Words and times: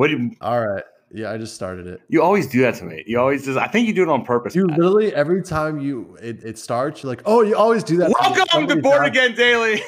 What 0.00 0.08
do 0.08 0.16
you? 0.16 0.30
All 0.40 0.66
right. 0.66 0.82
Yeah, 1.12 1.30
I 1.30 1.36
just 1.36 1.54
started 1.54 1.86
it. 1.86 2.00
You 2.08 2.22
always 2.22 2.46
do 2.46 2.62
that 2.62 2.76
to 2.76 2.84
me. 2.84 3.04
You 3.06 3.20
always 3.20 3.44
just. 3.44 3.58
I 3.58 3.66
think 3.66 3.86
you 3.86 3.92
do 3.92 4.02
it 4.02 4.08
on 4.08 4.24
purpose. 4.24 4.54
You 4.54 4.66
Matt. 4.66 4.78
literally 4.78 5.14
every 5.14 5.42
time 5.42 5.78
you 5.78 6.16
it, 6.22 6.42
it 6.42 6.56
starts, 6.58 7.02
you're 7.02 7.10
like, 7.12 7.20
oh, 7.26 7.42
you 7.42 7.54
always 7.54 7.84
do 7.84 7.98
that. 7.98 8.04
to 8.04 8.08
me. 8.08 8.14
Welcome 8.54 8.82
to 8.82 8.88
not- 8.88 9.06
Again 9.06 9.34
Daily. 9.34 9.82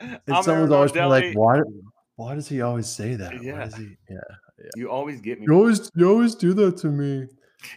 And 0.00 0.20
I'm 0.28 0.42
someone's 0.42 0.70
always 0.70 0.92
been 0.92 1.08
like, 1.08 1.34
why? 1.34 1.60
Why 2.16 2.34
does 2.34 2.46
he 2.46 2.60
always 2.60 2.86
say 2.88 3.14
that? 3.14 3.32
Why 3.32 3.40
Yeah. 3.42 3.68
he? 3.74 3.96
Yeah. 4.10 4.18
You 4.76 4.90
always 4.90 5.20
get 5.22 5.40
me. 5.40 5.46
You 5.48 5.54
always 5.54 5.90
you 5.96 6.08
always 6.10 6.34
do 6.34 6.52
that 6.54 6.76
to 6.78 6.88
me. 6.88 7.26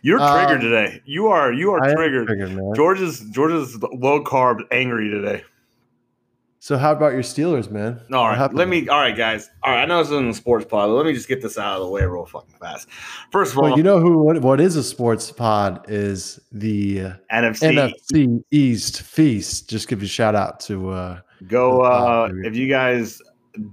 You're 0.02 0.20
triggered 0.20 0.58
Um, 0.58 0.60
today. 0.62 1.02
You 1.06 1.28
are. 1.28 1.54
You 1.54 1.72
are 1.72 1.82
I 1.84 1.94
triggered. 1.94 2.28
triggered, 2.28 2.52
man. 2.52 2.74
George's 2.76 3.22
George's 3.32 3.82
low 3.94 4.22
carb 4.24 4.58
angry 4.72 5.10
today. 5.10 5.44
So 6.64 6.78
how 6.78 6.92
about 6.92 7.14
your 7.14 7.24
Steelers, 7.24 7.72
man? 7.72 8.00
All 8.14 8.28
right, 8.28 8.54
let 8.54 8.68
me. 8.68 8.88
All 8.88 9.00
right, 9.00 9.18
guys. 9.18 9.50
All 9.64 9.74
right, 9.74 9.82
I 9.82 9.86
know 9.86 9.98
this 9.98 10.12
isn't 10.12 10.30
a 10.30 10.34
sports 10.36 10.64
pod, 10.64 10.90
but 10.90 10.94
let 10.94 11.08
me 11.08 11.14
just 11.14 11.28
get 11.28 11.42
this 11.42 11.58
out 11.58 11.78
of 11.78 11.82
the 11.82 11.88
way 11.90 12.04
real 12.06 12.24
fucking 12.28 12.54
fast. 12.62 12.88
First 13.32 13.54
of 13.54 13.58
all, 13.58 13.64
Well, 13.64 13.78
you 13.78 13.82
know 13.82 14.00
who? 14.00 14.20
What, 14.20 14.40
what 14.44 14.62
is 14.62 14.76
a 14.76 14.84
sports 14.84 15.32
pod? 15.32 15.84
Is 15.90 16.40
the 16.52 16.98
NFC. 17.34 17.92
NFC 18.14 18.44
East 18.52 19.02
Feast? 19.02 19.72
Just 19.72 19.88
give 19.88 20.04
you 20.04 20.06
a 20.06 20.10
shout 20.10 20.36
out 20.36 20.60
to. 20.60 20.92
uh 20.92 21.20
Go. 21.48 21.82
Uh, 21.82 22.30
if 22.44 22.56
you 22.56 22.68
guys 22.70 23.20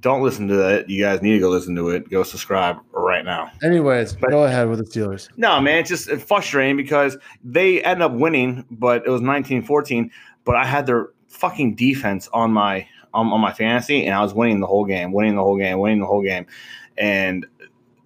don't 0.00 0.22
listen 0.22 0.48
to 0.48 0.76
it, 0.76 0.88
you 0.88 1.04
guys 1.04 1.20
need 1.20 1.34
to 1.34 1.40
go 1.40 1.50
listen 1.50 1.76
to 1.76 1.90
it. 1.90 2.08
Go 2.08 2.22
subscribe 2.22 2.78
right 2.92 3.22
now. 3.22 3.50
Anyways, 3.62 4.14
But- 4.14 4.30
go 4.30 4.44
ahead 4.44 4.66
with 4.66 4.78
the 4.78 4.86
Steelers. 4.86 5.28
No, 5.36 5.60
man, 5.60 5.80
it's 5.80 5.90
just 5.90 6.10
frustrating 6.26 6.78
because 6.78 7.18
they 7.44 7.82
end 7.84 8.02
up 8.02 8.12
winning, 8.12 8.64
but 8.70 9.04
it 9.06 9.10
was 9.10 9.20
19-14. 9.20 10.08
But 10.46 10.56
I 10.56 10.64
had 10.64 10.86
their 10.86 11.08
fucking 11.28 11.74
defense 11.74 12.28
on 12.32 12.52
my 12.52 12.86
on, 13.14 13.28
on 13.28 13.40
my 13.40 13.52
fantasy, 13.52 14.04
and 14.04 14.14
I 14.14 14.22
was 14.22 14.34
winning 14.34 14.60
the 14.60 14.66
whole 14.66 14.84
game, 14.84 15.12
winning 15.12 15.36
the 15.36 15.42
whole 15.42 15.56
game, 15.56 15.78
winning 15.78 16.00
the 16.00 16.06
whole 16.06 16.22
game. 16.22 16.46
And 16.96 17.46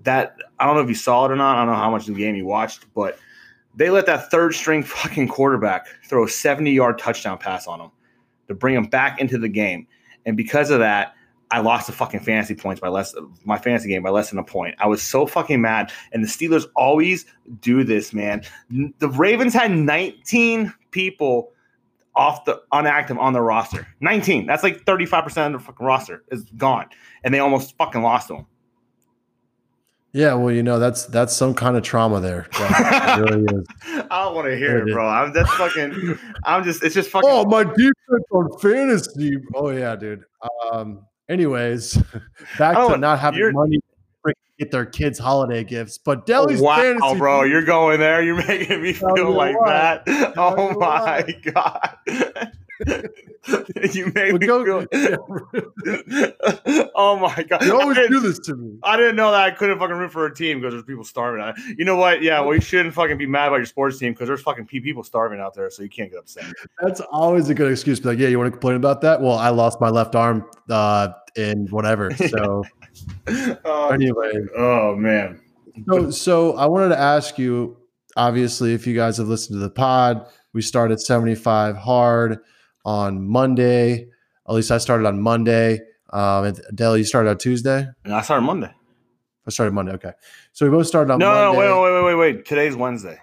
that 0.04 0.36
I 0.58 0.66
don't 0.66 0.76
know 0.76 0.82
if 0.82 0.88
you 0.88 0.94
saw 0.94 1.24
it 1.26 1.30
or 1.30 1.36
not. 1.36 1.56
I 1.56 1.64
don't 1.64 1.74
know 1.74 1.80
how 1.80 1.90
much 1.90 2.08
of 2.08 2.14
the 2.14 2.20
game 2.20 2.34
you 2.34 2.46
watched, 2.46 2.86
but 2.94 3.18
they 3.74 3.90
let 3.90 4.06
that 4.06 4.30
third 4.30 4.54
string 4.54 4.82
fucking 4.82 5.28
quarterback 5.28 5.86
throw 6.04 6.24
a 6.24 6.28
70 6.28 6.70
yard 6.70 6.98
touchdown 6.98 7.38
pass 7.38 7.66
on 7.66 7.80
him 7.80 7.90
to 8.48 8.54
bring 8.54 8.74
him 8.74 8.84
back 8.84 9.20
into 9.20 9.38
the 9.38 9.48
game. 9.48 9.86
And 10.26 10.36
because 10.36 10.70
of 10.70 10.78
that, 10.80 11.14
I 11.50 11.60
lost 11.60 11.86
the 11.86 11.92
fucking 11.92 12.20
fantasy 12.20 12.54
points 12.54 12.80
by 12.80 12.88
less 12.88 13.14
my 13.44 13.58
fantasy 13.58 13.88
game 13.88 14.02
by 14.02 14.10
less 14.10 14.30
than 14.30 14.38
a 14.38 14.44
point. 14.44 14.74
I 14.78 14.86
was 14.86 15.02
so 15.02 15.26
fucking 15.26 15.60
mad. 15.60 15.92
And 16.12 16.24
the 16.24 16.28
Steelers 16.28 16.64
always 16.76 17.26
do 17.60 17.84
this, 17.84 18.14
man. 18.14 18.42
The 18.98 19.08
Ravens 19.08 19.52
had 19.52 19.70
19 19.70 20.72
people 20.92 21.51
off 22.14 22.44
the 22.44 22.62
unactive 22.72 23.18
on 23.18 23.32
their 23.32 23.42
roster. 23.42 23.86
19. 24.00 24.46
That's 24.46 24.62
like 24.62 24.84
35% 24.84 25.46
of 25.46 25.52
the 25.52 25.58
fucking 25.58 25.84
roster 25.86 26.24
is 26.30 26.44
gone. 26.56 26.86
And 27.24 27.32
they 27.32 27.38
almost 27.38 27.76
fucking 27.76 28.02
lost 28.02 28.28
them. 28.28 28.46
Yeah, 30.14 30.34
well, 30.34 30.52
you 30.54 30.62
know 30.62 30.78
that's 30.78 31.06
that's 31.06 31.34
some 31.34 31.54
kind 31.54 31.74
of 31.74 31.82
trauma 31.82 32.20
there. 32.20 32.46
Really. 33.18 33.64
I 34.10 34.24
don't 34.24 34.34
want 34.34 34.46
to 34.48 34.56
hear 34.56 34.86
It 34.86 34.92
bro. 34.92 35.06
I'm 35.06 35.32
that's 35.32 35.50
fucking 35.54 36.18
I'm 36.44 36.64
just 36.64 36.82
it's 36.82 36.94
just 36.94 37.10
fucking 37.10 37.28
Oh, 37.30 37.44
my 37.44 37.64
defense 37.64 38.24
on 38.30 38.58
fantasy. 38.58 39.36
Oh 39.54 39.70
yeah, 39.70 39.96
dude. 39.96 40.24
Um. 40.70 41.06
Anyways, 41.28 41.94
back 42.58 42.76
Oh, 42.76 42.90
to 42.90 42.98
not 42.98 43.18
having 43.18 43.52
money 43.52 43.80
get 44.62 44.70
their 44.70 44.86
kids 44.86 45.18
holiday 45.18 45.64
gifts, 45.64 45.98
but 45.98 46.26
Deli's 46.26 46.60
wow, 46.60 46.76
fantasy. 46.76 47.18
bro, 47.18 47.42
you're 47.42 47.64
going 47.64 48.00
there. 48.00 48.22
You're 48.22 48.36
making 48.46 48.82
me 48.82 48.92
feel 48.92 49.30
like 49.32 49.58
what. 49.58 50.04
that. 50.06 50.06
Tell 50.34 50.54
Oh 50.58 50.72
my 50.78 51.22
what. 51.22 51.54
god. 51.54 51.96
you 53.92 54.10
made 54.14 54.32
Well, 54.32 54.38
me 54.38 54.46
go- 54.46 54.86
feel. 54.86 55.22
oh 56.96 57.16
my 57.16 57.42
god! 57.44 57.62
You 57.64 57.78
always 57.80 57.96
I, 57.96 58.02
didn't, 58.02 58.12
do 58.12 58.20
this 58.20 58.38
to 58.40 58.56
me. 58.56 58.78
I 58.82 58.96
didn't 58.96 59.16
know 59.16 59.30
that 59.30 59.40
I 59.40 59.50
couldn't 59.52 59.78
fucking 59.78 59.96
root 59.96 60.10
for 60.12 60.26
a 60.26 60.34
team 60.34 60.58
because 60.60 60.72
there's 60.74 60.84
people 60.84 61.04
starving. 61.04 61.42
out 61.42 61.56
You 61.78 61.84
know 61.84 61.96
what? 61.96 62.22
Yeah, 62.22 62.40
well, 62.40 62.54
you 62.54 62.60
shouldn't 62.60 62.94
fucking 62.94 63.18
be 63.18 63.26
mad 63.26 63.48
about 63.48 63.56
your 63.58 63.66
sports 63.66 63.98
team 63.98 64.12
because 64.12 64.26
there's 64.28 64.42
fucking 64.42 64.66
people 64.66 65.02
starving 65.04 65.38
out 65.40 65.54
there, 65.54 65.70
so 65.70 65.82
you 65.82 65.88
can't 65.88 66.10
get 66.10 66.18
upset. 66.20 66.44
That's 66.80 67.00
always 67.00 67.48
a 67.48 67.54
good 67.54 67.70
excuse. 67.70 68.00
Be 68.00 68.08
like, 68.10 68.18
yeah, 68.18 68.28
you 68.28 68.38
want 68.38 68.48
to 68.48 68.52
complain 68.52 68.76
about 68.76 69.00
that? 69.02 69.20
Well, 69.20 69.36
I 69.38 69.50
lost 69.50 69.80
my 69.80 69.88
left 69.90 70.16
arm 70.16 70.44
uh, 70.70 71.08
in 71.36 71.66
whatever. 71.68 72.10
So 72.16 72.64
oh, 73.64 73.88
anyway, 73.90 74.32
oh 74.56 74.96
man. 74.96 75.40
so 75.88 76.10
so 76.10 76.56
I 76.56 76.66
wanted 76.66 76.90
to 76.90 76.98
ask 76.98 77.38
you. 77.38 77.78
Obviously, 78.14 78.74
if 78.74 78.86
you 78.86 78.94
guys 78.94 79.16
have 79.16 79.28
listened 79.28 79.56
to 79.56 79.60
the 79.60 79.70
pod, 79.70 80.26
we 80.52 80.60
started 80.60 81.00
seventy 81.00 81.34
five 81.34 81.76
hard 81.76 82.38
on 82.84 83.26
Monday. 83.26 84.08
At 84.46 84.54
least 84.54 84.70
I 84.70 84.78
started 84.78 85.06
on 85.06 85.20
Monday. 85.20 85.80
Um, 86.12 86.44
and 86.44 86.60
Deli, 86.74 86.98
you 87.00 87.04
started 87.04 87.30
on 87.30 87.38
Tuesday. 87.38 87.86
And 88.04 88.14
I 88.14 88.20
started 88.20 88.42
Monday. 88.44 88.70
I 89.46 89.50
started 89.50 89.72
Monday. 89.72 89.92
Okay, 89.92 90.12
so 90.52 90.66
we 90.66 90.70
both 90.70 90.86
started 90.86 91.10
on 91.12 91.18
No, 91.20 91.32
no, 91.32 91.52
Monday. 91.54 91.68
no, 91.68 91.80
wait, 91.80 91.92
wait, 91.94 92.04
wait, 92.04 92.16
wait, 92.16 92.34
wait. 92.36 92.44
Today's 92.44 92.76
Wednesday. 92.76 93.18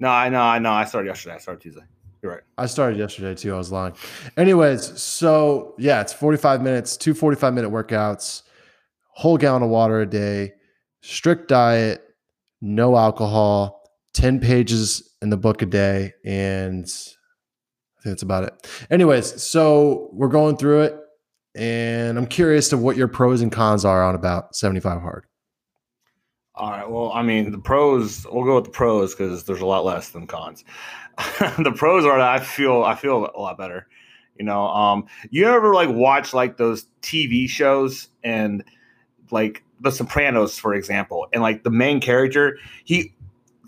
No, 0.00 0.08
I 0.08 0.28
know, 0.28 0.40
I 0.42 0.58
know. 0.58 0.72
I 0.72 0.84
started 0.86 1.06
yesterday. 1.08 1.36
I 1.36 1.38
started 1.38 1.60
Tuesday. 1.62 1.82
You're 2.20 2.32
right. 2.32 2.42
I 2.58 2.66
started 2.66 2.98
yesterday 2.98 3.34
too. 3.36 3.54
I 3.54 3.58
was 3.58 3.70
lying. 3.70 3.94
Anyways, 4.36 5.00
so 5.00 5.74
yeah, 5.78 6.00
it's 6.00 6.12
45 6.12 6.62
minutes, 6.62 6.96
two 6.96 7.14
45 7.14 7.54
minute 7.54 7.70
workouts, 7.70 8.42
whole 9.16 9.38
gallon 9.38 9.62
of 9.62 9.70
water 9.70 10.02
a 10.02 10.06
day, 10.06 10.52
strict 11.00 11.48
diet, 11.48 12.02
no 12.60 12.96
alcohol, 12.98 13.82
10 14.12 14.40
pages 14.40 15.14
in 15.22 15.30
the 15.30 15.38
book 15.38 15.62
a 15.62 15.66
day. 15.66 16.12
And 16.22 16.84
I 16.84 18.02
think 18.02 18.12
that's 18.12 18.22
about 18.22 18.44
it. 18.44 18.86
Anyways, 18.90 19.42
so 19.42 20.10
we're 20.12 20.28
going 20.28 20.58
through 20.58 20.82
it. 20.82 20.96
And 21.54 22.18
I'm 22.18 22.26
curious 22.26 22.68
to 22.68 22.76
what 22.76 22.98
your 22.98 23.08
pros 23.08 23.40
and 23.40 23.50
cons 23.50 23.86
are 23.86 24.04
on 24.04 24.14
about 24.14 24.54
75 24.54 25.00
hard. 25.00 25.24
All 26.54 26.70
right. 26.70 26.88
Well, 26.88 27.10
I 27.12 27.22
mean, 27.22 27.52
the 27.52 27.58
pros. 27.58 28.26
We'll 28.30 28.44
go 28.44 28.56
with 28.56 28.64
the 28.64 28.70
pros 28.70 29.14
because 29.14 29.44
there's 29.44 29.62
a 29.62 29.66
lot 29.66 29.86
less 29.86 30.10
than 30.10 30.26
cons. 30.26 30.62
the 31.38 31.72
pros 31.74 32.04
are 32.04 32.18
that 32.18 32.28
I 32.28 32.40
feel 32.40 32.82
I 32.82 32.94
feel 32.94 33.30
a 33.34 33.40
lot 33.40 33.56
better. 33.56 33.86
You 34.38 34.44
know, 34.44 34.66
um, 34.66 35.06
you 35.30 35.46
ever 35.46 35.72
like 35.72 35.88
watch 35.88 36.34
like 36.34 36.58
those 36.58 36.86
TV 37.00 37.48
shows 37.48 38.08
and 38.22 38.62
like 39.30 39.62
The 39.80 39.90
Sopranos, 39.90 40.58
for 40.58 40.74
example, 40.74 41.26
and 41.32 41.42
like 41.42 41.62
the 41.64 41.70
main 41.70 42.00
character, 42.00 42.58
he 42.84 43.12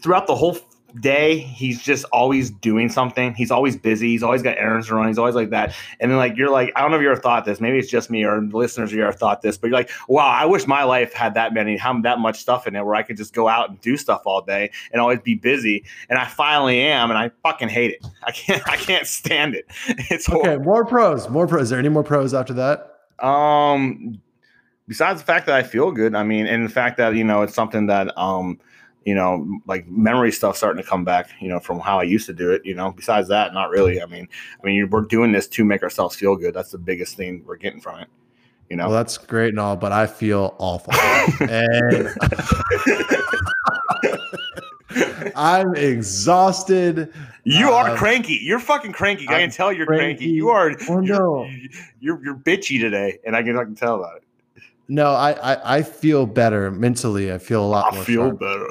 throughout 0.02 0.26
the 0.26 0.34
whole 0.34 0.56
day 1.00 1.36
he's 1.38 1.82
just 1.82 2.06
always 2.12 2.50
doing 2.50 2.88
something. 2.88 3.34
He's 3.34 3.50
always 3.50 3.76
busy. 3.76 4.08
He's 4.08 4.22
always 4.22 4.42
got 4.42 4.56
errands 4.56 4.86
to 4.86 4.94
run. 4.94 5.06
He's 5.06 5.18
always 5.18 5.34
like 5.34 5.50
that. 5.50 5.74
And 6.00 6.10
then 6.10 6.16
like 6.16 6.34
you're 6.36 6.50
like 6.50 6.72
i 6.76 6.80
don't 6.80 6.91
know 6.91 6.97
if 6.97 7.02
you 7.02 7.10
ever 7.10 7.20
thought 7.20 7.44
this. 7.44 7.60
Maybe 7.60 7.78
it's 7.78 7.91
just 7.91 8.10
me 8.10 8.24
or 8.24 8.41
the 8.41 8.56
listeners 8.56 8.91
you 8.91 9.02
ever 9.02 9.12
thought 9.12 9.42
this 9.42 9.58
but 9.58 9.66
you're 9.68 9.76
like 9.76 9.91
wow 10.08 10.26
i 10.26 10.47
wish 10.47 10.66
my 10.66 10.84
life 10.84 11.12
had 11.12 11.34
that 11.34 11.52
many 11.52 11.76
how 11.76 12.00
that 12.00 12.20
much 12.20 12.38
stuff 12.41 12.66
in 12.66 12.74
it 12.74 12.86
where 12.86 12.94
i 12.94 13.02
could 13.02 13.18
just 13.18 13.34
go 13.34 13.48
out 13.48 13.68
and 13.68 13.78
do 13.82 13.98
stuff 13.98 14.22
all 14.24 14.41
day 14.41 14.70
and 14.91 15.00
always 15.00 15.20
be 15.20 15.34
busy. 15.34 15.84
And 16.08 16.18
i 16.18 16.24
finally 16.24 16.80
am 16.80 17.10
and 17.10 17.18
i 17.18 17.30
fucking 17.42 17.68
hate 17.68 17.91
it. 17.91 18.06
I 18.24 18.32
can't 18.32 18.66
i 18.66 18.76
can't 18.76 19.06
stand 19.06 19.54
it. 19.56 19.66
It's 20.10 20.26
Okay, 20.28 20.56
more 20.56 20.86
pros, 20.86 21.28
more 21.28 21.47
pros. 21.47 21.64
Is 21.64 21.68
there 21.70 21.78
any 21.78 21.91
more 21.91 22.02
pros 22.02 22.32
after 22.32 22.54
that? 22.54 22.94
um, 23.22 24.20
besides 24.88 25.21
the 25.21 25.26
fact 25.26 25.47
that 25.47 25.54
I 25.54 25.62
feel 25.62 25.93
good, 25.93 26.16
I 26.16 26.25
mean, 26.25 26.47
and 26.47 26.65
the 26.65 26.72
fact 26.72 26.97
that 26.97 27.15
you 27.15 27.22
know 27.22 27.43
it's 27.43 27.54
something 27.54 27.87
that 27.87 28.16
um, 28.19 28.59
you 29.04 29.15
know, 29.15 29.47
like 29.66 29.87
memory 29.88 30.32
stuff 30.32 30.56
starting 30.56 30.82
to 30.82 30.88
come 30.88 31.03
back, 31.04 31.31
you 31.41 31.49
know, 31.49 31.60
from 31.60 31.81
how 31.81 31.99
I 31.99 32.03
used 32.03 32.26
to 32.26 32.34
do 32.34 32.50
it. 32.50 32.60
You 32.66 32.75
know, 32.75 32.91
besides 32.91 33.28
that, 33.28 33.54
not 33.54 33.71
really. 33.71 34.03
I 34.03 34.06
mean, 34.06 34.28
I 34.62 34.66
mean, 34.66 34.91
we're 34.91 35.00
doing 35.03 35.32
this 35.32 35.47
to 35.48 35.65
make 35.65 35.82
ourselves 35.82 36.16
feel 36.16 36.37
good. 36.37 36.53
That's 36.53 36.72
the 36.72 36.78
biggest 36.78 37.16
thing 37.16 37.43
we're 37.47 37.56
getting 37.56 37.81
from 37.81 38.00
it. 38.00 38.09
You 38.69 38.77
know, 38.77 38.88
Well, 38.88 38.97
that's 38.97 39.16
great 39.16 39.50
and 39.50 39.60
all, 39.60 39.77
but 39.77 39.93
I 39.93 40.06
feel 40.06 40.54
awful. 40.59 40.93
and 41.48 42.10
I'm 45.34 45.75
exhausted. 45.75 47.10
you 47.44 47.71
are 47.71 47.91
um, 47.91 47.97
cranky. 47.97 48.38
You're 48.43 48.60
fucking 48.60 48.93
cranky. 48.93 49.27
I 49.27 49.37
I'm 49.37 49.41
can 49.41 49.50
tell 49.53 49.72
you're 49.72 49.87
cranky. 49.87 50.16
cranky. 50.16 50.27
You 50.27 50.50
are. 50.50 50.72
Oh, 50.87 51.00
you're, 51.00 51.19
no. 51.19 51.50
you're 51.98 52.22
you're 52.22 52.37
bitchy 52.37 52.78
today, 52.78 53.21
and 53.25 53.34
I 53.34 53.43
can 53.43 53.59
I 53.59 53.65
can 53.65 53.75
tell 53.75 53.94
about 53.94 54.19
it. 54.19 54.25
No, 54.88 55.12
I, 55.12 55.32
I 55.54 55.76
I 55.78 55.82
feel 55.82 56.25
better 56.26 56.71
mentally. 56.71 57.32
I 57.32 57.38
feel 57.38 57.65
a 57.65 57.69
lot 57.69 57.93
more 57.94 58.03
I 58.03 58.07
feel 58.07 58.28
sharp. 58.28 58.41
better. 58.41 58.68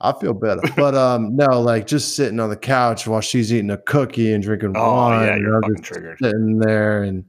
I 0.00 0.12
feel 0.20 0.32
better, 0.32 0.62
but 0.76 0.94
um, 0.94 1.34
no, 1.36 1.60
like 1.60 1.86
just 1.86 2.14
sitting 2.16 2.38
on 2.40 2.50
the 2.50 2.56
couch 2.56 3.06
while 3.06 3.20
she's 3.20 3.52
eating 3.52 3.70
a 3.70 3.76
cookie 3.78 4.32
and 4.32 4.42
drinking 4.42 4.74
Oh 4.76 4.94
wine. 4.94 5.26
yeah, 5.26 5.34
and 5.34 5.42
you're 5.42 5.60
fucking 5.60 5.76
just 5.76 5.84
triggered. 5.92 6.18
sitting 6.22 6.58
there, 6.58 7.02
and 7.02 7.24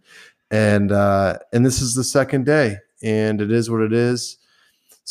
and 0.51 0.91
uh, 0.91 1.37
and 1.53 1.65
this 1.65 1.81
is 1.81 1.95
the 1.95 2.03
second 2.03 2.45
day, 2.45 2.77
and 3.03 3.41
it 3.41 3.51
is 3.51 3.69
what 3.69 3.81
it 3.81 3.91
is. 3.93 4.37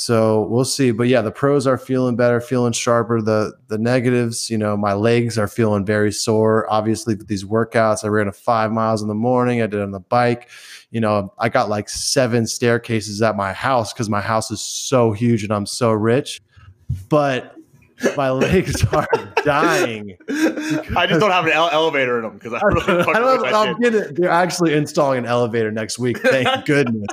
So 0.01 0.43
we'll 0.43 0.65
see. 0.65 0.93
But 0.93 1.09
yeah, 1.09 1.23
the 1.23 1.33
pros 1.33 1.67
are 1.67 1.77
feeling 1.77 2.15
better, 2.15 2.41
feeling 2.41 2.73
sharper. 2.73 3.21
The 3.21 3.55
the 3.67 3.79
negatives, 3.79 4.49
you 4.49 4.57
know, 4.57 4.77
my 4.77 4.93
legs 4.93 5.37
are 5.37 5.49
feeling 5.49 5.85
very 5.85 6.13
sore. 6.13 6.73
Obviously, 6.73 7.17
with 7.17 7.27
these 7.27 7.45
workouts, 7.45 8.05
I 8.05 8.07
ran 8.07 8.29
a 8.29 8.33
five 8.33 8.71
miles 8.71 9.03
in 9.03 9.09
the 9.09 9.17
morning. 9.17 9.61
I 9.61 9.67
did 9.67 9.81
it 9.81 9.83
on 9.83 9.91
the 9.91 9.99
bike. 9.99 10.51
You 10.93 11.01
know, 11.01 11.35
I 11.41 11.49
got 11.49 11.69
like 11.69 11.89
seven 11.89 12.47
staircases 12.47 13.21
at 13.23 13.35
my 13.35 13.53
house 13.53 13.93
because 13.93 14.09
my 14.09 14.21
house 14.21 14.53
is 14.53 14.61
so 14.61 15.11
huge 15.11 15.43
and 15.43 15.53
I'm 15.53 15.67
so 15.67 15.91
rich. 15.91 16.43
But 17.09 17.57
my 18.17 18.31
legs 18.47 18.85
are 18.93 19.09
dying. 19.45 20.17
I 20.97 21.07
just 21.09 21.19
don't 21.19 21.33
have 21.33 21.47
an 21.47 21.51
ele- 21.51 21.71
elevator 21.73 22.19
in 22.19 22.23
them 22.23 22.35
because 22.39 22.53
I 22.63 22.65
really 22.67 23.03
I 23.03 23.19
don't, 23.19 23.43
wish 23.43 23.53
I 23.53 23.67
I'm 23.67 23.81
did. 23.81 23.93
getting, 23.93 24.15
they're 24.15 24.31
actually 24.31 24.75
installing 24.75 25.19
an 25.19 25.27
elevator 25.27 25.73
next 25.73 25.99
week. 25.99 26.19
Thank 26.21 26.65
goodness. 26.67 27.09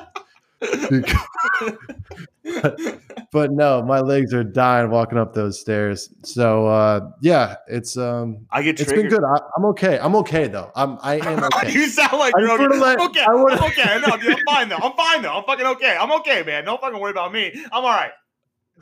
but 3.31 3.51
no, 3.51 3.81
my 3.83 3.99
legs 3.99 4.33
are 4.33 4.43
dying 4.43 4.89
walking 4.89 5.17
up 5.17 5.33
those 5.33 5.59
stairs. 5.59 6.09
So 6.23 6.67
uh, 6.67 7.11
yeah, 7.21 7.55
it's 7.67 7.97
um, 7.97 8.45
I 8.51 8.61
get 8.61 8.79
it's 8.79 8.91
been 8.91 9.07
good. 9.07 9.23
I, 9.23 9.39
I'm 9.57 9.65
okay. 9.65 9.99
I'm 9.99 10.15
okay 10.17 10.47
though. 10.47 10.71
I'm 10.75 10.97
I 11.01 11.15
am 11.27 11.43
okay. 11.43 11.71
you 11.71 11.87
sound 11.87 12.13
like 12.19 12.33
you're 12.37 12.51
okay. 12.51 12.63
I'm 12.63 13.01
okay. 13.09 13.21
I 13.21 13.33
wanna- 13.33 13.55
I'm 13.55 13.63
okay. 13.65 14.01
No, 14.07 14.17
dude, 14.17 14.31
I'm 14.33 14.43
fine 14.47 14.69
though. 14.69 14.77
I'm 14.77 14.93
fine 14.93 15.21
though. 15.21 15.33
I'm 15.33 15.43
fucking 15.43 15.65
okay. 15.65 15.97
I'm 15.99 16.11
okay, 16.13 16.43
man. 16.43 16.65
Don't 16.65 16.79
fucking 16.79 16.99
worry 16.99 17.11
about 17.11 17.33
me. 17.33 17.51
I'm 17.71 17.83
all 17.83 17.91
right. 17.91 18.11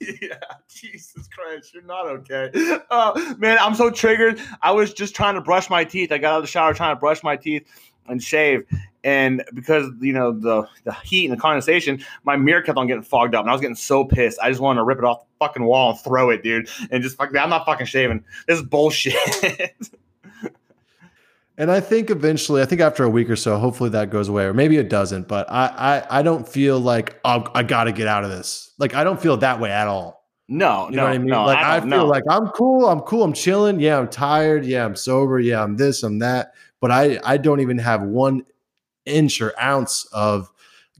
yeah, 0.00 0.34
Jesus 0.68 1.28
Christ, 1.28 1.72
you're 1.72 1.84
not 1.84 2.06
okay. 2.06 2.50
Uh, 2.90 3.34
man, 3.38 3.58
I'm 3.60 3.74
so 3.74 3.90
triggered. 3.90 4.40
I 4.62 4.72
was 4.72 4.92
just 4.92 5.14
trying 5.14 5.34
to 5.34 5.40
brush 5.40 5.70
my 5.70 5.84
teeth. 5.84 6.10
I 6.12 6.18
got 6.18 6.32
out 6.32 6.36
of 6.38 6.42
the 6.42 6.48
shower 6.48 6.74
trying 6.74 6.94
to 6.94 7.00
brush 7.00 7.22
my 7.22 7.36
teeth 7.36 7.64
and 8.08 8.22
shave. 8.22 8.64
And 9.08 9.42
because 9.54 9.90
you 10.02 10.12
know 10.12 10.32
the 10.32 10.68
the 10.84 10.92
heat 10.92 11.30
and 11.30 11.32
the 11.32 11.40
condensation, 11.40 12.04
my 12.24 12.36
mirror 12.36 12.60
kept 12.60 12.76
on 12.76 12.86
getting 12.86 13.02
fogged 13.02 13.34
up, 13.34 13.40
and 13.40 13.48
I 13.48 13.54
was 13.54 13.62
getting 13.62 13.74
so 13.74 14.04
pissed. 14.04 14.38
I 14.42 14.50
just 14.50 14.60
wanted 14.60 14.80
to 14.80 14.84
rip 14.84 14.98
it 14.98 15.04
off 15.04 15.20
the 15.20 15.26
fucking 15.38 15.64
wall 15.64 15.92
and 15.92 16.00
throw 16.00 16.28
it, 16.28 16.42
dude, 16.42 16.68
and 16.90 17.02
just 17.02 17.16
fuck. 17.16 17.32
that. 17.32 17.42
I'm 17.42 17.48
not 17.48 17.64
fucking 17.64 17.86
shaving. 17.86 18.22
This 18.46 18.58
is 18.58 18.66
bullshit. 18.66 19.14
And 21.60 21.72
I 21.72 21.80
think 21.80 22.08
eventually, 22.08 22.62
I 22.62 22.66
think 22.66 22.80
after 22.80 23.02
a 23.02 23.08
week 23.08 23.28
or 23.28 23.34
so, 23.34 23.58
hopefully 23.58 23.90
that 23.90 24.10
goes 24.10 24.28
away, 24.28 24.44
or 24.44 24.54
maybe 24.54 24.76
it 24.76 24.88
doesn't. 24.88 25.26
But 25.26 25.50
I, 25.50 26.04
I, 26.10 26.20
I 26.20 26.22
don't 26.22 26.48
feel 26.48 26.78
like 26.78 27.18
oh, 27.24 27.50
I 27.52 27.64
got 27.64 27.84
to 27.84 27.92
get 27.92 28.06
out 28.06 28.22
of 28.22 28.30
this. 28.30 28.74
Like 28.78 28.94
I 28.94 29.02
don't 29.02 29.20
feel 29.20 29.36
that 29.38 29.58
way 29.58 29.72
at 29.72 29.88
all. 29.88 30.24
no, 30.46 30.88
You 30.88 30.92
no, 30.94 30.96
know 30.98 31.02
what 31.08 31.12
I 31.14 31.18
mean? 31.18 31.26
no. 31.26 31.44
like 31.46 31.58
I, 31.58 31.78
I, 31.78 31.80
feel 31.80 31.88
know. 31.88 32.06
like 32.06 32.22
I'm 32.30 32.46
cool. 32.50 32.88
I'm 32.88 33.00
cool. 33.00 33.24
I'm 33.24 33.32
chilling. 33.32 33.80
Yeah, 33.80 33.98
I'm 33.98 34.06
tired. 34.06 34.64
Yeah, 34.64 34.84
I'm 34.84 34.94
sober. 34.94 35.40
Yeah, 35.40 35.60
I'm 35.60 35.76
this. 35.76 36.04
I'm 36.04 36.20
that. 36.20 36.52
But 36.80 36.92
I, 36.92 37.18
I 37.24 37.36
don't 37.38 37.58
even 37.58 37.78
have 37.78 38.02
one 38.02 38.44
inch 39.08 39.40
or 39.40 39.58
ounce 39.60 40.04
of 40.12 40.50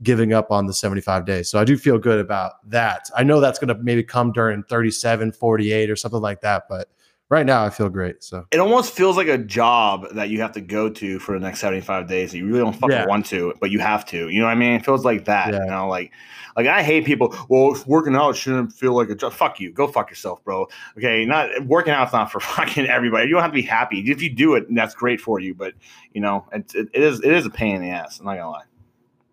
giving 0.01 0.33
up 0.33 0.51
on 0.51 0.65
the 0.65 0.73
75 0.73 1.25
days. 1.25 1.49
So 1.49 1.59
I 1.59 1.65
do 1.65 1.77
feel 1.77 1.97
good 1.97 2.19
about 2.19 2.53
that. 2.69 3.09
I 3.15 3.23
know 3.23 3.39
that's 3.39 3.59
going 3.59 3.67
to 3.67 3.83
maybe 3.83 4.03
come 4.03 4.31
during 4.31 4.63
37, 4.63 5.33
48 5.33 5.89
or 5.89 5.95
something 5.95 6.21
like 6.21 6.41
that. 6.41 6.63
But 6.69 6.89
right 7.29 7.45
now 7.45 7.63
I 7.63 7.69
feel 7.69 7.89
great. 7.89 8.23
So 8.23 8.45
it 8.51 8.59
almost 8.59 8.93
feels 8.93 9.17
like 9.17 9.27
a 9.27 9.37
job 9.37 10.07
that 10.13 10.29
you 10.29 10.41
have 10.41 10.51
to 10.53 10.61
go 10.61 10.89
to 10.89 11.19
for 11.19 11.33
the 11.37 11.39
next 11.45 11.59
75 11.59 12.07
days. 12.07 12.33
You 12.33 12.45
really 12.45 12.59
don't 12.59 12.73
fucking 12.73 12.89
Yeah. 12.95 13.05
want 13.05 13.25
to, 13.27 13.53
but 13.59 13.71
you 13.71 13.79
have 13.79 14.05
to. 14.07 14.29
You 14.29 14.39
know 14.39 14.45
what 14.45 14.51
I 14.51 14.55
mean? 14.55 14.73
It 14.73 14.85
feels 14.85 15.05
like 15.05 15.25
that. 15.25 15.53
Yeah. 15.53 15.63
You 15.63 15.69
know, 15.69 15.87
like 15.87 16.11
like 16.57 16.67
I 16.67 16.81
hate 16.83 17.05
people. 17.05 17.33
Well, 17.47 17.75
working 17.87 18.15
out 18.15 18.35
shouldn't 18.35 18.73
feel 18.73 18.93
like 18.93 19.09
a 19.09 19.15
job. 19.15 19.31
Fuck 19.33 19.59
you. 19.59 19.71
Go 19.71 19.87
fuck 19.87 20.09
yourself, 20.09 20.43
bro. 20.43 20.67
Okay, 20.97 21.23
not 21.25 21.49
working 21.65 21.93
out's 21.93 22.11
not 22.11 22.31
for 22.31 22.39
fucking 22.41 22.87
everybody. 22.87 23.27
You 23.27 23.33
don't 23.35 23.41
have 23.43 23.51
to 23.51 23.55
be 23.55 23.61
happy. 23.61 23.99
If 24.11 24.21
you 24.21 24.29
do 24.29 24.55
it, 24.55 24.65
that's 24.73 24.95
great 24.95 25.21
for 25.21 25.39
you. 25.39 25.53
But 25.53 25.73
you 26.13 26.21
know, 26.21 26.45
it, 26.51 26.73
it, 26.75 26.89
it 26.93 27.03
is 27.03 27.19
it 27.21 27.31
is 27.31 27.45
a 27.45 27.49
pain 27.49 27.75
in 27.75 27.81
the 27.81 27.89
ass. 27.89 28.19
I'm 28.19 28.25
not 28.25 28.35
gonna 28.35 28.49
lie. 28.51 28.63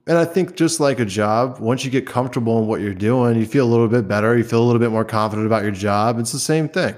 And 0.08 0.16
I 0.16 0.24
think 0.24 0.54
just 0.54 0.78
like 0.78 1.00
a 1.00 1.04
job, 1.04 1.58
once 1.58 1.84
you 1.84 1.90
get 1.90 2.06
comfortable 2.06 2.60
in 2.60 2.68
what 2.68 2.80
you're 2.80 2.94
doing, 2.94 3.36
you 3.40 3.44
feel 3.44 3.66
a 3.66 3.70
little 3.72 3.88
bit 3.88 4.06
better. 4.06 4.38
You 4.38 4.44
feel 4.44 4.62
a 4.62 4.66
little 4.66 4.78
bit 4.78 4.92
more 4.92 5.04
confident 5.04 5.48
about 5.48 5.62
your 5.64 5.72
job. 5.72 6.20
It's 6.20 6.30
the 6.30 6.38
same 6.38 6.68
thing. 6.68 6.94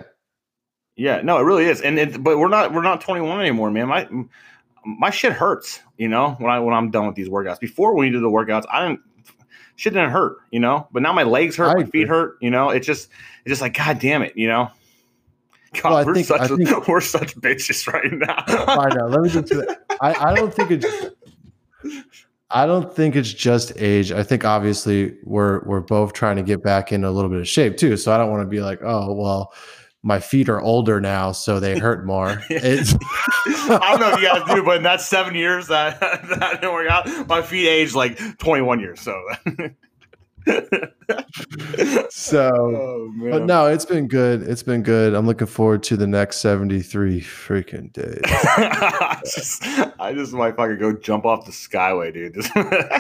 Yeah, 0.99 1.21
no, 1.23 1.39
it 1.39 1.43
really 1.45 1.65
is. 1.65 1.81
And 1.81 1.99
it, 1.99 2.23
but 2.23 2.39
we're 2.39 2.49
not 2.49 2.75
we're 2.75 2.83
not 2.83 3.01
21 3.01 3.41
anymore, 3.41 3.71
man. 3.71 3.87
My 3.89 4.09
my 4.85 5.11
shit 5.11 5.33
hurts, 5.33 5.81
you 5.97 6.09
know, 6.09 6.33
when 6.41 6.51
I 6.51 6.59
when 6.59 6.75
I'm 6.75 6.91
done 6.91 7.07
with 7.07 7.15
these 7.15 7.29
workouts. 7.29 7.61
Before 7.61 7.95
when 7.95 8.07
you 8.09 8.13
do 8.13 8.21
the 8.21 8.29
workouts, 8.29 8.65
I 8.71 8.87
didn't 8.87 9.01
shit 9.77 9.93
didn't 9.93 10.11
hurt, 10.11 10.39
you 10.51 10.59
know. 10.59 10.89
But 10.93 11.03
now 11.03 11.13
my 11.13 11.23
legs 11.23 11.55
hurt, 11.57 11.69
I 11.69 11.75
my 11.75 11.81
agree. 11.83 12.01
feet 12.03 12.09
hurt, 12.09 12.37
you 12.41 12.51
know. 12.51 12.71
It's 12.71 12.85
just 12.87 13.11
it's 13.45 13.51
just 13.53 13.61
like 13.63 13.75
god 13.75 14.01
damn 14.01 14.23
it, 14.23 14.37
you 14.37 14.49
know. 14.49 14.71
God, 15.75 15.85
Well, 15.85 15.97
I 15.99 16.03
we're 16.05 16.15
think- 16.15 16.27
such 16.27 16.49
think- 16.49 16.89
we're 16.89 17.01
such 17.01 17.37
bitches 17.37 17.87
right 17.93 18.13
now. 18.13 18.43
I 18.67 18.93
know. 18.95 19.07
Let 19.07 19.21
me 19.23 19.29
just. 19.31 19.53
I, 20.01 20.31
I 20.31 20.35
don't 20.35 20.53
think 20.53 20.71
it's. 20.73 20.87
I 22.51 22.65
don't 22.67 22.93
think 22.93 23.15
it's 23.15 23.33
just 23.33 23.73
age. 23.77 24.11
I 24.11 24.23
think 24.23 24.45
obviously 24.45 25.15
we're 25.23 25.61
we're 25.65 25.81
both 25.81 26.15
trying 26.15 26.37
to 26.37 26.43
get 26.43 26.63
back 26.63 26.91
in 26.93 27.05
a 27.05 27.11
little 27.11 27.29
bit 27.31 27.41
of 27.41 27.47
shape 27.49 27.77
too. 27.77 27.97
So 27.99 28.11
I 28.13 28.17
don't 28.17 28.31
want 28.31 28.43
to 28.43 28.49
be 28.49 28.61
like, 28.61 28.81
oh 28.83 29.13
well, 29.13 29.53
my 30.09 30.19
feet 30.19 30.49
are 30.49 30.59
older 30.59 31.03
now, 31.03 31.33
so 31.33 31.61
they 31.61 31.79
hurt 31.79 32.05
more. 32.05 32.43
I 32.51 32.85
don't 33.47 34.01
know 34.01 34.13
if 34.13 34.21
you 34.21 34.27
guys 34.27 34.43
do, 34.55 34.65
but 34.65 34.79
in 34.79 34.83
that 34.83 35.03
seven 35.03 35.35
years 35.35 35.69
that 35.69 36.01
that 36.01 36.61
didn't 36.61 36.73
work 36.73 36.91
out, 36.91 37.29
my 37.29 37.43
feet 37.43 37.69
aged 37.69 37.95
like 37.95 38.19
21 38.39 38.81
years. 38.81 39.01
So, 39.03 39.23
so, 42.11 42.51
oh, 42.53 43.13
but 43.31 43.45
no, 43.45 43.67
it's 43.67 43.85
been 43.85 44.09
good. 44.09 44.43
It's 44.43 44.63
been 44.63 44.83
good. 44.83 45.15
I'm 45.15 45.27
looking 45.27 45.47
forward 45.47 45.83
to 45.85 45.97
the 45.97 46.07
next 46.07 46.39
73 46.39 47.21
freaking 47.21 47.93
days. 47.93 48.21
I 48.25 49.21
just, 49.25 49.63
I 49.99 50.13
just 50.13 50.33
might 50.33 50.57
fucking 50.57 50.79
go 50.79 50.93
jump 50.93 51.25
off 51.27 51.47
the 51.47 51.53
skyway, 51.53 52.13
dude. 52.13 52.37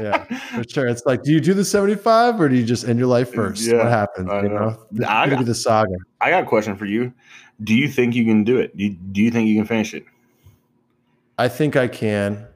Yeah, 0.02 0.24
For 0.56 0.64
sure. 0.68 0.86
It's 0.88 1.02
like, 1.06 1.22
do 1.22 1.32
you 1.32 1.40
do 1.40 1.54
the 1.54 1.64
75 1.64 2.40
or 2.40 2.48
do 2.48 2.56
you 2.56 2.64
just 2.64 2.86
end 2.86 2.98
your 2.98 3.08
life 3.08 3.32
first? 3.32 3.66
Yeah, 3.66 3.78
what 3.78 3.88
happens? 3.88 4.28
I 4.30 4.42
You 4.42 4.48
know. 4.48 4.78
I 5.06 5.28
got- 5.28 5.44
the 5.44 5.54
saga. 5.54 5.94
I 6.20 6.30
got 6.30 6.42
a 6.42 6.46
question 6.46 6.76
for 6.76 6.84
you. 6.84 7.12
Do 7.62 7.74
you 7.74 7.88
think 7.88 8.14
you 8.14 8.24
can 8.24 8.44
do 8.44 8.58
it? 8.58 8.76
Do 8.76 8.84
you, 8.84 8.90
do 8.90 9.22
you 9.22 9.30
think 9.30 9.48
you 9.48 9.56
can 9.56 9.66
finish 9.66 9.94
it? 9.94 10.04
I 11.38 11.48
think 11.48 11.76
I 11.76 11.88
can. 11.88 12.46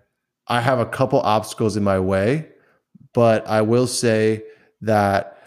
I 0.48 0.60
have 0.60 0.78
a 0.78 0.86
couple 0.86 1.20
obstacles 1.20 1.76
in 1.76 1.84
my 1.84 1.98
way, 2.00 2.48
but 3.12 3.46
I 3.46 3.62
will 3.62 3.86
say 3.86 4.42
that 4.82 5.38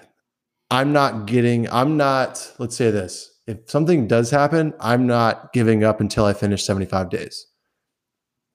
I'm 0.72 0.92
not 0.92 1.28
getting, 1.28 1.70
I'm 1.70 1.96
not, 1.98 2.52
let's 2.58 2.76
say 2.76 2.92
this. 2.92 3.32
If 3.48 3.70
something 3.70 4.08
does 4.08 4.32
happen, 4.32 4.74
I'm 4.80 5.06
not 5.06 5.54
giving 5.54 5.84
up 5.84 6.02
until 6.02 6.26
I 6.26 6.34
finish 6.34 6.64
75 6.64 7.10
days. 7.10 7.46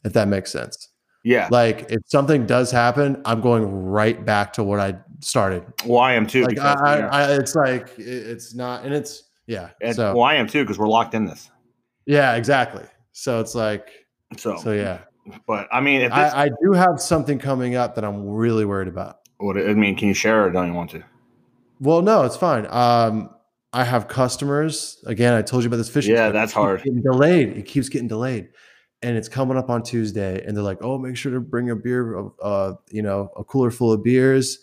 If 0.05 0.13
that 0.15 0.27
makes 0.29 0.51
sense. 0.51 0.89
Yeah. 1.23 1.49
Like 1.51 1.91
if 1.91 2.01
something 2.07 2.47
does 2.47 2.71
happen, 2.71 3.21
I'm 3.25 3.41
going 3.41 3.71
right 3.85 4.25
back 4.25 4.53
to 4.55 4.65
what 4.65 4.81
I 4.81 4.97
started. 5.21 5.63
Well, 5.87 6.01
I 6.01 6.15
am 6.15 6.27
too. 6.27 6.43
Like 6.43 6.55
because, 6.57 6.81
I, 6.81 6.99
yeah. 6.99 7.09
I, 7.13 7.33
it's 7.35 7.55
like 7.55 7.91
it- 7.99 8.07
it's 8.07 8.55
not, 8.55 8.85
and 8.85 8.95
it's 8.95 9.25
yeah. 9.47 9.71
And- 9.83 9.95
So 9.95 10.15
well, 10.15 10.25
I 10.25 10.35
am 10.35 10.47
too 10.47 10.65
because 10.65 10.79
we're 10.79 10.89
locked 10.89 11.15
in 11.15 11.27
this. 11.27 11.51
yeah, 12.07 12.35
exactly. 12.37 12.85
So 13.13 13.39
it's 13.39 13.55
like 13.55 13.91
So, 14.39 14.57
so 14.57 14.73
yeah. 14.73 15.01
but 15.47 15.69
I 15.71 15.81
mean, 15.83 16.01
if 16.01 16.11
this, 16.11 16.33
I, 16.33 16.45
I 16.47 16.49
do 16.65 16.73
have 16.73 17.01
something 17.01 17.39
coming 17.39 17.75
up 17.77 17.95
that 17.97 18.05
I'm 18.05 18.27
really 18.27 18.65
worried 18.65 18.89
about. 18.89 19.20
What 19.41 19.57
I 19.57 19.75
mean, 19.75 19.97
can 19.97 20.09
you 20.09 20.15
share 20.15 20.45
or 20.45 20.51
don't 20.51 20.69
you 20.69 20.75
want 20.75 20.91
to? 20.91 21.03
Well, 21.81 22.03
no, 22.03 22.25
it's 22.25 22.37
fine. 22.37 22.67
Um, 22.71 23.31
I 23.73 23.85
have 23.85 24.09
customers. 24.09 25.03
Again, 25.07 25.35
I 25.35 25.43
told 25.43 25.63
you 25.63 25.69
about 25.69 25.79
this 25.79 25.89
fishing. 25.89 26.15
Yeah, 26.15 26.25
trip. 26.25 26.35
That's 26.35 26.53
hard. 26.53 26.83
Delayed. 26.83 27.57
It 27.57 27.67
keeps 27.67 27.89
getting 27.89 28.09
delayed, 28.09 28.49
and 29.03 29.17
it's 29.17 29.29
coming 29.29 29.57
up 29.57 29.71
on 29.71 29.83
Tuesday. 29.83 30.45
And 30.45 30.57
they're 30.57 30.65
like, 30.65 30.83
"Oh, 30.83 30.99
make 30.99 31.17
sure 31.17 31.33
to 31.33 31.41
bring 31.41 31.71
a 31.71 31.77
beer, 31.77 32.31
uh, 32.43 32.75
you 32.91 33.03
know, 33.03 33.31
a 33.37 33.45
cooler 33.45 33.71
full 33.71 33.93
of 33.93 34.03
beers." 34.03 34.59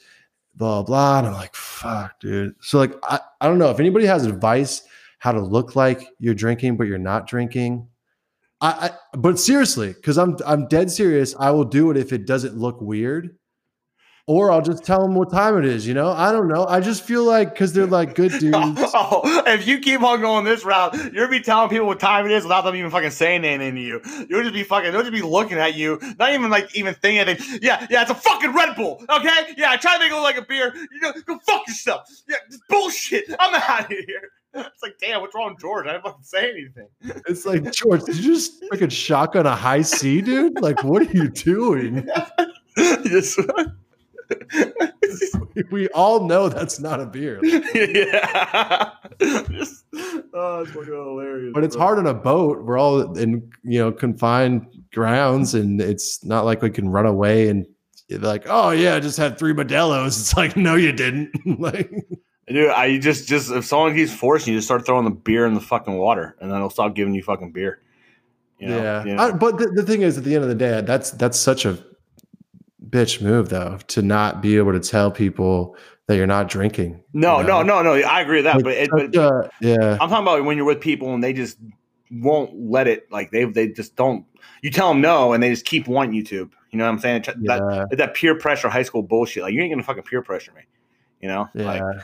Blah 0.55 0.83
blah. 0.83 1.19
And 1.19 1.27
I'm 1.27 1.33
like, 1.33 1.55
"Fuck, 1.55 2.19
dude." 2.19 2.55
So 2.61 2.77
like, 2.79 2.93
I, 3.03 3.19
I 3.41 3.47
don't 3.47 3.59
know 3.59 3.71
if 3.71 3.79
anybody 3.79 4.05
has 4.05 4.25
advice 4.25 4.83
how 5.19 5.31
to 5.31 5.41
look 5.41 5.75
like 5.75 6.07
you're 6.19 6.35
drinking 6.35 6.77
but 6.77 6.87
you're 6.87 6.97
not 6.97 7.27
drinking. 7.27 7.87
I, 8.61 8.89
I 9.13 9.17
but 9.17 9.39
seriously, 9.39 9.93
because 9.93 10.17
I'm 10.17 10.37
I'm 10.45 10.67
dead 10.67 10.89
serious. 10.89 11.35
I 11.39 11.51
will 11.51 11.65
do 11.65 11.91
it 11.91 11.97
if 11.97 12.11
it 12.11 12.25
doesn't 12.25 12.57
look 12.57 12.81
weird. 12.81 13.37
Or 14.29 14.51
I'll 14.51 14.61
just 14.61 14.83
tell 14.83 15.01
them 15.01 15.15
what 15.15 15.31
time 15.31 15.57
it 15.57 15.63
is. 15.63 15.87
You 15.87 15.93
know, 15.93 16.09
I 16.09 16.33
don't 16.33 16.49
know. 16.49 16.65
I 16.67 16.81
just 16.81 17.01
feel 17.03 17.23
like 17.23 17.53
because 17.53 17.71
they're 17.71 17.85
like 17.85 18.13
good 18.13 18.31
dudes. 18.39 18.51
Oh, 18.93 19.21
if 19.47 19.65
you 19.65 19.79
keep 19.79 20.01
on 20.03 20.19
going 20.19 20.43
this 20.43 20.65
route, 20.65 21.13
you're 21.13 21.29
be 21.29 21.39
telling 21.39 21.69
people 21.69 21.87
what 21.87 22.01
time 22.01 22.25
it 22.25 22.33
is 22.33 22.43
without 22.43 22.65
them 22.65 22.75
even 22.75 22.91
fucking 22.91 23.11
saying 23.11 23.45
anything 23.45 23.75
to 23.75 23.81
you. 23.81 24.01
You'll 24.29 24.41
just 24.43 24.53
be 24.53 24.63
fucking. 24.63 24.91
They'll 24.91 25.01
just 25.01 25.13
be 25.13 25.21
looking 25.21 25.57
at 25.57 25.75
you, 25.75 25.97
not 26.19 26.33
even 26.33 26.49
like 26.49 26.75
even 26.75 26.93
thinking 26.95 27.19
anything. 27.19 27.59
Yeah, 27.61 27.87
yeah, 27.89 28.01
it's 28.01 28.11
a 28.11 28.15
fucking 28.15 28.53
Red 28.53 28.75
Bull. 28.75 29.01
Okay, 29.09 29.53
yeah, 29.55 29.71
I 29.71 29.77
try 29.77 29.93
to 29.93 29.99
make 29.99 30.11
it 30.11 30.15
look 30.15 30.23
like 30.23 30.37
a 30.37 30.41
beer. 30.45 30.75
You 30.75 30.99
go, 30.99 31.13
go 31.25 31.39
fuck 31.47 31.65
yourself. 31.65 32.09
Yeah, 32.27 32.35
bullshit. 32.67 33.33
I'm 33.39 33.55
out 33.55 33.85
of 33.85 33.87
here. 33.87 34.31
It's 34.55 34.83
like, 34.83 34.97
damn, 34.99 35.21
what's 35.21 35.35
wrong, 35.35 35.55
George? 35.57 35.87
I 35.87 35.93
didn't 35.93 36.03
fucking 36.03 36.23
say 36.23 36.49
anything. 36.51 36.87
It's 37.29 37.45
like 37.45 37.71
George, 37.71 38.03
did 38.03 38.17
you 38.17 38.33
just 38.33 38.61
freaking 38.63 38.91
shotgun 38.91 39.45
a 39.45 39.55
Hi-C, 39.55 40.19
dude? 40.21 40.59
Like, 40.59 40.83
what 40.83 41.03
are 41.03 41.11
you 41.11 41.29
doing? 41.29 42.09
Just- 43.05 43.39
We 45.71 45.87
all 45.89 46.27
know 46.27 46.49
that's 46.49 46.79
not 46.79 46.99
a 46.99 47.05
beer, 47.07 47.39
yeah. 47.73 48.91
Just- 49.19 49.85
oh, 50.33 50.59
it's 50.61 50.71
fucking 50.71 50.85
hilarious. 50.93 51.51
but 51.53 51.63
it's 51.63 51.75
bro. 51.75 51.83
hard 51.85 51.97
on 51.97 52.05
a 52.05 52.13
boat. 52.13 52.63
We're 52.63 52.77
all 52.77 53.17
in 53.17 53.49
you 53.63 53.79
know 53.79 53.91
confined 53.91 54.67
grounds, 54.93 55.55
and 55.55 55.81
it's 55.81 56.23
not 56.23 56.45
like 56.45 56.61
we 56.61 56.69
can 56.69 56.89
run 56.89 57.07
away 57.07 57.49
and 57.49 57.65
like, 58.09 58.43
oh 58.47 58.69
yeah, 58.69 58.95
I 58.95 58.99
just 58.99 59.17
had 59.17 59.39
three 59.39 59.53
Modelo's. 59.53 60.19
It's 60.19 60.37
like, 60.37 60.55
no, 60.55 60.75
you 60.75 60.91
didn't. 60.91 61.31
like, 61.59 61.91
Dude, 62.47 62.69
I 62.69 62.99
just 62.99 63.27
just 63.27 63.49
if 63.51 63.65
someone 63.65 63.95
keeps 63.95 64.13
forcing 64.13 64.53
you, 64.53 64.59
just 64.59 64.67
start 64.67 64.85
throwing 64.85 65.05
the 65.05 65.11
beer 65.11 65.47
in 65.47 65.55
the 65.55 65.59
fucking 65.61 65.97
water, 65.97 66.35
and 66.39 66.51
then 66.51 66.59
they'll 66.59 66.69
stop 66.69 66.93
giving 66.95 67.15
you 67.15 67.23
fucking 67.23 67.51
beer. 67.51 67.81
You 68.59 68.67
know? 68.69 68.77
yeah. 68.77 69.05
You 69.05 69.15
know? 69.15 69.23
I- 69.23 69.31
but 69.31 69.57
the, 69.57 69.71
the 69.75 69.83
thing 69.83 70.03
is, 70.03 70.19
at 70.19 70.23
the 70.23 70.35
end 70.35 70.43
of 70.43 70.49
the 70.49 70.55
day, 70.55 70.81
that's 70.81 71.11
that's 71.11 71.39
such 71.39 71.65
a 71.65 71.83
bitch 72.89 73.21
move, 73.21 73.49
though, 73.49 73.79
to 73.87 74.01
not 74.01 74.41
be 74.41 74.57
able 74.57 74.73
to 74.73 74.79
tell 74.79 75.11
people 75.11 75.75
that 76.07 76.15
you're 76.15 76.27
not 76.27 76.47
drinking. 76.47 77.03
no, 77.13 77.41
you 77.41 77.47
no, 77.47 77.61
know? 77.61 77.81
no, 77.81 77.95
no. 77.95 78.07
I 78.07 78.21
agree 78.21 78.37
with 78.37 78.45
that, 78.45 78.55
Like, 78.55 78.63
but, 78.63 78.73
it, 78.73 79.11
but 79.13 79.51
yeah, 79.61 79.97
I'm 79.99 80.09
talking 80.09 80.23
about 80.23 80.45
when 80.45 80.57
you're 80.57 80.65
with 80.65 80.81
people 80.81 81.13
and 81.13 81.23
they 81.23 81.33
just 81.33 81.57
won't 82.11 82.51
let 82.55 82.87
it. 82.87 83.11
Like 83.11 83.31
they 83.31 83.45
they 83.45 83.67
just 83.67 83.95
don't. 83.95 84.25
You 84.61 84.71
tell 84.71 84.89
them 84.89 85.01
no, 85.01 85.33
and 85.33 85.43
they 85.43 85.49
just 85.49 85.65
keep 85.65 85.87
wanting 85.87 86.13
you 86.13 86.23
to. 86.25 86.49
You 86.71 86.77
know 86.77 86.85
what 86.85 86.91
I'm 86.91 86.99
saying? 86.99 87.23
That 87.23 87.35
yeah. 87.41 87.95
that 87.95 88.13
peer 88.13 88.37
pressure, 88.37 88.69
high 88.69 88.83
school 88.83 89.03
bullshit. 89.03 89.43
Like 89.43 89.53
you 89.53 89.61
ain't 89.61 89.71
gonna 89.71 89.83
fucking 89.83 90.03
peer 90.03 90.21
pressure 90.21 90.53
me. 90.53 90.61
You 91.21 91.27
know, 91.27 91.49
Yeah. 91.53 91.65
Like, 91.65 92.03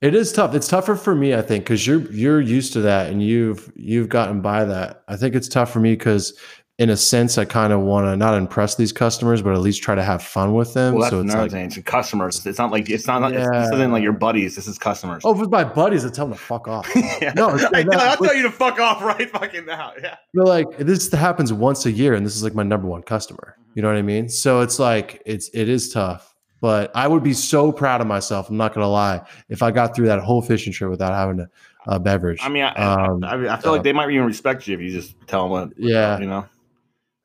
it 0.00 0.14
is 0.14 0.32
tough. 0.32 0.54
It's 0.54 0.66
tougher 0.66 0.96
for 0.96 1.14
me, 1.14 1.34
I 1.34 1.42
think, 1.42 1.64
because 1.64 1.86
you're 1.86 2.10
you're 2.10 2.40
used 2.40 2.72
to 2.72 2.80
that 2.80 3.10
and 3.10 3.22
you've 3.22 3.70
you've 3.76 4.08
gotten 4.08 4.40
by 4.40 4.64
that. 4.64 5.02
I 5.08 5.16
think 5.16 5.34
it's 5.34 5.48
tough 5.48 5.70
for 5.70 5.78
me 5.78 5.92
because 5.92 6.38
in 6.80 6.88
a 6.90 6.96
sense 6.96 7.36
I 7.38 7.44
kind 7.44 7.72
of 7.72 7.80
want 7.80 8.06
to 8.06 8.16
not 8.16 8.34
impress 8.34 8.74
these 8.74 8.90
customers, 8.90 9.42
but 9.42 9.52
at 9.52 9.60
least 9.60 9.82
try 9.82 9.94
to 9.94 10.02
have 10.02 10.22
fun 10.22 10.54
with 10.54 10.72
them. 10.74 10.94
well, 10.94 11.02
that's 11.02 11.10
so 11.10 11.20
it's 11.20 11.24
another 11.32 11.42
like 11.42 11.50
thing. 11.52 11.66
It's 11.66 11.78
customers. 11.88 12.44
It's 12.46 12.58
not 12.58 12.72
like 12.72 12.88
it's 12.88 13.06
not. 13.06 13.22
It's, 13.32 13.40
Yeah. 13.52 13.60
this 13.60 13.70
isn't 13.74 13.92
like 13.92 14.02
your 14.02 14.14
buddies. 14.14 14.56
This 14.56 14.66
is 14.66 14.78
customers. 14.78 15.22
Oh, 15.24 15.32
with 15.34 15.50
my 15.50 15.62
buddies, 15.62 16.04
I 16.04 16.08
tell 16.08 16.26
them 16.26 16.36
to 16.38 16.42
fuck 16.42 16.66
off. 16.66 16.88
yeah. 17.20 17.32
No, 17.36 17.50
I, 17.74 17.82
no, 17.82 17.90
I'll 17.98 18.16
tell 18.16 18.34
you 18.34 18.42
to 18.44 18.50
fuck 18.50 18.80
off 18.80 19.02
right 19.02 19.30
fucking 19.30 19.66
now. 19.66 19.92
Yeah. 20.02 20.16
But 20.34 20.46
like 20.46 20.78
this 20.78 21.12
happens 21.12 21.52
once 21.52 21.84
a 21.86 21.92
year, 21.92 22.14
and 22.14 22.24
this 22.24 22.34
is 22.34 22.42
like 22.42 22.54
my 22.54 22.62
number 22.64 22.88
one 22.88 23.02
customer. 23.02 23.56
You 23.74 23.82
know 23.82 23.88
what 23.88 23.98
I 23.98 24.02
mean? 24.02 24.28
So 24.28 24.62
it's 24.62 24.78
like 24.78 25.22
it's 25.26 25.50
it 25.52 25.68
is 25.68 25.92
tough. 25.92 26.34
But 26.62 26.90
I 26.94 27.08
would 27.08 27.22
be 27.22 27.32
so 27.34 27.72
proud 27.72 28.00
of 28.00 28.06
myself. 28.06 28.48
I'm 28.50 28.56
not 28.56 28.74
gonna 28.74 28.88
lie. 28.88 29.20
If 29.48 29.62
I 29.62 29.70
got 29.70 29.94
through 29.94 30.06
that 30.06 30.20
whole 30.20 30.40
fishing 30.42 30.72
trip 30.72 30.90
without 30.90 31.12
having 31.12 31.40
a, 31.40 31.48
a 31.86 31.98
beverage. 32.00 32.38
I 32.42 32.48
mean, 32.48 32.64
I, 32.64 32.72
Um, 32.74 33.22
I, 33.24 33.28
I, 33.32 33.34
I 33.34 33.56
feel 33.56 33.62
so- 33.62 33.72
like 33.72 33.82
they 33.82 33.92
might 33.92 34.10
even 34.10 34.26
respect 34.26 34.66
you 34.66 34.74
if 34.74 34.80
you 34.80 34.90
just 34.90 35.14
tell 35.26 35.42
them 35.42 35.50
what. 35.50 35.68
Yeah. 35.76 36.18
You 36.18 36.26
know. 36.26 36.46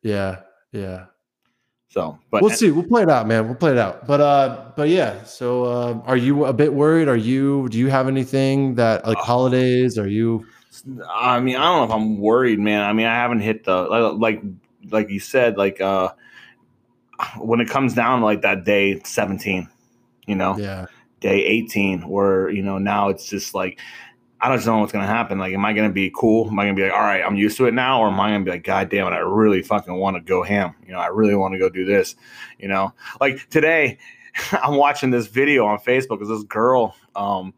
Yeah, 0.06 0.42
yeah. 0.72 1.06
So, 1.90 2.20
but 2.30 2.42
we'll 2.42 2.52
see. 2.52 2.72
We'll 2.72 2.84
play 2.88 3.04
it 3.04 3.10
out, 3.10 3.28
man. 3.28 3.46
We'll 3.48 3.56
play 3.56 3.72
it 3.72 3.78
out. 3.78 4.06
But 4.06 4.22
uh, 4.22 4.72
but 4.76 4.90
yeah. 4.90 5.24
So 5.24 5.64
uh, 5.66 6.02
are 6.06 6.18
you 6.18 6.46
a 6.46 6.54
bit 6.54 6.74
worried? 6.74 7.08
Are 7.08 7.16
you? 7.16 7.68
Do 7.70 7.78
you 7.78 7.88
have 7.90 8.08
anything 8.08 8.76
that 8.76 9.08
like 9.08 9.18
Uh, 9.18 9.24
holidays? 9.24 9.98
Are 9.98 10.08
you? 10.08 10.46
I 11.10 11.40
mean, 11.40 11.56
I 11.56 11.64
don't 11.64 11.78
know 11.80 11.84
if 11.86 11.92
I'm 11.92 12.20
worried, 12.20 12.60
man. 12.60 12.82
I 12.84 12.92
mean, 12.94 13.08
I 13.08 13.16
haven't 13.16 13.40
hit 13.40 13.64
the 13.64 13.84
like 14.20 14.42
like 14.92 15.10
you 15.10 15.20
said, 15.20 15.58
like 15.58 15.80
uh 15.82 16.10
when 17.40 17.62
it 17.62 17.70
comes 17.70 17.94
down 17.94 18.22
like 18.22 18.42
that 18.42 18.66
day 18.66 19.00
17, 19.04 19.70
you 20.28 20.36
know, 20.36 20.58
Yeah, 20.58 20.88
day 21.22 21.46
18, 21.46 22.02
where 22.10 22.50
you 22.50 22.62
know 22.62 22.78
now 22.78 23.10
it's 23.10 23.30
just 23.30 23.56
like 23.56 23.80
I 24.46 24.50
don't 24.50 24.64
know 24.64 24.78
what's 24.78 24.92
gonna 24.92 25.08
happen. 25.08 25.40
Like, 25.40 25.54
am 25.54 25.66
I 25.66 25.74
gonna 25.74 25.90
be 25.90 26.12
cool? 26.16 26.48
Am 26.48 26.60
I 26.60 26.66
gonna 26.66 26.76
be 26.76 26.84
like, 26.84 26.92
all 26.92 27.00
right, 27.00 27.24
I'm 27.26 27.36
used 27.36 27.58
to 27.58 27.66
it 27.66 27.74
now, 27.74 28.00
or 28.00 28.10
am 28.10 28.20
I 28.20 28.30
gonna 28.30 28.46
be 28.46 28.52
like, 28.52 28.64
God 28.64 28.90
damn 28.90 29.08
it, 29.08 29.16
I 29.16 29.18
really 29.18 29.64
fucking 29.64 29.96
want 29.96 30.18
to 30.18 30.22
go 30.22 30.44
ham. 30.44 30.76
You 30.86 30.94
know, 30.94 31.00
I 31.00 31.08
really 31.08 31.34
want 31.34 31.54
to 31.54 31.60
go 31.60 31.68
do 31.68 31.84
this. 31.84 32.16
You 32.60 32.68
know, 32.68 32.94
like 33.20 33.50
today, 33.50 33.98
I'm 34.52 34.76
watching 34.76 35.10
this 35.10 35.26
video 35.26 35.66
on 35.66 35.80
Facebook. 35.80 36.22
Is 36.22 36.30
this 36.30 36.44
girl? 36.44 36.96
Um, 37.16 37.56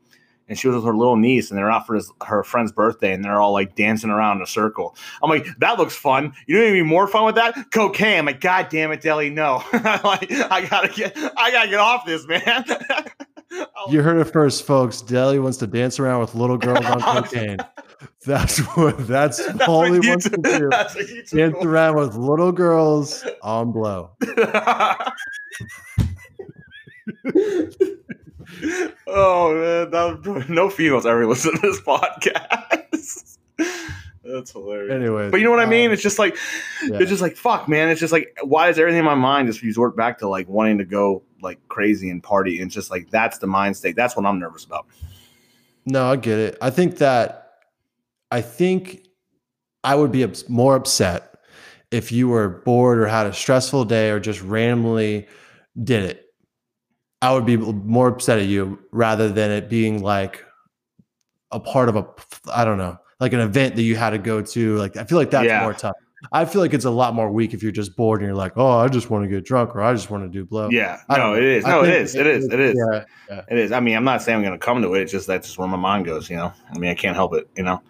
and 0.48 0.58
she 0.58 0.70
was 0.70 0.78
with 0.78 0.86
her 0.86 0.96
little 0.96 1.18
niece, 1.18 1.50
and 1.50 1.58
they're 1.58 1.70
out 1.70 1.86
for 1.86 1.96
his, 1.96 2.10
her 2.26 2.42
friend's 2.42 2.72
birthday, 2.72 3.12
and 3.12 3.22
they're 3.22 3.42
all 3.42 3.52
like 3.52 3.76
dancing 3.76 4.10
around 4.10 4.38
in 4.38 4.44
a 4.44 4.48
circle. 4.48 4.96
I'm 5.22 5.30
like, 5.30 5.46
that 5.60 5.78
looks 5.78 5.94
fun. 5.94 6.34
You 6.46 6.58
know, 6.58 6.66
what 6.68 6.72
be 6.72 6.84
more 6.84 7.08
fun 7.08 7.26
with 7.26 7.36
that 7.36 7.72
cocaine. 7.72 8.20
I'm 8.20 8.26
like, 8.28 8.40
God 8.40 8.70
damn 8.70 8.94
it, 8.94 9.02
Deli, 9.02 9.30
no. 9.30 9.62
like, 9.74 10.32
I 10.32 10.66
gotta 10.70 10.88
get, 10.88 11.18
I 11.36 11.52
gotta 11.52 11.70
get 11.70 11.80
off 11.80 12.06
this, 12.06 12.26
man. 12.26 12.64
you 13.90 14.02
heard 14.02 14.18
it 14.18 14.26
first, 14.26 14.64
folks. 14.64 15.02
Deli 15.02 15.40
wants 15.40 15.58
to 15.60 15.68
dance 15.68 16.00
around 16.00 16.20
with 16.22 16.36
little 16.36 16.58
girls 16.58 16.86
on 16.86 17.00
cocaine. 17.24 17.58
That's 18.26 18.60
what. 18.76 19.08
That's, 19.08 19.44
That's 19.46 19.68
all 19.68 19.80
what 19.90 20.04
he 20.04 20.10
wants 20.10 20.30
to 20.30 20.38
do. 20.38 20.68
that's 20.72 20.96
what 20.96 21.06
YouTube 21.06 21.30
Dance 21.38 21.66
around 21.66 21.96
with 21.96 22.16
little 22.16 22.52
girls 22.52 23.26
on 23.42 23.72
blow. 23.72 24.12
oh 29.08 29.54
man, 29.54 29.92
that 29.92 30.46
no 30.50 30.70
females 30.70 31.06
ever 31.06 31.26
listen 31.26 31.54
to 31.56 31.62
this 31.62 31.82
podcast. 31.82 33.38
That's 34.24 34.52
hilarious. 34.52 34.94
Anyway, 34.94 35.30
But 35.30 35.38
you 35.38 35.46
know 35.46 35.52
what 35.52 35.62
I 35.62 35.66
mean? 35.66 35.88
um, 35.88 35.94
It's 35.94 36.02
just 36.02 36.20
like 36.20 36.36
yeah. 36.86 36.98
it's 37.00 37.10
just 37.10 37.22
like 37.22 37.38
fuck, 37.38 37.68
man. 37.70 37.90
It's 37.90 38.00
just 38.00 38.12
like 38.14 38.38
why 38.44 38.70
is 38.70 38.78
everything 38.78 39.00
in 39.00 39.06
my 39.06 39.16
mind 39.16 39.48
just 39.48 39.62
resort 39.62 39.96
back 39.96 40.20
to 40.20 40.28
like 40.28 40.48
wanting 40.50 40.80
to 40.80 40.86
go 40.86 41.24
like 41.42 41.60
crazy 41.68 42.10
and 42.10 42.22
party? 42.22 42.62
And 42.62 42.70
just 42.72 42.92
like 42.92 43.10
that's 43.10 43.38
the 43.38 43.48
mind 43.48 43.78
state. 43.78 43.96
That's 43.96 44.16
what 44.16 44.26
I'm 44.26 44.40
nervous 44.40 44.66
about. 44.66 44.88
No, 45.86 46.12
I 46.12 46.16
get 46.16 46.38
it. 46.40 46.58
I 46.62 46.70
think 46.70 46.98
that 46.98 47.52
I 48.32 48.42
think 48.42 49.08
I 49.84 49.96
would 49.96 50.12
be 50.12 50.28
more 50.50 50.76
upset 50.76 51.36
if 51.92 52.12
you 52.12 52.28
were 52.28 52.50
bored 52.50 53.00
or 53.00 53.08
had 53.08 53.26
a 53.28 53.34
stressful 53.34 53.86
day 53.86 54.10
or 54.10 54.20
just 54.20 54.42
randomly 54.42 55.28
did 55.84 56.04
it. 56.04 56.26
I 57.22 57.34
would 57.34 57.46
be 57.46 57.56
more 57.58 58.10
upset 58.10 58.40
at 58.40 58.46
you 58.48 58.80
rather 58.92 59.30
than 59.30 59.50
it 59.52 59.70
being 59.70 60.02
like 60.04 60.44
a 61.52 61.60
part 61.60 61.88
of 61.90 61.96
a 61.96 62.06
I 62.54 62.66
don't 62.66 62.78
know, 62.78 62.98
like 63.20 63.34
an 63.34 63.40
event 63.40 63.76
that 63.78 63.84
you 63.84 63.96
had 63.96 64.10
to 64.10 64.18
go 64.18 64.42
to. 64.42 64.78
Like 64.78 64.98
I 64.98 65.06
feel 65.06 65.18
like 65.18 65.32
that's 65.32 65.46
Yeah. 65.46 65.62
more 65.62 65.74
tough. 65.74 65.96
I 66.32 66.46
feel 66.46 66.62
like 66.62 66.74
it's 66.74 66.86
a 66.86 66.90
lot 66.92 67.14
more 67.14 67.30
weak 67.32 67.54
if 67.54 67.62
you're 67.62 67.72
just 67.72 67.96
bored 67.96 68.22
and 68.22 68.28
you're 68.28 68.36
like, 68.36 68.54
"Oh, 68.56 68.80
I 68.80 68.88
just 68.88 69.10
want 69.10 69.24
to 69.24 69.30
get 69.30 69.46
drunk 69.46 69.76
or 69.76 69.82
I 69.82 69.94
just 69.94 70.10
want 70.10 70.24
to 70.24 70.30
do 70.30 70.44
blow." 70.46 70.70
Yeah, 70.70 71.00
no, 71.10 71.36
it 71.36 71.44
is. 71.44 71.64
No, 71.66 71.84
it 71.84 71.90
is. 71.94 72.16
It 72.16 72.26
is. 72.26 72.46
It 72.52 72.60
is. 72.60 72.76
Yeah. 73.30 73.44
It 73.50 73.58
is. 73.58 73.72
I 73.72 73.80
mean, 73.80 73.96
I'm 73.96 74.04
not 74.04 74.22
saying 74.22 74.38
I'm 74.38 74.44
going 74.44 74.58
to 74.60 74.66
come 74.66 74.82
to 74.82 74.94
it. 74.96 75.02
It's 75.04 75.12
just 75.12 75.28
that's 75.28 75.48
just 75.48 75.60
where 75.60 75.68
my 75.68 75.78
mind 75.78 76.06
goes. 76.06 76.30
You 76.30 76.38
know. 76.38 76.54
I 76.74 76.78
mean, 76.80 76.90
I 76.90 76.96
can't 76.96 77.16
help 77.16 77.34
it. 77.36 77.48
You 77.56 77.64
know. 77.64 77.82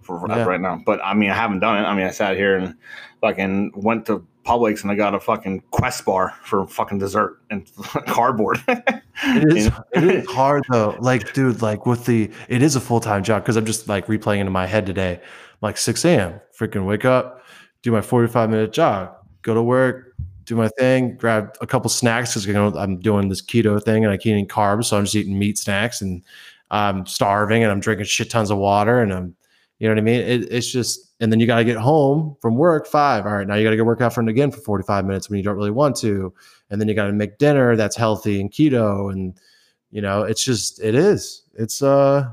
For, 0.00 0.18
for 0.18 0.28
Yeah. 0.30 0.44
right 0.44 0.60
now, 0.60 0.80
but 0.86 1.00
I 1.04 1.12
mean, 1.12 1.28
I 1.28 1.34
haven't 1.34 1.60
done 1.60 1.76
it. 1.84 1.86
I 1.86 1.94
mean, 1.94 2.06
I 2.06 2.10
sat 2.10 2.34
here 2.34 2.56
and 2.56 2.74
fucking 3.20 3.72
went 3.74 4.06
to 4.06 4.26
Publix 4.46 4.80
and 4.80 4.90
I 4.90 4.94
got 4.94 5.14
a 5.14 5.20
fucking 5.20 5.64
Quest 5.70 6.06
bar 6.06 6.32
for 6.42 6.66
fucking 6.66 6.96
dessert 6.98 7.38
and 7.50 7.70
cardboard. 8.06 8.58
it, 8.66 8.94
is, 9.54 9.70
it 9.92 10.04
is 10.04 10.26
hard 10.30 10.64
though. 10.70 10.96
Like, 10.98 11.34
dude, 11.34 11.60
like 11.60 11.84
with 11.84 12.06
the, 12.06 12.30
it 12.48 12.62
is 12.62 12.74
a 12.74 12.80
full 12.80 13.00
time 13.00 13.22
job 13.22 13.42
because 13.42 13.56
I'm 13.56 13.66
just 13.66 13.86
like 13.86 14.06
replaying 14.06 14.38
into 14.38 14.50
my 14.50 14.64
head 14.66 14.86
today. 14.86 15.20
Like 15.60 15.76
6 15.76 16.02
a.m., 16.06 16.40
freaking 16.58 16.86
wake 16.86 17.04
up, 17.04 17.37
do 17.88 17.92
my 17.92 18.02
45 18.02 18.50
minute 18.50 18.72
jog, 18.72 19.14
go 19.40 19.54
to 19.54 19.62
work, 19.62 20.14
do 20.44 20.54
my 20.54 20.68
thing, 20.78 21.16
grab 21.16 21.56
a 21.62 21.66
couple 21.66 21.88
snacks 21.88 22.30
because 22.30 22.46
you 22.46 22.52
know 22.52 22.68
I'm 22.76 23.00
doing 23.00 23.30
this 23.30 23.40
keto 23.40 23.82
thing 23.82 24.04
and 24.04 24.12
I 24.12 24.18
can't 24.18 24.38
eat 24.38 24.50
carbs, 24.50 24.84
so 24.84 24.98
I'm 24.98 25.04
just 25.04 25.16
eating 25.16 25.38
meat 25.38 25.56
snacks 25.56 26.02
and 26.02 26.22
I'm 26.70 27.06
starving 27.06 27.62
and 27.62 27.72
I'm 27.72 27.80
drinking 27.80 28.04
shit 28.04 28.28
tons 28.28 28.50
of 28.50 28.58
water 28.58 29.00
and 29.00 29.10
I'm, 29.10 29.34
you 29.78 29.88
know 29.88 29.94
what 29.94 30.00
I 30.00 30.02
mean? 30.02 30.20
It, 30.20 30.52
it's 30.52 30.70
just, 30.70 31.14
and 31.20 31.32
then 31.32 31.40
you 31.40 31.46
got 31.46 31.58
to 31.58 31.64
get 31.64 31.78
home 31.78 32.36
from 32.42 32.56
work 32.56 32.86
five. 32.86 33.24
All 33.24 33.32
right, 33.32 33.46
now 33.46 33.54
you 33.54 33.64
got 33.64 33.70
to 33.70 33.76
go 33.76 33.84
work 33.84 34.02
out 34.02 34.12
for 34.12 34.20
again 34.20 34.50
for 34.50 34.60
45 34.60 35.06
minutes 35.06 35.30
when 35.30 35.38
you 35.38 35.42
don't 35.42 35.56
really 35.56 35.70
want 35.70 35.96
to 35.96 36.34
and 36.68 36.78
then 36.78 36.88
you 36.88 36.94
got 36.94 37.06
to 37.06 37.12
make 37.12 37.38
dinner 37.38 37.74
that's 37.74 37.96
healthy 37.96 38.38
and 38.40 38.50
keto 38.50 39.10
and 39.10 39.40
you 39.90 40.02
know 40.02 40.24
it's 40.24 40.44
just 40.44 40.82
it 40.82 40.94
is 40.94 41.44
it's 41.54 41.82
uh 41.82 42.28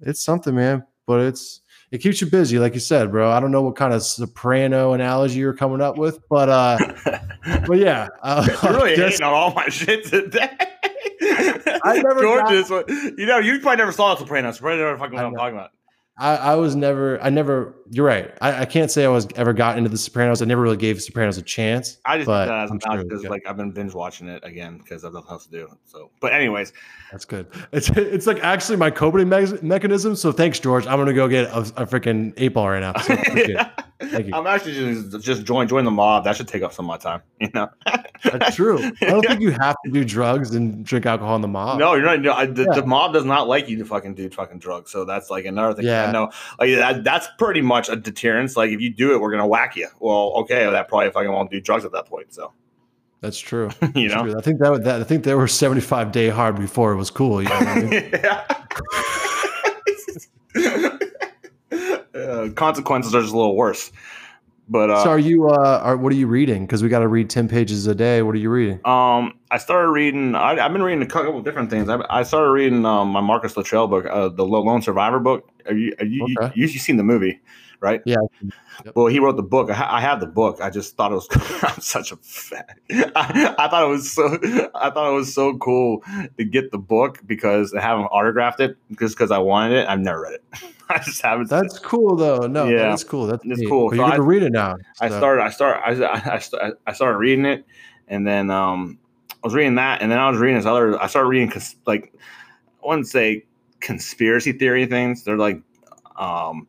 it's 0.00 0.22
something 0.22 0.54
man 0.54 0.86
but 1.06 1.20
it's 1.20 1.62
it 1.92 1.98
keeps 1.98 2.20
you 2.20 2.26
busy 2.28 2.58
like 2.58 2.74
you 2.74 2.80
said 2.80 3.10
bro 3.10 3.30
i 3.30 3.40
don't 3.40 3.50
know 3.50 3.62
what 3.62 3.76
kind 3.76 3.92
of 3.92 4.02
soprano 4.02 4.92
analogy 4.92 5.38
you're 5.38 5.52
coming 5.54 5.80
up 5.80 5.96
with 5.98 6.18
but 6.28 6.48
uh 6.48 6.78
but 7.66 7.78
yeah 7.78 8.08
uh, 8.22 8.46
You're 8.62 8.72
really 8.74 8.96
just- 8.96 9.12
hating 9.20 9.26
on 9.26 9.32
all 9.34 9.52
my 9.54 9.68
shit 9.68 10.04
today. 10.06 10.50
I 11.82 12.00
never 12.02 12.20
George 12.20 12.42
got- 12.44 12.54
is 12.54 12.70
what 12.70 12.88
you 12.88 13.26
know. 13.26 13.38
You 13.38 13.58
probably 13.60 13.76
never 13.78 13.92
saw 13.92 14.14
Sopranos. 14.16 14.56
Sopranos 14.56 14.78
never 14.80 14.98
fucking 14.98 15.16
know 15.16 15.22
I 15.22 15.24
what 15.24 15.32
I'm 15.32 15.36
talking 15.38 15.56
about. 15.56 15.70
I, 16.20 16.36
I 16.36 16.54
was 16.54 16.76
never 16.76 17.20
i 17.22 17.30
never 17.30 17.74
you're 17.90 18.06
right 18.06 18.32
I, 18.40 18.62
I 18.62 18.64
can't 18.64 18.90
say 18.90 19.04
i 19.04 19.08
was 19.08 19.26
ever 19.36 19.52
got 19.52 19.78
into 19.78 19.90
the 19.90 19.98
sopranos 19.98 20.42
i 20.42 20.44
never 20.44 20.60
really 20.62 20.76
gave 20.76 21.02
sopranos 21.02 21.38
a 21.38 21.42
chance 21.42 21.98
I 22.04 22.18
just 22.18 22.28
did 22.28 22.34
that 22.34 22.64
as 22.64 22.70
I'm 22.70 22.76
an 22.76 22.80
sure 22.80 22.92
out 22.92 22.98
it 22.98 22.98
was 22.98 23.04
because 23.08 23.22
good. 23.22 23.30
like 23.30 23.46
I've 23.46 23.56
been 23.56 23.70
binge 23.70 23.94
watching 23.94 24.28
it 24.28 24.42
again 24.44 24.78
because 24.78 25.04
I've 25.04 25.12
nothing 25.12 25.30
else 25.30 25.46
to 25.46 25.50
do. 25.50 25.68
So, 25.84 26.10
but 26.20 26.32
anyways, 26.32 26.72
That's 27.10 27.24
good. 27.24 27.46
It's 27.72 27.88
it's 27.90 28.26
like 28.26 28.42
actually 28.42 28.76
my 28.76 28.90
coping 28.90 29.28
me- 29.28 29.58
mechanism. 29.62 30.16
So 30.16 30.32
thanks, 30.32 30.58
George. 30.58 30.86
I'm 30.86 30.98
gonna 30.98 31.12
go 31.12 31.28
get 31.28 31.46
a, 31.50 31.58
a 31.58 31.86
freaking 31.86 32.32
eight 32.36 32.48
ball 32.48 32.68
right 32.68 32.80
now. 32.80 32.92
So 33.00 33.16
appreciate 34.00 34.08
it. 34.08 34.22
Thank 34.22 34.26
you. 34.28 34.34
I'm 34.34 34.46
actually 34.46 34.74
just 34.74 35.20
just 35.24 35.44
join 35.44 35.68
join 35.68 35.84
the 35.84 35.90
mob. 35.90 36.24
That 36.24 36.36
should 36.36 36.48
take 36.48 36.62
up 36.62 36.72
some 36.72 36.84
of 36.84 36.88
my 36.88 36.96
time. 36.98 37.22
You 37.40 37.48
know. 37.54 37.68
That's 38.22 38.54
true. 38.54 38.78
I 38.78 39.06
don't 39.06 39.24
think 39.26 39.40
you 39.40 39.50
have 39.52 39.74
to 39.84 39.90
do 39.90 40.04
drugs 40.04 40.54
and 40.54 40.84
drink 40.84 41.06
alcohol 41.06 41.36
in 41.36 41.42
the 41.42 41.48
mob. 41.48 41.78
No, 41.78 41.94
you're 41.94 42.04
not. 42.04 42.20
No, 42.20 42.32
I, 42.32 42.44
the, 42.46 42.64
Yeah. 42.64 42.80
the 42.80 42.86
mob 42.86 43.14
does 43.14 43.24
not 43.24 43.48
like 43.48 43.68
you 43.68 43.78
to 43.78 43.84
fucking 43.86 44.14
do 44.14 44.28
fucking 44.28 44.58
drugs. 44.58 44.90
So 44.90 45.04
that's 45.06 45.30
like 45.30 45.46
another 45.46 45.74
thing. 45.74 45.86
Yeah. 45.86 46.06
I 46.08 46.12
know. 46.12 46.30
Like 46.58 46.74
that, 46.76 47.02
that's 47.04 47.28
pretty 47.38 47.62
much 47.62 47.88
a 47.88 47.96
deterrence. 47.96 48.56
Like 48.56 48.70
if 48.70 48.80
you 48.80 48.92
do 48.92 49.14
it, 49.14 49.20
we're 49.20 49.30
gonna 49.30 49.46
whack 49.46 49.74
you. 49.76 49.88
Well, 50.00 50.32
okay, 50.40 50.68
that 50.70 50.88
probably 50.88 51.10
fucking 51.10 51.32
won't 51.32 51.50
do 51.50 51.60
drugs 51.60 51.84
at 51.86 51.92
that 51.92 52.06
point. 52.06 52.34
So 52.34 52.52
that's 53.22 53.38
true. 53.38 53.70
you 53.94 54.08
That's 54.10 54.14
know. 54.16 54.30
true. 54.30 54.38
I 54.38 54.42
think 54.42 54.60
that, 54.60 54.70
would- 54.70 54.84
that 54.84 55.00
I 55.00 55.04
think 55.04 55.24
they 55.24 55.34
were 55.34 55.48
75 55.48 56.12
day 56.12 56.28
hard 56.28 56.56
before 56.56 56.92
it 56.92 56.96
was 56.96 57.10
cool. 57.10 57.42
You 57.42 57.48
know 57.48 57.54
I 57.54 57.80
mean? 57.80 58.10
Consequences 62.48 63.14
are 63.14 63.20
just 63.20 63.34
a 63.34 63.36
little 63.36 63.56
worse. 63.56 63.92
But 64.68 64.88
uh, 64.88 65.02
so 65.02 65.10
are 65.10 65.18
you? 65.18 65.48
Uh, 65.48 65.80
are 65.82 65.96
what 65.96 66.12
are 66.12 66.16
you 66.16 66.28
reading? 66.28 66.64
Because 66.64 66.80
we 66.80 66.88
got 66.88 67.00
to 67.00 67.08
read 67.08 67.28
10 67.28 67.48
pages 67.48 67.88
a 67.88 67.94
day. 67.94 68.22
What 68.22 68.36
are 68.36 68.38
you 68.38 68.50
reading? 68.50 68.80
Um, 68.84 69.34
I 69.50 69.58
started 69.58 69.88
reading. 69.88 70.36
I, 70.36 70.64
I've 70.64 70.72
been 70.72 70.82
reading 70.84 71.02
a 71.02 71.06
couple 71.06 71.36
of 71.36 71.44
different 71.44 71.70
things. 71.70 71.88
I, 71.88 72.00
I 72.08 72.22
started 72.22 72.50
reading 72.50 72.86
um, 72.86 73.08
my 73.08 73.20
Marcus 73.20 73.56
Luttrell 73.56 73.88
book, 73.88 74.06
uh, 74.06 74.28
the 74.28 74.46
Lone 74.46 74.80
Survivor 74.80 75.18
book. 75.18 75.50
Have 75.66 75.76
you, 75.76 75.92
have 75.98 76.08
you, 76.08 76.36
Okay. 76.38 76.52
you, 76.54 76.66
you've 76.68 76.80
seen 76.80 76.96
the 76.96 77.02
movie, 77.02 77.40
right? 77.80 78.00
Yeah. 78.04 78.16
Yep. 78.84 78.94
Well, 78.96 79.06
he 79.06 79.18
wrote 79.18 79.36
the 79.36 79.42
book. 79.42 79.70
I, 79.70 79.74
ha- 79.74 79.88
I 79.90 80.00
have 80.00 80.20
the 80.20 80.26
book. 80.26 80.60
I 80.60 80.70
just 80.70 80.96
thought 80.96 81.12
it 81.12 81.14
was. 81.16 81.28
I'm 81.62 81.80
such 81.80 82.12
a 82.12 82.16
fat. 82.16 82.78
I, 82.90 83.54
I 83.58 83.68
thought 83.68 83.84
it 83.84 83.88
was 83.88 84.10
so. 84.10 84.24
I 84.74 84.90
thought 84.90 85.10
it 85.10 85.14
was 85.14 85.34
so 85.34 85.56
cool 85.58 86.02
to 86.38 86.44
get 86.44 86.70
the 86.70 86.78
book 86.78 87.18
because 87.26 87.74
I 87.74 87.80
haven't 87.80 88.04
autographed 88.06 88.60
it 88.60 88.76
just 88.98 89.16
because 89.16 89.30
I 89.30 89.38
wanted 89.38 89.78
it. 89.78 89.88
I've 89.88 90.00
never 90.00 90.22
read 90.22 90.34
it. 90.34 90.44
I 90.88 90.98
just 90.98 91.22
haven't. 91.22 91.48
That's 91.48 91.78
cool 91.78 92.16
though. 92.16 92.46
No, 92.46 92.66
Yeah. 92.68 92.78
that's 92.88 93.04
cool. 93.04 93.26
That's 93.26 93.44
It's 93.44 93.66
cool. 93.68 93.90
So 93.90 93.96
you're 93.96 94.08
gonna 94.08 94.22
read 94.22 94.42
it 94.42 94.52
now. 94.52 94.76
I 95.00 95.08
so- 95.08 95.18
started. 95.18 95.42
I 95.42 95.50
started. 95.50 96.04
I, 96.04 96.34
I, 96.36 96.40
I 96.62 96.72
I 96.86 96.92
started 96.92 97.18
reading 97.18 97.44
it, 97.44 97.64
and 98.08 98.26
then 98.26 98.50
um, 98.50 98.98
I 99.32 99.36
was 99.46 99.54
reading 99.54 99.76
that, 99.76 100.02
and 100.02 100.10
then 100.10 100.18
I 100.18 100.28
was 100.30 100.38
reading 100.40 100.56
this 100.56 100.66
other. 100.66 101.00
I 101.00 101.06
started 101.06 101.28
reading 101.28 101.52
like 101.86 102.12
I 102.82 102.86
wouldn't 102.88 103.08
say 103.08 103.44
conspiracy 103.80 104.52
theory 104.52 104.86
things. 104.86 105.22
They're 105.24 105.36
like, 105.38 105.60
um, 106.16 106.66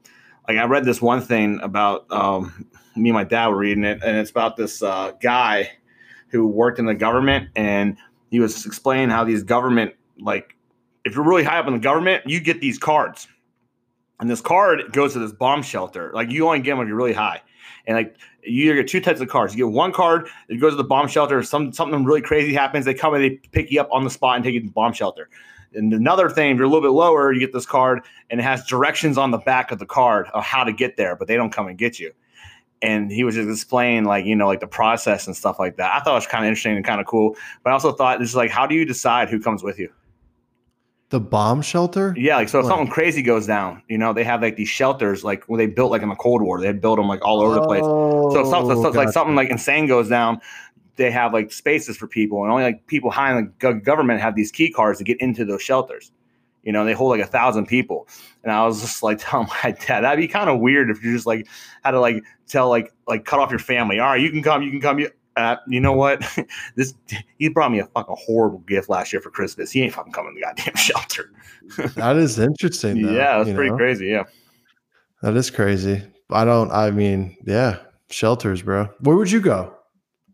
like 0.51 0.61
I 0.61 0.67
read 0.67 0.83
this 0.83 1.01
one 1.01 1.21
thing 1.21 1.59
about 1.61 2.11
um, 2.11 2.67
me 2.95 3.09
and 3.09 3.13
my 3.13 3.23
dad 3.23 3.47
were 3.47 3.57
reading 3.57 3.85
it, 3.85 4.03
and 4.03 4.17
it's 4.17 4.31
about 4.31 4.57
this 4.57 4.83
uh, 4.83 5.13
guy 5.21 5.71
who 6.27 6.45
worked 6.45 6.77
in 6.77 6.85
the 6.85 6.93
government, 6.93 7.49
and 7.55 7.97
he 8.31 8.39
was 8.39 8.65
explaining 8.65 9.09
how 9.09 9.23
these 9.23 9.43
government 9.43 9.93
like 10.19 10.55
if 11.05 11.15
you're 11.15 11.23
really 11.23 11.43
high 11.43 11.57
up 11.57 11.67
in 11.67 11.73
the 11.73 11.79
government, 11.79 12.23
you 12.27 12.39
get 12.41 12.59
these 12.59 12.77
cards. 12.77 13.27
And 14.19 14.29
this 14.29 14.41
card 14.41 14.91
goes 14.91 15.13
to 15.13 15.19
this 15.19 15.31
bomb 15.31 15.63
shelter. 15.63 16.11
Like 16.13 16.29
you 16.29 16.45
only 16.45 16.59
get 16.59 16.71
them 16.71 16.81
if 16.81 16.87
you're 16.87 16.97
really 16.97 17.13
high. 17.13 17.41
And 17.87 17.97
like 17.97 18.17
you 18.43 18.75
get 18.75 18.87
two 18.87 19.01
types 19.01 19.19
of 19.19 19.29
cards. 19.29 19.55
You 19.55 19.65
get 19.65 19.73
one 19.73 19.93
card, 19.93 20.27
it 20.49 20.57
goes 20.57 20.73
to 20.73 20.75
the 20.75 20.83
bomb 20.83 21.07
shelter. 21.07 21.39
If 21.39 21.47
some 21.47 21.71
something 21.71 22.03
really 22.03 22.21
crazy 22.21 22.53
happens, 22.53 22.85
they 22.85 22.93
come 22.93 23.13
and 23.13 23.23
they 23.23 23.31
pick 23.51 23.71
you 23.71 23.79
up 23.79 23.89
on 23.91 24.03
the 24.03 24.09
spot 24.09 24.35
and 24.35 24.43
take 24.43 24.53
you 24.53 24.59
to 24.59 24.65
the 24.67 24.73
bomb 24.73 24.93
shelter. 24.93 25.29
And 25.73 25.93
another 25.93 26.29
thing, 26.29 26.51
if 26.51 26.57
you're 26.57 26.65
a 26.65 26.69
little 26.69 26.81
bit 26.81 26.93
lower, 26.93 27.31
you 27.31 27.39
get 27.39 27.53
this 27.53 27.65
card 27.65 28.01
and 28.29 28.39
it 28.39 28.43
has 28.43 28.65
directions 28.65 29.17
on 29.17 29.31
the 29.31 29.37
back 29.37 29.71
of 29.71 29.79
the 29.79 29.85
card 29.85 30.27
of 30.33 30.43
how 30.43 30.63
to 30.63 30.73
get 30.73 30.97
there, 30.97 31.15
but 31.15 31.27
they 31.27 31.35
don't 31.35 31.51
come 31.51 31.67
and 31.67 31.77
get 31.77 31.99
you. 31.99 32.11
And 32.81 33.11
he 33.11 33.23
was 33.23 33.35
just 33.35 33.47
explaining 33.49 34.05
like, 34.05 34.25
you 34.25 34.35
know, 34.35 34.47
like 34.47 34.59
the 34.59 34.67
process 34.67 35.27
and 35.27 35.35
stuff 35.35 35.59
like 35.59 35.77
that. 35.77 35.91
I 35.93 35.99
thought 36.03 36.11
it 36.13 36.15
was 36.15 36.27
kind 36.27 36.43
of 36.43 36.49
interesting 36.49 36.75
and 36.75 36.83
kind 36.83 36.99
of 36.99 37.05
cool. 37.07 37.35
But 37.63 37.69
I 37.69 37.73
also 37.73 37.91
thought 37.91 38.21
is 38.21 38.35
like, 38.35 38.49
how 38.51 38.65
do 38.65 38.75
you 38.75 38.85
decide 38.85 39.29
who 39.29 39.39
comes 39.39 39.63
with 39.63 39.77
you? 39.79 39.89
The 41.09 41.19
bomb 41.19 41.61
shelter? 41.61 42.13
Yeah, 42.17 42.37
like 42.37 42.47
so 42.49 42.59
if 42.59 42.65
Like- 42.65 42.71
something 42.71 42.87
crazy 42.87 43.21
goes 43.21 43.45
down, 43.45 43.83
you 43.89 43.97
know, 43.97 44.13
they 44.13 44.23
have 44.23 44.41
like 44.41 44.55
these 44.55 44.69
shelters 44.69 45.23
like 45.25 45.43
where 45.45 45.57
they 45.57 45.67
built 45.67 45.91
like 45.91 46.01
in 46.01 46.09
the 46.09 46.15
Cold 46.15 46.41
War. 46.41 46.59
They 46.59 46.67
had 46.67 46.79
built 46.81 46.97
them 46.97 47.07
like 47.09 47.23
all 47.23 47.41
over 47.41 47.53
the 47.55 47.61
place. 47.63 47.83
So 47.83 48.39
if 48.39 48.47
something, 48.47 48.81
so 48.81 48.87
Oh, 48.87 48.91
like 48.91 49.09
something 49.09 49.35
like 49.35 49.49
insane 49.49 49.87
goes 49.87 50.07
down, 50.07 50.39
they 50.95 51.11
have 51.11 51.33
like 51.33 51.51
spaces 51.51 51.97
for 51.97 52.07
people, 52.07 52.43
and 52.43 52.51
only 52.51 52.63
like 52.63 52.87
people 52.87 53.11
high 53.11 53.31
in 53.31 53.45
the 53.45 53.51
go- 53.59 53.79
government 53.79 54.21
have 54.21 54.35
these 54.35 54.51
key 54.51 54.71
cards 54.71 54.97
to 54.99 55.03
get 55.03 55.19
into 55.21 55.45
those 55.45 55.61
shelters. 55.61 56.11
You 56.63 56.71
know, 56.71 56.85
they 56.85 56.93
hold 56.93 57.11
like 57.11 57.25
a 57.25 57.29
thousand 57.29 57.65
people, 57.65 58.07
and 58.43 58.51
I 58.51 58.65
was 58.65 58.81
just 58.81 59.01
like 59.01 59.17
telling 59.21 59.47
my 59.63 59.71
dad 59.71 60.01
that'd 60.01 60.19
be 60.19 60.27
kind 60.27 60.49
of 60.49 60.59
weird 60.59 60.89
if 60.89 61.03
you 61.03 61.13
just 61.13 61.25
like 61.25 61.47
had 61.83 61.91
to 61.91 61.99
like 61.99 62.23
tell 62.47 62.69
like 62.69 62.93
like 63.07 63.25
cut 63.25 63.39
off 63.39 63.49
your 63.49 63.59
family. 63.59 63.99
All 63.99 64.09
right, 64.09 64.21
you 64.21 64.29
can 64.29 64.43
come, 64.43 64.61
you 64.61 64.71
can 64.71 64.81
come. 64.81 64.99
You, 64.99 65.09
uh, 65.37 65.55
you 65.67 65.79
know 65.79 65.93
what? 65.93 66.21
this 66.75 66.93
he 67.37 67.49
brought 67.49 67.71
me 67.71 67.79
a 67.79 67.85
fucking 67.85 68.15
horrible 68.19 68.59
gift 68.59 68.89
last 68.89 69.13
year 69.13 69.21
for 69.21 69.31
Christmas. 69.31 69.71
He 69.71 69.81
ain't 69.81 69.93
fucking 69.93 70.11
coming 70.11 70.35
to 70.35 70.39
the 70.39 70.45
goddamn 70.45 70.75
shelter. 70.75 71.31
That 71.95 72.17
is 72.17 72.37
interesting. 72.37 73.01
Though, 73.01 73.11
yeah, 73.11 73.37
that's 73.37 73.55
pretty 73.55 73.71
know? 73.71 73.77
crazy. 73.77 74.07
Yeah. 74.07 74.23
That 75.21 75.35
is 75.37 75.49
crazy. 75.49 76.03
I 76.29 76.45
don't. 76.45 76.71
I 76.71 76.91
mean, 76.91 77.37
yeah, 77.45 77.77
shelters, 78.09 78.61
bro. 78.61 78.89
Where 78.99 79.15
would 79.15 79.31
you 79.31 79.41
go? 79.41 79.75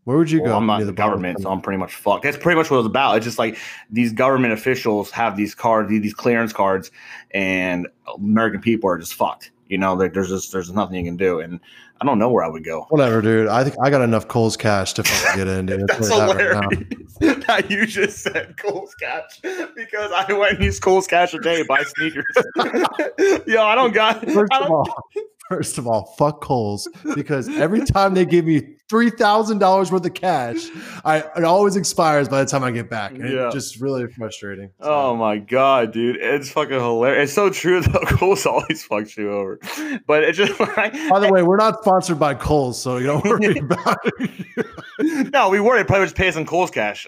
Where 0.08 0.16
would 0.16 0.30
you 0.30 0.40
Well, 0.40 0.52
go? 0.52 0.56
I'm 0.56 0.64
not 0.64 0.86
the 0.86 0.90
government, 0.90 1.42
so? 1.42 1.50
I'm 1.50 1.60
pretty 1.60 1.76
much 1.76 1.94
fucked. 1.94 2.22
That's 2.22 2.38
pretty 2.38 2.56
much 2.56 2.70
what 2.70 2.76
it 2.76 2.80
was 2.80 2.86
about. 2.86 3.18
It's 3.18 3.26
just 3.26 3.38
like 3.38 3.58
these 3.90 4.10
government 4.10 4.54
officials 4.54 5.10
have 5.10 5.36
these 5.36 5.54
cards, 5.54 5.90
these 5.90 6.14
clearance 6.14 6.50
cards, 6.50 6.90
and 7.32 7.86
American 8.16 8.62
people 8.62 8.88
are 8.88 8.96
just 8.96 9.12
fucked. 9.12 9.50
You 9.68 9.76
know, 9.76 9.96
there- 9.96 10.08
there's 10.08 10.30
just 10.30 10.50
there's 10.50 10.72
nothing 10.72 10.96
you 10.96 11.04
can 11.04 11.18
do, 11.18 11.40
and 11.40 11.60
I 12.00 12.06
don't 12.06 12.18
know 12.18 12.30
where 12.30 12.42
I 12.42 12.48
would 12.48 12.64
go. 12.64 12.86
Whatever, 12.88 13.20
dude. 13.20 13.48
I 13.48 13.62
think 13.64 13.76
I 13.82 13.90
got 13.90 14.00
enough 14.00 14.28
Kohl's 14.28 14.56
cash 14.56 14.94
to 14.94 15.02
fucking 15.02 15.36
get 15.44 15.46
in, 15.46 15.66
dude. 15.66 15.80
That's 15.88 16.08
where 16.08 16.24
it's 16.24 16.40
at 16.40 16.54
right 16.54 16.72
hilarious 17.20 17.44
that 17.46 17.70
you 17.70 17.84
just 17.84 18.20
said 18.20 18.56
Kohl's 18.56 18.94
Cash 18.94 19.40
because 19.76 20.10
I 20.10 20.32
went 20.32 20.54
and 20.54 20.64
used 20.64 20.80
Kohl's 20.80 21.06
Cash 21.06 21.32
today 21.32 21.58
to 21.58 21.64
buy 21.66 21.82
sneakers. 21.82 22.24
Yo, 23.46 23.62
I 23.62 23.74
don't 23.74 23.92
got. 23.92 24.24
First 24.30 24.52
I 24.54 24.60
of 24.60 24.68
don't, 24.68 24.70
all, 24.70 25.04
first 25.48 25.78
of 25.78 25.86
all, 25.86 26.14
fuck 26.18 26.40
Kohl's 26.40 26.88
because 27.14 27.48
every 27.48 27.84
time 27.84 28.14
they 28.14 28.24
give 28.24 28.44
me 28.44 28.74
three 28.88 29.10
thousand 29.10 29.58
dollars 29.58 29.92
worth 29.92 30.04
of 30.06 30.14
cash, 30.14 30.66
I 31.04 31.18
it 31.36 31.44
always 31.44 31.76
expires 31.76 32.28
by 32.28 32.42
the 32.42 32.50
time 32.50 32.64
I 32.64 32.70
get 32.70 32.88
back. 32.88 33.12
And 33.12 33.28
Yeah. 33.28 33.46
It's 33.46 33.54
just 33.54 33.80
really 33.80 34.06
frustrating. 34.06 34.70
So, 34.80 34.88
Oh 34.88 35.16
my 35.16 35.38
god, 35.38 35.92
dude! 35.92 36.16
It's 36.16 36.50
fucking 36.50 36.72
hilarious. 36.78 37.24
It's 37.30 37.32
so 37.34 37.50
true 37.50 37.80
though. 37.82 38.00
Kohl's 38.06 38.46
always 38.46 38.86
fucks 38.86 39.16
you 39.16 39.30
over, 39.32 39.58
but 40.06 40.24
it's 40.24 40.38
just 40.38 40.58
like 40.76 40.92
by 41.08 41.20
the 41.20 41.28
way, 41.30 41.42
we're 41.42 41.56
not 41.56 41.82
sponsored 41.82 42.18
by 42.18 42.34
Kohl's, 42.34 42.80
so 42.80 42.96
you 42.98 43.06
don't 43.06 43.24
worry 43.24 43.58
about 43.58 43.98
it. 44.04 45.32
no, 45.32 45.48
we 45.50 45.60
were. 45.60 45.76
They 45.76 45.84
probably 45.84 46.06
just 46.06 46.16
pay 46.16 46.28
us 46.28 46.36
in 46.36 46.46
Kohl's 46.46 46.70
cash. 46.70 47.06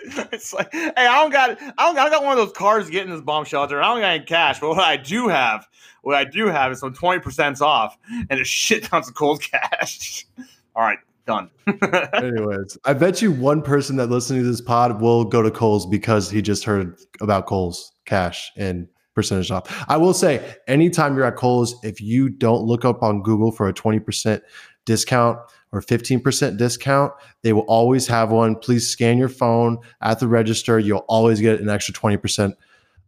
it's 0.00 0.52
like, 0.52 0.72
hey, 0.72 0.90
I 0.96 1.22
don't 1.22 1.30
got, 1.30 1.50
I 1.50 1.54
don't, 1.86 1.98
I 1.98 2.02
don't 2.04 2.10
got 2.10 2.22
one 2.24 2.32
of 2.32 2.38
those 2.38 2.52
cars 2.56 2.88
getting 2.90 3.10
this 3.12 3.20
bomb 3.20 3.44
shelter. 3.44 3.80
I 3.82 3.86
don't 3.92 4.00
got 4.00 4.10
any 4.10 4.24
cash, 4.24 4.60
but 4.60 4.70
what 4.70 4.78
I 4.80 4.96
do 4.96 5.28
have, 5.28 5.66
what 6.08 6.16
I 6.16 6.24
do 6.24 6.46
have 6.46 6.72
is 6.72 6.80
some 6.80 6.94
twenty 6.94 7.20
percent 7.20 7.60
off 7.60 7.98
and 8.30 8.40
a 8.40 8.44
shit 8.44 8.84
tons 8.84 9.08
of 9.08 9.14
Kohl's 9.14 9.40
cash. 9.40 10.24
All 10.74 10.82
right, 10.82 10.96
done. 11.26 11.50
Anyways, 12.14 12.78
I 12.86 12.94
bet 12.94 13.20
you 13.20 13.30
one 13.30 13.60
person 13.60 13.96
that 13.96 14.06
listening 14.06 14.40
to 14.40 14.50
this 14.50 14.62
pod 14.62 15.02
will 15.02 15.26
go 15.26 15.42
to 15.42 15.50
Kohl's 15.50 15.84
because 15.84 16.30
he 16.30 16.40
just 16.40 16.64
heard 16.64 16.98
about 17.20 17.44
Kohl's 17.44 17.92
cash 18.06 18.50
and 18.56 18.88
percentage 19.14 19.50
off. 19.50 19.84
I 19.86 19.98
will 19.98 20.14
say, 20.14 20.56
anytime 20.66 21.14
you're 21.14 21.26
at 21.26 21.36
Kohl's, 21.36 21.76
if 21.84 22.00
you 22.00 22.30
don't 22.30 22.62
look 22.62 22.86
up 22.86 23.02
on 23.02 23.22
Google 23.22 23.52
for 23.52 23.68
a 23.68 23.74
20% 23.74 24.40
discount 24.86 25.38
or 25.72 25.82
15% 25.82 26.56
discount, 26.56 27.12
they 27.42 27.52
will 27.52 27.66
always 27.68 28.06
have 28.06 28.30
one. 28.30 28.56
Please 28.56 28.88
scan 28.88 29.18
your 29.18 29.28
phone 29.28 29.76
at 30.00 30.20
the 30.20 30.26
register. 30.26 30.78
You'll 30.78 31.04
always 31.06 31.38
get 31.42 31.60
an 31.60 31.68
extra 31.68 31.92
20% 31.92 32.54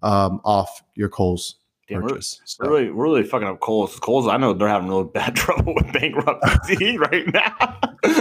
um, 0.02 0.42
off 0.44 0.82
your 0.94 1.08
Kohl's 1.08 1.59
Damn, 1.90 2.02
we're. 2.02 2.20
So- 2.20 2.38
we're 2.60 2.70
really, 2.70 2.90
we're 2.90 3.04
really 3.04 3.24
fucking 3.24 3.48
up 3.48 3.60
Kohl's. 3.60 3.98
Kohl's, 3.98 4.26
I 4.28 4.36
know 4.36 4.52
they're 4.52 4.68
having 4.68 4.88
really 4.88 5.08
bad 5.12 5.36
trouble 5.36 5.74
with 5.74 5.92
bankruptcy 5.92 6.96
right 7.10 7.26
now. 7.32 7.78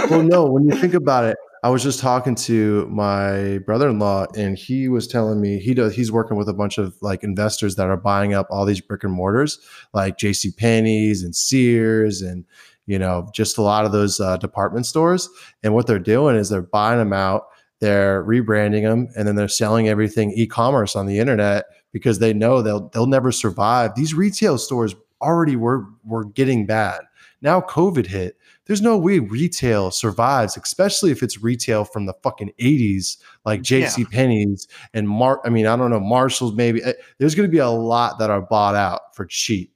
well, 0.10 0.24
no, 0.24 0.46
when 0.46 0.66
you 0.68 0.76
think 0.76 0.94
about 0.96 1.26
it, 1.26 1.38
I 1.62 1.70
was 1.70 1.84
just 1.84 2.00
talking 2.00 2.36
to 2.36 2.88
my 2.90 3.60
brother-in-law 3.66 4.28
and 4.38 4.58
he 4.58 4.88
was 4.88 5.08
telling 5.08 5.42
me 5.42 5.60
he 5.60 5.74
does 5.74 5.94
he's 5.94 6.10
working 6.12 6.38
with 6.38 6.48
a 6.48 6.54
bunch 6.54 6.78
of 6.78 6.96
like 7.02 7.22
investors 7.24 7.76
that 7.76 7.88
are 7.88 7.98
buying 7.98 8.34
up 8.34 8.48
all 8.50 8.66
these 8.66 8.80
brick 8.80 9.04
and 9.04 9.12
mortars 9.12 9.60
like 9.94 10.18
JC 10.18 10.56
Penney's 10.56 11.22
and 11.22 11.36
Sears 11.36 12.22
and 12.22 12.46
you 12.86 12.98
know 12.98 13.28
just 13.34 13.58
a 13.58 13.62
lot 13.62 13.84
of 13.84 13.92
those 13.92 14.22
uh, 14.22 14.38
department 14.38 14.86
stores 14.86 15.28
and 15.62 15.74
what 15.74 15.86
they're 15.86 16.00
doing 16.00 16.38
is 16.38 16.48
they're 16.48 16.62
buying 16.62 16.98
them 16.98 17.12
out 17.12 17.48
they're 17.82 18.24
rebranding 18.24 18.84
them 18.84 19.10
and 19.18 19.28
then 19.28 19.36
they're 19.36 19.50
selling 19.50 19.90
everything 19.90 20.32
e-commerce 20.32 20.96
on 20.96 21.08
the 21.08 21.20
internet 21.20 21.66
because 21.92 22.20
they 22.20 22.34
know 22.34 22.62
they'll 22.62 22.90
they'll 22.90 23.06
never 23.08 23.32
survive 23.32 23.96
these 23.96 24.14
retail 24.14 24.58
stores 24.58 24.96
already 25.22 25.56
were 25.56 25.86
were 26.04 26.26
getting 26.26 26.66
bad 26.66 27.02
now 27.42 27.60
covid 27.62 28.06
hit 28.06 28.38
there's 28.70 28.84
no 28.84 29.00
way 29.00 29.18
retail 29.18 29.90
survives, 29.90 30.56
especially 30.56 31.10
if 31.10 31.24
it's 31.24 31.42
retail 31.42 31.86
from 31.86 32.06
the 32.06 32.14
fucking 32.22 32.52
80s, 32.60 33.18
like 33.44 33.68
Yeah. 33.68 33.88
JC 33.88 34.06
Penney's 34.12 34.68
and 34.94 35.10
Mar 35.10 35.42
I 35.44 35.50
mean, 35.50 35.66
I 35.66 35.76
don't 35.76 35.90
know, 35.90 36.00
Marshalls 36.00 36.54
maybe. 36.54 36.84
Eh, 36.84 36.94
There's 37.18 37.34
gonna 37.34 37.48
be 37.48 37.58
a 37.58 37.68
lot 37.68 38.20
that 38.20 38.30
are 38.30 38.44
bought 38.44 38.76
out 38.76 39.16
for 39.16 39.26
cheap. 39.26 39.74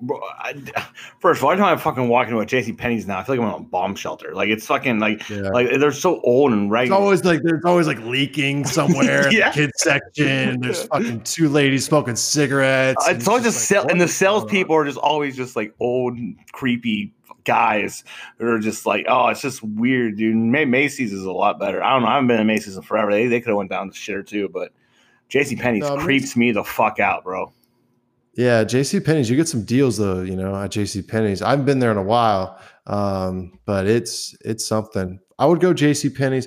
Bro, 0.00 0.20
I, 0.22 0.54
first 1.20 1.40
of 1.40 1.44
all, 1.44 1.50
every 1.52 1.62
time 1.64 1.76
I 1.76 1.80
fucking 1.80 2.08
walk 2.08 2.28
into 2.28 2.40
a 2.40 2.46
JC 2.46 2.76
Penney's 2.76 3.06
now, 3.06 3.18
I 3.18 3.24
feel 3.24 3.36
like 3.36 3.44
I'm 3.44 3.54
in 3.54 3.60
a 3.62 3.64
bomb 3.64 3.94
shelter. 3.96 4.34
Like 4.34 4.48
it's 4.48 4.66
fucking 4.66 4.98
like 4.98 5.28
Yeah. 5.28 5.48
like 5.50 5.68
they're 5.78 5.92
so 5.92 6.20
old 6.20 6.52
and 6.52 6.70
right. 6.70 6.84
It's 6.84 6.92
always 6.92 7.24
like 7.24 7.40
there's 7.42 7.64
always 7.64 7.86
like 7.86 7.98
leaking 8.00 8.64
somewhere 8.66 9.30
Yeah. 9.32 9.46
in 9.48 9.52
the 9.52 9.54
kids 9.54 9.72
section. 9.76 10.60
There's 10.60 10.82
fucking 10.92 11.22
two 11.22 11.48
ladies 11.48 11.84
smoking 11.84 12.16
cigarettes. 12.16 13.06
Uh, 13.08 13.12
it's 13.12 13.26
always 13.28 13.44
just 13.44 13.58
like, 13.58 13.64
sell, 13.66 13.82
what 13.84 13.92
and 13.92 14.00
the 14.00 14.04
on? 14.04 14.08
salespeople 14.08 14.74
are 14.76 14.84
just 14.84 14.98
always 14.98 15.36
just 15.36 15.56
like 15.56 15.74
old, 15.80 16.18
creepy 16.52 17.12
guys 17.44 18.04
that 18.38 18.46
are 18.46 18.58
just 18.58 18.84
like, 18.86 19.06
oh, 19.08 19.28
it's 19.28 19.40
just 19.40 19.62
weird, 19.62 20.16
dude. 20.18 20.36
May 20.36 20.64
Macy's 20.66 21.12
is 21.12 21.24
a 21.24 21.32
lot 21.32 21.58
better. 21.58 21.82
I 21.82 21.90
don't 21.94 22.02
know. 22.02 22.08
I 22.08 22.14
haven't 22.14 22.28
been 22.28 22.40
in 22.40 22.46
Macy's 22.46 22.76
in 22.76 22.82
forever. 22.82 23.10
They, 23.10 23.26
they 23.26 23.40
could 23.40 23.48
have 23.48 23.56
went 23.56 23.70
down 23.70 23.88
the 23.88 23.94
shitter 23.94 24.26
too, 24.26 24.48
but 24.52 24.72
JC 25.30 25.58
Penney's 25.58 25.80
No, 25.82 25.96
creeps 25.96 26.36
me 26.36 26.52
the 26.52 26.62
fuck 26.62 27.00
out, 27.00 27.24
bro. 27.24 27.50
Yeah, 28.38 28.62
JC 28.62 29.04
Penney's, 29.04 29.28
you 29.28 29.34
get 29.34 29.48
some 29.48 29.64
deals 29.64 29.96
though, 29.96 30.22
you 30.22 30.36
know, 30.36 30.54
at 30.54 30.70
JC 30.70 31.06
Penney's. 31.06 31.42
I 31.42 31.50
haven't 31.50 31.64
been 31.64 31.80
there 31.80 31.90
in 31.90 31.96
a 31.96 32.02
while. 32.04 32.56
Um, 32.86 33.58
but 33.66 33.88
it's 33.88 34.36
it's 34.44 34.64
something. 34.64 35.18
I 35.40 35.46
would 35.46 35.58
go 35.58 35.74
JC 35.74 36.16
Penney's. 36.16 36.46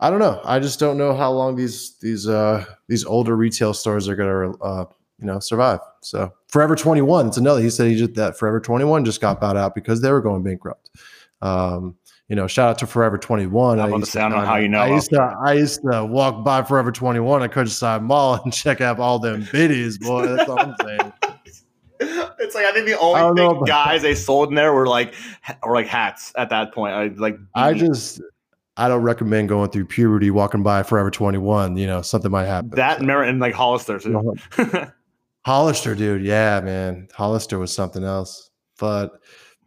I 0.00 0.10
don't 0.10 0.18
know. 0.18 0.40
I 0.44 0.58
just 0.58 0.80
don't 0.80 0.98
know 0.98 1.14
how 1.14 1.30
long 1.30 1.54
these 1.54 1.96
these 1.98 2.28
uh 2.28 2.64
these 2.88 3.04
older 3.04 3.36
retail 3.36 3.72
stores 3.72 4.08
are 4.08 4.16
gonna 4.16 4.50
uh 4.58 4.86
you 5.20 5.26
know 5.26 5.38
survive. 5.38 5.78
So 6.00 6.32
Forever 6.48 6.74
21, 6.74 7.28
it's 7.28 7.36
another. 7.36 7.60
He 7.60 7.70
said 7.70 7.88
he 7.88 7.96
just 7.96 8.14
that 8.14 8.36
Forever 8.36 8.58
21 8.58 9.04
just 9.04 9.20
got 9.20 9.40
bought 9.40 9.56
out 9.56 9.76
because 9.76 10.00
they 10.00 10.10
were 10.10 10.20
going 10.20 10.42
bankrupt. 10.42 10.90
Um, 11.40 11.96
you 12.28 12.34
know, 12.34 12.48
shout 12.48 12.68
out 12.68 12.78
to 12.78 12.86
Forever 12.88 13.16
21. 13.16 13.78
I'm 13.78 13.88
about 13.88 13.94
to 13.94 14.00
used 14.00 14.16
I 14.16 14.44
how 14.44 14.56
you 14.56 14.68
know. 14.68 14.80
I 14.80 14.88
used 14.88 15.10
to 15.10 15.20
I 15.22 15.52
used 15.52 15.82
to 15.90 16.04
walk 16.04 16.44
by 16.44 16.64
Forever 16.64 16.90
21 16.90 17.44
at 17.44 17.52
Countryside 17.52 18.02
Mall 18.02 18.34
and 18.44 18.52
check 18.52 18.80
out 18.80 18.98
all 18.98 19.20
them 19.20 19.46
biddies, 19.52 19.98
boy. 19.98 20.26
That's 20.26 20.50
all 20.50 20.58
I'm 20.58 20.74
saying. 20.82 21.12
It's 22.00 22.54
like 22.54 22.64
I 22.64 22.72
think 22.72 22.86
the 22.86 22.98
only 22.98 23.40
thing 23.40 23.64
guys 23.64 24.02
they 24.02 24.14
sold 24.14 24.48
in 24.50 24.54
there 24.54 24.72
were 24.72 24.86
like 24.86 25.14
were 25.64 25.74
like 25.74 25.86
hats 25.86 26.32
at 26.36 26.50
that 26.50 26.72
point. 26.72 26.94
I 26.94 27.08
like 27.08 27.38
I 27.54 27.74
just 27.74 28.20
I 28.76 28.88
don't 28.88 29.02
recommend 29.02 29.48
going 29.48 29.70
through 29.70 29.86
puberty 29.86 30.30
walking 30.30 30.62
by 30.62 30.82
Forever 30.84 31.10
21. 31.10 31.76
You 31.76 31.86
know, 31.86 32.02
something 32.02 32.30
might 32.30 32.46
happen. 32.46 32.70
that 32.70 33.00
So- 33.00 33.20
and 33.22 33.40
like 33.40 33.54
Hollister 33.54 33.98
too. 33.98 34.36
Uh-huh. 34.58 34.86
Hollister, 35.46 35.94
dude. 35.94 36.22
Yeah, 36.22 36.60
man. 36.60 37.08
Hollister 37.14 37.58
was 37.58 37.72
something 37.74 38.04
else. 38.04 38.50
But 38.78 39.12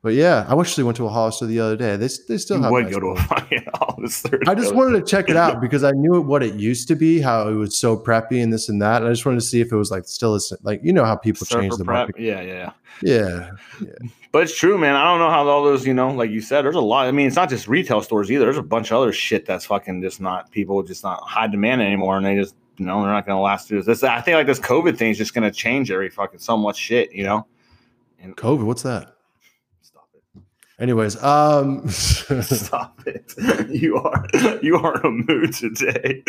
but 0.03 0.13
yeah, 0.13 0.45
I 0.47 0.59
actually 0.59 0.83
went 0.83 0.97
to 0.97 1.05
a 1.05 1.09
Hollister 1.09 1.45
the 1.45 1.59
other 1.59 1.77
day. 1.77 1.95
They 1.95 2.07
they 2.27 2.37
still 2.37 2.57
You 2.57 2.63
have. 2.63 2.71
would 2.71 2.85
nice 2.85 2.93
go 2.95 2.99
to 2.99 3.07
a 3.11 3.77
Hollister. 3.77 4.39
I 4.47 4.55
just 4.55 4.73
wanted 4.73 4.99
to 4.99 5.05
check 5.05 5.29
it 5.29 5.37
out 5.37 5.61
because 5.61 5.83
I 5.83 5.91
knew 5.91 6.21
what 6.21 6.41
it 6.43 6.55
used 6.55 6.87
to 6.87 6.95
be, 6.95 7.21
how 7.21 7.47
it 7.47 7.53
was 7.53 7.77
so 7.77 7.95
preppy 7.97 8.41
and 8.41 8.51
this 8.51 8.67
and 8.69 8.81
that. 8.81 9.01
And 9.01 9.07
I 9.09 9.11
just 9.11 9.25
wanted 9.25 9.39
to 9.41 9.45
see 9.45 9.61
if 9.61 9.71
it 9.71 9.75
was 9.75 9.91
like 9.91 10.05
still 10.05 10.33
as 10.33 10.51
like 10.63 10.81
you 10.83 10.91
know 10.93 11.05
how 11.05 11.15
people 11.15 11.45
change 11.45 11.71
Surfer 11.73 11.77
the 11.77 11.85
prep. 11.85 12.07
market. 12.07 12.19
Yeah, 12.19 12.41
yeah, 12.41 12.53
yeah. 12.53 12.71
Yeah, 13.03 13.51
But 14.31 14.43
it's 14.43 14.55
true, 14.57 14.77
man. 14.77 14.95
I 14.95 15.03
don't 15.05 15.19
know 15.19 15.29
how 15.29 15.47
all 15.47 15.63
those, 15.63 15.87
you 15.87 15.93
know, 15.93 16.09
like 16.11 16.29
you 16.29 16.41
said, 16.41 16.63
there's 16.63 16.75
a 16.75 16.81
lot. 16.81 17.07
I 17.07 17.11
mean, 17.11 17.25
it's 17.27 17.35
not 17.35 17.49
just 17.49 17.67
retail 17.67 18.01
stores 18.01 18.31
either. 18.31 18.45
There's 18.45 18.57
a 18.57 18.63
bunch 18.63 18.91
of 18.91 18.97
other 18.97 19.11
shit 19.13 19.45
that's 19.45 19.65
fucking 19.65 20.01
just 20.01 20.19
not 20.21 20.51
people 20.51 20.81
just 20.83 21.03
not 21.03 21.21
high 21.23 21.47
demand 21.47 21.81
anymore, 21.81 22.17
and 22.17 22.25
they 22.25 22.35
just, 22.35 22.53
you 22.77 22.85
know, 22.85 23.01
they're 23.01 23.11
not 23.11 23.25
going 23.25 23.37
to 23.37 23.41
last 23.41 23.67
through 23.67 23.83
this. 23.83 24.03
I 24.03 24.19
think 24.21 24.35
like 24.35 24.45
this 24.47 24.59
COVID 24.59 24.97
thing 24.97 25.09
is 25.11 25.17
just 25.17 25.33
going 25.33 25.43
to 25.49 25.51
change 25.55 25.89
every 25.91 26.09
fucking 26.09 26.39
so 26.39 26.57
much 26.57 26.77
shit, 26.77 27.11
you 27.13 27.23
know. 27.23 27.45
And 28.19 28.35
COVID. 28.35 28.63
What's 28.63 28.83
that? 28.83 29.15
Anyways, 30.81 31.21
um, 31.23 31.87
stop 31.89 32.99
it. 33.05 33.33
You 33.69 33.97
are 33.97 34.25
you 34.63 34.77
are 34.77 34.99
in 34.99 35.05
a 35.05 35.11
mood 35.11 35.53
today. 35.53 36.23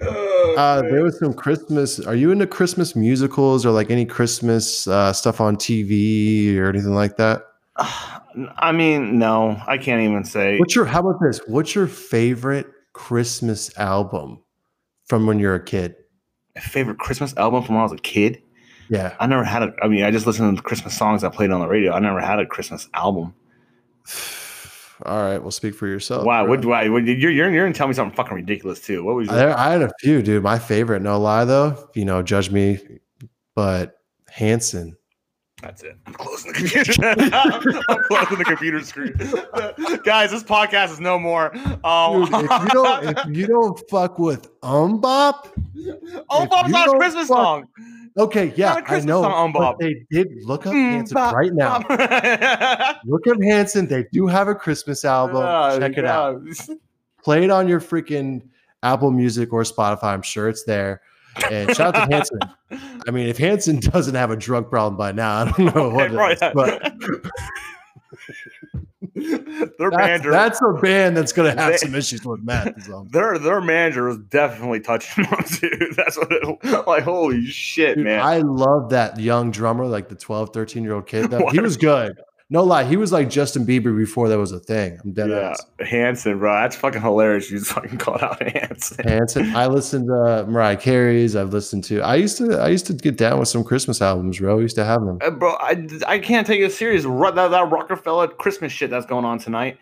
Oh, 0.00 0.54
uh, 0.58 0.82
there 0.82 1.02
was 1.02 1.18
some 1.18 1.34
Christmas. 1.34 2.00
Are 2.00 2.14
you 2.14 2.30
into 2.30 2.46
Christmas 2.46 2.96
musicals 2.96 3.66
or 3.66 3.72
like 3.72 3.90
any 3.90 4.06
Christmas 4.06 4.86
uh, 4.86 5.12
stuff 5.12 5.38
on 5.38 5.56
TV 5.56 6.56
or 6.56 6.70
anything 6.70 6.94
like 6.94 7.18
that? 7.18 7.42
I 7.76 8.72
mean, 8.72 9.18
no, 9.18 9.60
I 9.66 9.76
can't 9.76 10.00
even 10.00 10.24
say. 10.24 10.58
What's 10.58 10.74
your? 10.74 10.86
How 10.86 11.00
about 11.00 11.20
this? 11.20 11.40
What's 11.46 11.74
your 11.74 11.86
favorite 11.86 12.66
Christmas 12.94 13.76
album 13.78 14.42
from 15.04 15.26
when 15.26 15.38
you're 15.38 15.54
a 15.54 15.62
kid? 15.62 15.94
favorite 16.60 16.98
Christmas 16.98 17.36
album 17.36 17.62
from 17.64 17.74
when 17.74 17.80
I 17.80 17.84
was 17.84 17.92
a 17.92 17.96
kid. 17.96 18.40
Yeah. 18.88 19.14
I 19.18 19.26
never 19.26 19.44
had 19.44 19.62
a. 19.62 19.72
I 19.82 19.88
mean, 19.88 20.04
I 20.04 20.10
just 20.10 20.26
listened 20.26 20.56
to 20.56 20.62
the 20.62 20.66
Christmas 20.66 20.96
songs 20.96 21.24
I 21.24 21.28
played 21.28 21.50
on 21.50 21.60
the 21.60 21.66
radio. 21.66 21.92
I 21.92 21.98
never 22.00 22.20
had 22.20 22.38
a 22.38 22.46
Christmas 22.46 22.88
album. 22.94 23.34
All 25.04 25.22
right. 25.22 25.38
Well, 25.38 25.50
speak 25.50 25.74
for 25.74 25.86
yourself. 25.86 26.24
wow, 26.24 26.44
bro. 26.44 26.50
what 26.50 26.60
do 26.60 26.72
I? 26.72 26.88
What, 26.88 27.04
you're 27.04 27.30
you're 27.30 27.50
you're 27.50 27.64
gonna 27.64 27.74
tell 27.74 27.88
me 27.88 27.94
something 27.94 28.14
fucking 28.14 28.34
ridiculous 28.34 28.80
too. 28.80 29.02
What 29.02 29.16
was 29.16 29.28
your, 29.28 29.56
I, 29.56 29.72
had 29.72 29.82
a 29.82 29.90
few, 30.00 30.22
dude. 30.22 30.42
My 30.42 30.58
favorite, 30.58 31.02
no 31.02 31.18
lie 31.18 31.44
though, 31.44 31.90
you 31.94 32.04
know, 32.04 32.22
judge 32.22 32.50
me, 32.50 32.78
but 33.54 33.98
Hanson. 34.28 34.96
That's 35.62 35.82
it. 35.82 35.96
I'm 36.06 36.12
closing 36.12 36.52
the 36.52 36.58
computer. 36.58 36.92
I'm 37.88 38.02
closing 38.04 38.38
the 38.38 38.44
computer 38.44 38.80
screen. 38.80 39.14
Guys, 40.04 40.30
this 40.30 40.42
podcast 40.42 40.92
is 40.92 41.00
no 41.00 41.18
more. 41.18 41.56
Um, 41.86 42.26
Dude, 42.26 42.50
if 42.50 42.62
you 42.62 42.68
don't, 42.68 43.04
if 43.04 43.36
you 43.36 43.46
don't 43.46 43.80
fuck 43.88 44.18
with 44.18 44.60
MMMBop, 44.60 45.00
Bob's 46.28 46.70
not 46.70 46.94
a 46.94 46.98
Christmas 46.98 47.28
fuck- 47.28 47.36
song. 47.38 47.68
Okay, 48.16 48.52
yeah, 48.56 48.80
I 48.86 49.00
know. 49.00 49.22
song, 49.22 49.52
but 49.52 49.76
they 49.78 50.04
did 50.10 50.28
look 50.44 50.66
up 50.66 50.74
Mm, 50.74 50.90
Hanson 50.90 51.14
bop, 51.14 51.34
right 51.34 51.52
now. 51.52 51.78
Look 53.06 53.26
up 53.26 53.42
Hanson. 53.42 53.86
They 53.86 54.04
do 54.12 54.26
have 54.26 54.48
a 54.48 54.54
Christmas 54.54 55.04
album. 55.04 55.44
Oh, 55.44 55.78
Check 55.78 55.98
it 55.98 56.04
out. 56.04 56.40
Play 57.24 57.44
it 57.44 57.50
on 57.50 57.68
your 57.68 57.80
freaking 57.80 58.42
Apple 58.82 59.10
Music 59.10 59.52
or 59.52 59.62
Spotify. 59.62 60.04
I'm 60.14 60.22
sure 60.22 60.48
it's 60.48 60.64
there. 60.64 61.00
And 61.50 61.74
shout 61.74 61.96
out 61.96 62.08
to 62.08 62.14
Hanson. 62.14 62.38
I 63.08 63.10
mean, 63.10 63.26
if 63.28 63.38
Hanson 63.38 63.80
doesn't 63.80 64.14
have 64.14 64.30
a 64.30 64.36
drug 64.36 64.70
problem 64.70 64.96
by 64.96 65.10
now, 65.12 65.38
I 65.42 65.50
don't 65.50 65.74
know 65.74 65.88
what 65.90 66.10
Right, 66.12 66.38
does. 66.38 66.52
But 66.54 66.92
their 69.78 69.90
that's, 69.90 69.96
manager, 69.96 70.30
that's 70.32 70.60
a 70.60 70.72
band 70.80 71.16
that's 71.16 71.32
going 71.32 71.54
to 71.54 71.62
have 71.62 71.72
They- 71.72 71.78
some 71.78 71.94
issues 71.94 72.24
with 72.24 72.40
is 72.76 72.90
their 73.12 73.38
their 73.38 73.60
manager 73.60 74.06
was 74.06 74.18
definitely 74.18 74.80
touching 74.80 75.24
them, 75.30 75.44
dude. 75.60 75.94
That's 75.94 76.18
what 76.18 76.32
it 76.32 76.86
like. 76.88 77.04
Holy 77.04 77.46
shit, 77.46 77.96
Dude, 77.96 78.06
man! 78.06 78.20
I 78.20 78.38
love 78.38 78.90
that 78.90 79.20
young 79.20 79.52
drummer, 79.52 79.86
like 79.86 80.08
the 80.08 80.16
12, 80.16 80.52
13 80.52 80.82
year 80.82 80.94
old 80.94 81.06
kid. 81.06 81.30
That, 81.30 81.48
he 81.52 81.60
was 81.60 81.76
good. 81.76 82.18
No 82.54 82.62
lie. 82.62 82.84
He 82.84 82.96
was 82.96 83.10
like 83.10 83.28
Justin 83.28 83.66
Bieber 83.66 83.98
before 83.98 84.28
that 84.28 84.38
was 84.38 84.52
a 84.52 84.60
thing. 84.60 84.96
I'm 85.02 85.12
dead 85.12 85.28
yeah, 85.28 85.50
ass. 85.50 85.66
Hanson, 85.80 86.38
bro, 86.38 86.52
that's 86.52 86.76
fucking 86.76 87.02
hilarious. 87.02 87.50
You 87.50 87.58
just 87.58 87.72
fucking 87.72 87.98
called 87.98 88.22
out 88.22 88.40
Hanson. 88.48 89.08
Hanson. 89.08 89.56
I 89.56 89.66
listened 89.66 90.06
to 90.06 90.46
Mariah 90.48 90.76
Carey's. 90.76 91.34
I've 91.34 91.52
listened 91.52 91.82
to. 91.84 92.00
I 92.02 92.14
used 92.14 92.38
to. 92.38 92.56
I 92.60 92.68
used 92.68 92.86
to 92.86 92.92
get 92.92 93.18
down 93.18 93.40
with 93.40 93.48
some 93.48 93.64
Christmas 93.64 94.00
albums, 94.00 94.38
bro. 94.38 94.56
I 94.56 94.60
used 94.62 94.76
to 94.76 94.84
have 94.84 95.04
them. 95.04 95.18
Uh, 95.20 95.30
bro, 95.32 95.54
I, 95.54 95.84
I 96.06 96.20
can't 96.20 96.46
take 96.46 96.60
it 96.60 96.70
serious. 96.70 97.02
That, 97.02 97.34
that 97.34 97.70
Rockefeller 97.72 98.28
Christmas 98.28 98.70
shit 98.70 98.88
that's 98.88 99.06
going 99.06 99.24
on 99.24 99.40
tonight. 99.40 99.76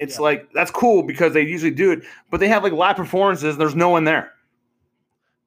It's 0.00 0.16
Yeah. 0.16 0.22
like 0.22 0.52
that's 0.52 0.72
cool 0.72 1.04
because 1.04 1.34
they 1.34 1.42
usually 1.42 1.70
do 1.70 1.92
it, 1.92 2.00
but 2.32 2.40
they 2.40 2.48
have 2.48 2.64
like 2.64 2.72
live 2.72 2.96
performances. 2.96 3.54
And 3.54 3.60
there's 3.60 3.76
no 3.76 3.90
one 3.90 4.02
there. 4.02 4.32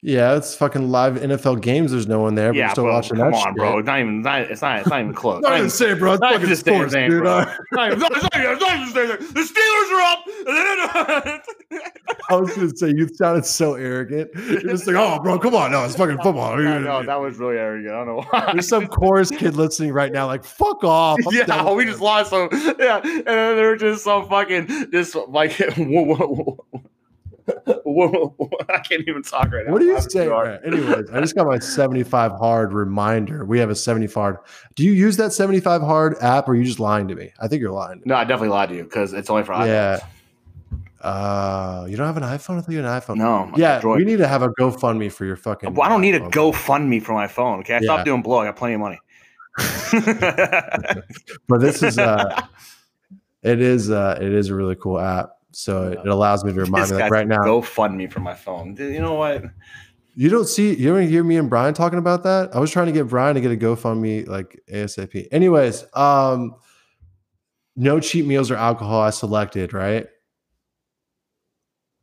Yeah, 0.03 0.35
it's 0.35 0.55
fucking 0.55 0.89
live 0.89 1.13
NFL 1.17 1.61
games. 1.61 1.91
There's 1.91 2.07
no 2.07 2.19
one 2.21 2.33
there. 2.33 2.49
But 2.51 2.57
yeah, 2.57 2.71
still 2.71 2.85
bro, 2.85 2.93
watching 2.95 3.17
come 3.17 3.29
that 3.31 3.37
on, 3.37 3.43
shit. 3.43 3.55
bro. 3.55 3.77
It's 3.77 3.85
not 3.85 3.99
even. 3.99 4.21
Not, 4.23 4.41
it's 4.41 4.61
not. 4.63 4.79
It's 4.79 4.89
not 4.89 4.99
even 5.01 5.13
close. 5.13 5.41
Not 5.43 5.49
Not 5.49 5.57
even 5.59 5.69
same, 5.69 5.99
bro. 5.99 6.13
It's 6.13 6.21
not 6.21 6.31
fucking 6.33 6.45
even 6.47 6.55
sports, 6.57 6.93
thing, 6.93 7.09
dude. 7.11 7.21
bro. 7.21 7.45
Not 7.73 7.87
even- 7.91 7.99
not 7.99 8.11
even- 8.35 8.51
it's 8.51 8.61
not 8.61 8.75
even 8.77 8.93
the. 8.93 9.17
The 9.31 9.41
Steelers 9.41 9.91
are 9.91 10.01
up. 10.01 11.41
I 12.31 12.35
was 12.35 12.55
gonna 12.55 12.75
say 12.75 12.87
you 12.95 13.07
sounded 13.13 13.45
so 13.45 13.75
arrogant. 13.75 14.31
You're 14.35 14.61
just 14.61 14.87
like, 14.87 14.95
oh, 14.95 15.19
bro, 15.21 15.37
come 15.37 15.53
on, 15.53 15.71
no, 15.71 15.83
it's 15.85 15.95
fucking 15.95 16.17
football. 16.17 16.53
I 16.59 16.79
know 16.79 17.03
that 17.03 17.19
was 17.21 17.37
really 17.37 17.57
arrogant. 17.57 17.93
I 17.93 17.97
don't 18.03 18.07
know 18.07 18.21
why. 18.29 18.49
There's 18.53 18.67
some 18.67 18.87
chorus 18.87 19.29
kid 19.29 19.55
listening 19.55 19.93
right 19.93 20.11
now, 20.11 20.25
like, 20.25 20.43
fuck 20.43 20.83
off. 20.83 21.19
I'm 21.27 21.33
yeah, 21.35 21.71
we 21.73 21.85
just 21.85 22.01
lost 22.01 22.31
some. 22.31 22.49
Yeah, 22.79 23.01
and 23.03 23.23
then 23.25 23.55
they're 23.55 23.75
just 23.75 24.03
some 24.03 24.27
fucking 24.27 24.91
just 24.91 25.15
like 25.27 25.51
I 28.69 28.79
can't 28.79 29.03
even 29.07 29.23
talk 29.23 29.51
right 29.51 29.65
now. 29.65 29.71
What 29.71 29.79
do 29.79 29.85
you 29.85 29.95
I'm 29.95 30.01
say? 30.01 30.25
sorry. 30.25 30.57
Anyways, 30.65 31.09
I 31.11 31.19
just 31.19 31.35
got 31.35 31.45
my 31.47 31.59
75 31.59 32.31
hard 32.33 32.73
reminder. 32.73 33.45
We 33.45 33.59
have 33.59 33.69
a 33.69 33.75
75 33.75 34.13
hard. 34.13 34.37
Do 34.75 34.83
you 34.83 34.91
use 34.91 35.17
that 35.17 35.33
75 35.33 35.81
hard 35.81 36.15
app 36.21 36.47
or 36.47 36.51
are 36.51 36.55
you 36.55 36.63
just 36.63 36.79
lying 36.79 37.07
to 37.09 37.15
me? 37.15 37.31
I 37.39 37.47
think 37.47 37.61
you're 37.61 37.71
lying. 37.71 38.01
No, 38.05 38.15
I 38.15 38.23
definitely 38.23 38.49
lied 38.49 38.69
to 38.69 38.75
you 38.75 38.83
because 38.83 39.13
it's 39.13 39.29
only 39.29 39.43
for 39.43 39.53
iPhones. 39.53 39.67
Yeah. 39.67 39.99
Uh, 41.01 41.85
you 41.89 41.97
don't 41.97 42.05
have 42.05 42.17
an 42.17 42.23
iPhone? 42.23 42.57
I 42.59 42.61
thought 42.61 42.69
you 42.69 42.77
had 42.77 42.85
an 42.85 43.01
iPhone. 43.01 43.15
No, 43.17 43.51
Yeah, 43.57 43.81
Droid. 43.81 43.97
we 43.97 44.05
need 44.05 44.17
to 44.17 44.27
have 44.27 44.43
a 44.43 44.49
GoFundMe 44.49 45.11
for 45.11 45.25
your 45.25 45.35
fucking. 45.35 45.73
Well, 45.73 45.85
I 45.85 45.89
don't 45.89 46.01
need 46.01 46.13
a 46.13 46.19
iPhone. 46.19 46.53
GoFundMe 46.53 47.01
for 47.01 47.13
my 47.13 47.25
phone. 47.27 47.59
Okay, 47.61 47.73
I 47.73 47.77
Yeah. 47.77 47.85
stopped 47.85 48.05
doing 48.05 48.21
blow. 48.21 48.37
I 48.37 48.45
got 48.45 48.55
plenty 48.55 48.75
of 48.75 48.81
money. 48.81 48.99
But 51.47 51.59
this 51.59 51.83
is 51.83 51.97
uh, 51.97 52.41
it 53.43 53.59
is 53.61 53.89
uh, 53.89 54.17
it 54.21 54.31
is 54.31 54.49
a 54.49 54.55
really 54.55 54.75
cool 54.75 54.99
app. 54.99 55.31
So 55.51 55.91
it, 55.91 56.07
allows 56.07 56.43
me 56.43 56.53
to 56.53 56.61
remind 56.61 56.83
This 56.85 56.91
me 56.91 56.97
like 56.97 57.11
right 57.11 57.27
now. 57.27 57.39
GoFundMe 57.39 58.11
for 58.11 58.19
my 58.21 58.33
phone. 58.33 58.75
You 58.77 59.01
know 59.01 59.13
what? 59.15 59.43
You 60.15 60.29
don't 60.29 60.47
see 60.47 60.73
you 60.75 60.93
don't 60.93 61.07
hear 61.07 61.23
me 61.23 61.37
and 61.37 61.49
Brian 61.49 61.73
talking 61.73 61.99
about 61.99 62.23
that. 62.23 62.55
I 62.55 62.59
was 62.59 62.69
trying 62.71 62.87
to 62.87 62.91
get 62.91 63.07
Brian 63.07 63.35
to 63.35 63.41
get 63.41 63.51
a 63.51 63.55
GoFundMe 63.57 64.27
like 64.27 64.59
ASAP. 64.71 65.27
Anyways, 65.31 65.85
um, 65.93 66.55
no 67.75 67.99
cheap 67.99 68.25
meals 68.25 68.51
or 68.51 68.55
alcohol. 68.55 69.01
I 69.01 69.09
selected 69.11 69.73
right. 69.73 70.07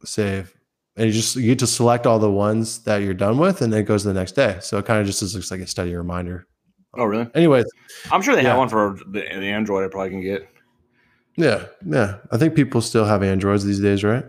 Save, 0.05 0.55
and 0.97 1.07
you 1.07 1.13
just 1.13 1.37
you 1.37 1.47
get 1.47 1.59
to 1.59 1.67
select 1.67 2.07
all 2.07 2.19
the 2.19 2.31
ones 2.31 2.85
that 2.85 2.99
you're 2.99 3.15
done 3.15 3.37
with, 3.37 3.63
and 3.63 3.73
then 3.73 3.81
it 3.81 3.85
goes 3.85 4.03
to 4.03 4.09
the 4.09 4.15
next 4.15 4.33
day. 4.33 4.59
So 4.61 4.79
it 4.79 4.87
kind 4.87 5.01
of 5.01 5.07
just 5.07 5.21
looks 5.35 5.51
like 5.51 5.61
a 5.61 5.67
steady 5.67 5.95
reminder. 5.95 6.47
Oh, 6.95 7.05
really? 7.05 7.29
Anyways, 7.35 7.67
I'm 8.11 8.23
sure 8.23 8.35
they 8.37 8.43
Yeah. 8.43 8.51
have 8.51 8.59
one 8.59 8.69
for 8.69 8.97
the, 9.07 9.21
the 9.21 9.47
Android. 9.47 9.85
I 9.85 9.89
probably 9.89 10.11
can 10.11 10.23
get. 10.23 10.49
Yeah, 11.39 11.65
yeah. 11.87 12.17
I 12.31 12.37
think 12.37 12.55
people 12.55 12.81
still 12.81 13.05
have 13.05 13.23
Androids 13.23 13.65
these 13.65 13.81
days, 13.81 14.05
right? 14.05 14.25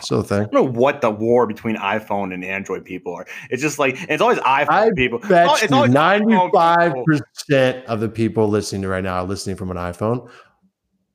Still 0.00 0.20
a 0.20 0.24
thing. 0.24 0.38
I 0.42 0.44
don't 0.44 0.52
know 0.54 0.80
what 0.80 1.00
the 1.00 1.10
war 1.10 1.46
between 1.46 1.76
iPhone 1.76 2.32
and 2.32 2.44
Android 2.44 2.84
people 2.84 3.14
are. 3.14 3.26
It's 3.50 3.60
just 3.60 3.78
like 3.78 3.96
it's 4.08 4.22
always 4.22 4.38
iPhone 4.38 4.68
I 4.68 4.90
people. 4.94 5.18
Bet 5.18 5.62
it's 5.62 5.72
always 5.72 5.90
ninety-five 5.90 6.94
percent 7.04 7.84
of 7.86 8.00
the 8.00 8.08
people 8.08 8.48
listening 8.48 8.82
to 8.82 8.88
right 8.88 9.02
now 9.02 9.16
are 9.16 9.24
listening 9.24 9.56
from 9.56 9.70
an 9.70 9.76
iPhone. 9.76 10.30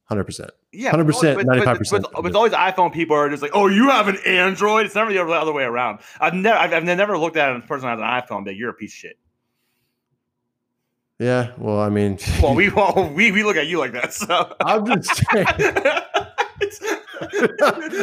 Hundred 0.06 0.26
percent. 0.26 0.52
Yeah, 0.74 0.92
100%, 0.94 1.36
but- 1.36 1.46
but- 1.46 1.58
95%. 1.58 2.02
But, 2.02 2.12
but 2.14 2.26
it's 2.28 2.36
always 2.36 2.54
iPhone 2.54 2.94
people 2.94 3.16
are 3.16 3.30
just 3.30 3.42
like, 3.42 3.52
oh, 3.54 3.68
you 3.68 3.90
have 3.90 4.08
an 4.08 4.18
Android. 4.26 4.86
It's 4.86 4.96
never 4.96 5.12
the 5.12 5.22
other 5.22 5.52
way 5.52 5.64
around. 5.64 6.00
I've 6.20 6.34
never, 6.34 6.58
I've, 6.58 6.74
I've 6.74 6.84
never 6.86 7.18
looked 7.18 7.36
at 7.36 7.54
a 7.54 7.60
person 7.60 7.90
who 7.90 7.98
has 7.98 8.00
an 8.00 8.06
iPhone, 8.06 8.46
but 8.46 8.56
you're 8.56 8.70
a 8.70 8.74
piece 8.74 8.92
of 8.94 8.98
shit. 8.98 9.18
Yeah. 11.22 11.52
Well, 11.60 11.80
I 11.80 11.90
mean, 11.90 12.18
Well, 12.42 12.56
we, 12.56 12.70
well, 12.70 13.12
we, 13.14 13.32
we 13.32 13.44
look 13.44 13.56
at 13.56 13.68
you 13.68 13.78
like 13.78 13.92
that. 13.92 14.12
So 14.12 14.56
I'm 14.60 14.86
just 14.88 15.22
saying. 15.32 15.46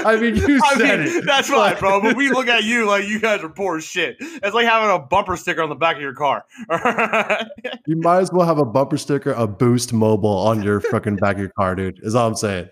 I 0.06 0.16
mean, 0.20 0.36
you 0.36 0.60
I 0.62 0.74
said 0.76 1.00
mean, 1.00 1.08
it. 1.08 1.24
That's 1.26 1.48
fine, 1.48 1.76
bro. 1.78 2.00
But 2.00 2.16
we 2.16 2.30
look 2.30 2.46
at 2.46 2.62
you 2.62 2.86
like 2.86 3.08
you 3.08 3.18
guys 3.18 3.42
are 3.42 3.48
poor 3.48 3.78
as 3.78 3.84
shit. 3.84 4.16
It's 4.20 4.54
like 4.54 4.66
having 4.66 4.94
a 4.94 5.00
bumper 5.00 5.36
sticker 5.36 5.60
on 5.62 5.68
the 5.68 5.74
back 5.74 5.96
of 5.96 6.02
your 6.02 6.14
car. 6.14 6.44
You 7.86 7.96
might 7.96 8.20
as 8.20 8.30
well 8.30 8.46
have 8.46 8.58
a 8.58 8.66
bumper 8.66 8.98
sticker, 8.98 9.32
a 9.32 9.46
Boost 9.46 9.94
Mobile 9.94 10.28
on 10.28 10.62
your 10.62 10.80
fucking 10.80 11.16
back 11.16 11.36
of 11.36 11.40
your 11.40 11.48
car, 11.50 11.74
dude. 11.74 11.98
Is 12.02 12.14
all 12.14 12.28
I'm 12.28 12.34
saying. 12.34 12.68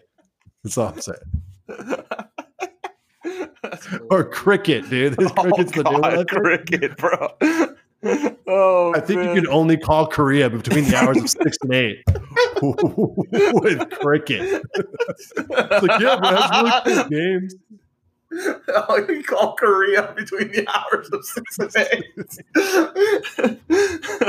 That's 0.62 0.76
all 0.76 0.88
I'm 0.88 1.00
saying. 1.00 1.18
Or 4.10 4.24
Cricket, 4.24 4.88
dude. 4.90 5.14
This 5.14 5.32
Cricket's 5.32 5.72
the 5.72 5.84
new 5.84 5.98
one. 5.98 6.02
God, 6.02 6.28
cricket, 6.28 6.96
bro. 6.98 7.34
Oh, 8.48 8.94
I 8.94 9.00
think 9.00 9.20
man. 9.20 9.34
you 9.34 9.42
can 9.42 9.50
only 9.50 9.76
call 9.76 10.06
Korea 10.06 10.48
between 10.48 10.84
the 10.84 10.94
hours 10.96 11.16
of 11.16 11.28
six 11.28 11.56
and 11.62 11.74
eight 11.74 12.02
with 12.62 13.90
Cricket. 13.90 14.62
It's 14.74 15.32
like, 15.38 16.00
yeah, 16.00 16.16
but 16.20 16.32
it 16.32 16.38
has 16.38 16.84
really 16.86 16.94
cool 16.94 17.08
games. 17.10 17.54
Oh, 18.68 19.04
you 19.08 19.24
call 19.24 19.54
Korea 19.56 20.12
between 20.14 20.52
the 20.52 20.66
hours 20.68 21.08
of 21.10 21.24
six 21.24 21.58
and 21.58 21.76
eight. 21.92 22.04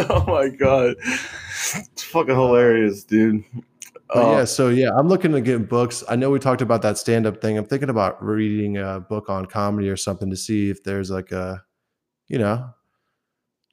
oh 0.09 0.23
my 0.27 0.49
god, 0.49 0.95
it's 1.03 2.03
fucking 2.03 2.33
hilarious, 2.35 3.03
dude. 3.03 3.43
But 4.09 4.17
Uh, 4.17 4.31
yeah, 4.37 4.45
so 4.45 4.69
yeah, 4.69 4.89
I'm 4.97 5.09
looking 5.09 5.31
to 5.33 5.41
get 5.41 5.67
books. 5.69 6.03
I 6.09 6.15
know 6.15 6.29
we 6.31 6.39
talked 6.39 6.61
about 6.61 6.81
that 6.83 6.97
stand 6.97 7.25
up 7.27 7.41
thing. 7.41 7.57
I'm 7.57 7.65
thinking 7.65 7.89
about 7.89 8.23
reading 8.23 8.77
a 8.77 8.99
book 8.99 9.29
on 9.29 9.45
comedy 9.45 9.89
or 9.89 9.97
something 9.97 10.29
to 10.29 10.35
see 10.37 10.69
if 10.69 10.83
there's 10.83 11.11
like 11.11 11.31
a, 11.31 11.63
you 12.29 12.37
know, 12.39 12.69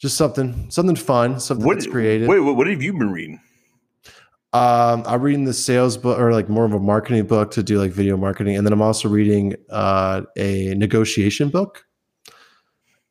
just 0.04 0.18
something, 0.18 0.70
something 0.70 0.96
fun, 0.96 1.40
something 1.40 1.64
what, 1.64 1.76
that's 1.76 1.86
creative. 1.86 2.28
Wait, 2.28 2.40
what, 2.40 2.56
what 2.56 2.66
have 2.66 2.82
you 2.82 2.92
been 2.92 3.10
reading? 3.10 3.40
Um, 4.52 5.02
I'm 5.06 5.22
reading 5.22 5.44
the 5.44 5.54
sales 5.54 5.96
book 5.96 6.18
or 6.18 6.30
like 6.30 6.50
more 6.50 6.66
of 6.66 6.74
a 6.74 6.78
marketing 6.78 7.26
book 7.26 7.50
to 7.52 7.62
do 7.62 7.78
like 7.78 7.90
video 7.90 8.18
marketing, 8.18 8.54
and 8.54 8.66
then 8.66 8.74
I'm 8.74 8.82
also 8.82 9.08
reading 9.08 9.56
uh, 9.70 10.20
a 10.36 10.74
negotiation 10.74 11.48
book. 11.48 11.86
I 12.28 12.32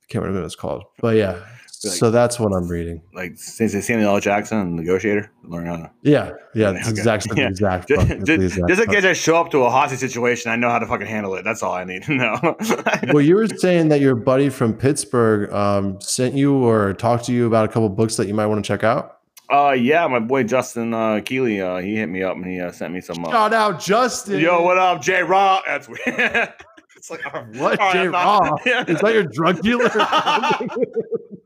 can't 0.08 0.22
remember 0.22 0.42
what 0.42 0.46
it's 0.46 0.56
called, 0.56 0.84
but 1.00 1.16
yeah. 1.16 1.44
Like- 1.86 1.94
so 1.94 2.12
that's 2.12 2.40
what 2.40 2.54
I'm 2.54 2.68
reading. 2.68 3.02
Like 3.14 3.34
since 3.36 3.74
Samuel 3.86 4.10
L. 4.16 4.20
Jackson, 4.22 4.76
Negotiator, 4.78 5.30
learn 5.44 5.66
how 5.66 5.76
to. 5.76 5.92
Yeah, 6.02 6.32
yeah, 6.56 6.70
Okay. 6.70 6.80
exactly 6.90 7.34
Yeah. 7.38 7.46
the 7.46 7.50
exact. 7.50 7.88
Just, 7.90 8.08
book. 8.08 8.18
It's 8.18 8.26
the 8.30 8.38
just, 8.38 8.56
exact 8.56 8.68
just 8.70 8.82
in 8.84 8.90
case 8.90 9.04
I 9.06 9.14
show 9.14 9.36
up 9.36 9.52
to 9.52 9.64
a 9.64 9.70
hostage 9.70 10.00
situation, 10.00 10.52
I 10.52 10.56
know 10.56 10.70
how 10.70 10.80
to 10.80 10.86
fucking 10.88 11.08
handle 11.08 11.36
it. 11.36 11.44
That's 11.44 11.62
all 11.62 11.74
I 11.74 11.84
need 11.84 12.04
to 12.04 12.14
know. 12.16 12.56
well, 13.14 13.22
you 13.22 13.36
were 13.36 13.48
saying 13.48 13.90
that 13.90 14.00
your 14.00 14.16
buddy 14.16 14.50
from 14.50 14.74
Pittsburgh 14.74 15.52
um, 15.52 16.00
sent 16.00 16.36
you 16.36 16.56
or 16.56 16.94
talked 16.94 17.26
to 17.26 17.34
you 17.34 17.48
about 17.48 17.66
a 17.66 17.68
couple 17.68 17.90
books 17.90 18.16
that 18.16 18.28
you 18.28 18.34
might 18.34 18.46
want 18.48 18.64
to 18.64 18.68
check 18.68 18.84
out. 18.84 19.18
uh, 19.52 19.72
yeah, 19.78 20.08
my 20.08 20.20
boy 20.20 20.44
Justin 20.44 20.94
uh, 20.94 21.20
Keeley, 21.26 21.60
uh, 21.62 21.78
he 21.78 21.96
hit 21.98 22.08
me 22.08 22.24
up 22.24 22.36
and 22.38 22.46
he 22.46 22.62
uh, 22.62 22.72
sent 22.72 22.94
me 22.94 23.02
some. 23.02 23.24
Uh, 23.26 23.30
Shout 23.32 23.54
out 23.54 23.82
Justin. 23.82 24.40
Yo, 24.40 24.62
what 24.62 24.78
up, 24.78 25.02
J. 25.02 25.22
Raw? 25.22 25.62
That's 25.68 25.90
weird. 25.90 26.54
it's 27.04 27.12
like 27.12 27.24
What, 27.60 27.80
all 27.80 27.88
right, 27.88 27.94
J. 27.94 28.08
Raw? 28.08 28.56
Yeah. 28.66 28.86
Is 28.88 29.00
that 29.00 29.14
your 29.14 29.24
drug 29.24 29.62
dealer? 29.62 29.90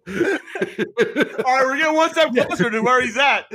All 0.08 0.14
right, 0.14 1.66
we're 1.66 1.78
getting 1.78 1.96
one 1.96 2.10
step 2.12 2.34
closer 2.34 2.70
to 2.70 2.82
where 2.82 3.02
he's 3.02 3.18
at. 3.18 3.46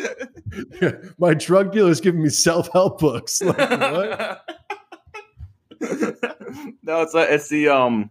My 1.19 1.33
drug 1.33 1.73
dealer 1.73 1.91
is 1.91 1.99
giving 1.99 2.23
me 2.23 2.29
self 2.29 2.71
help 2.73 3.01
books. 3.01 3.41
Like, 3.41 3.57
what? 3.57 4.45
no, 6.83 7.03
it's 7.03 7.15
uh, 7.15 7.27
it's 7.31 7.49
the 7.49 7.69
um 7.69 8.11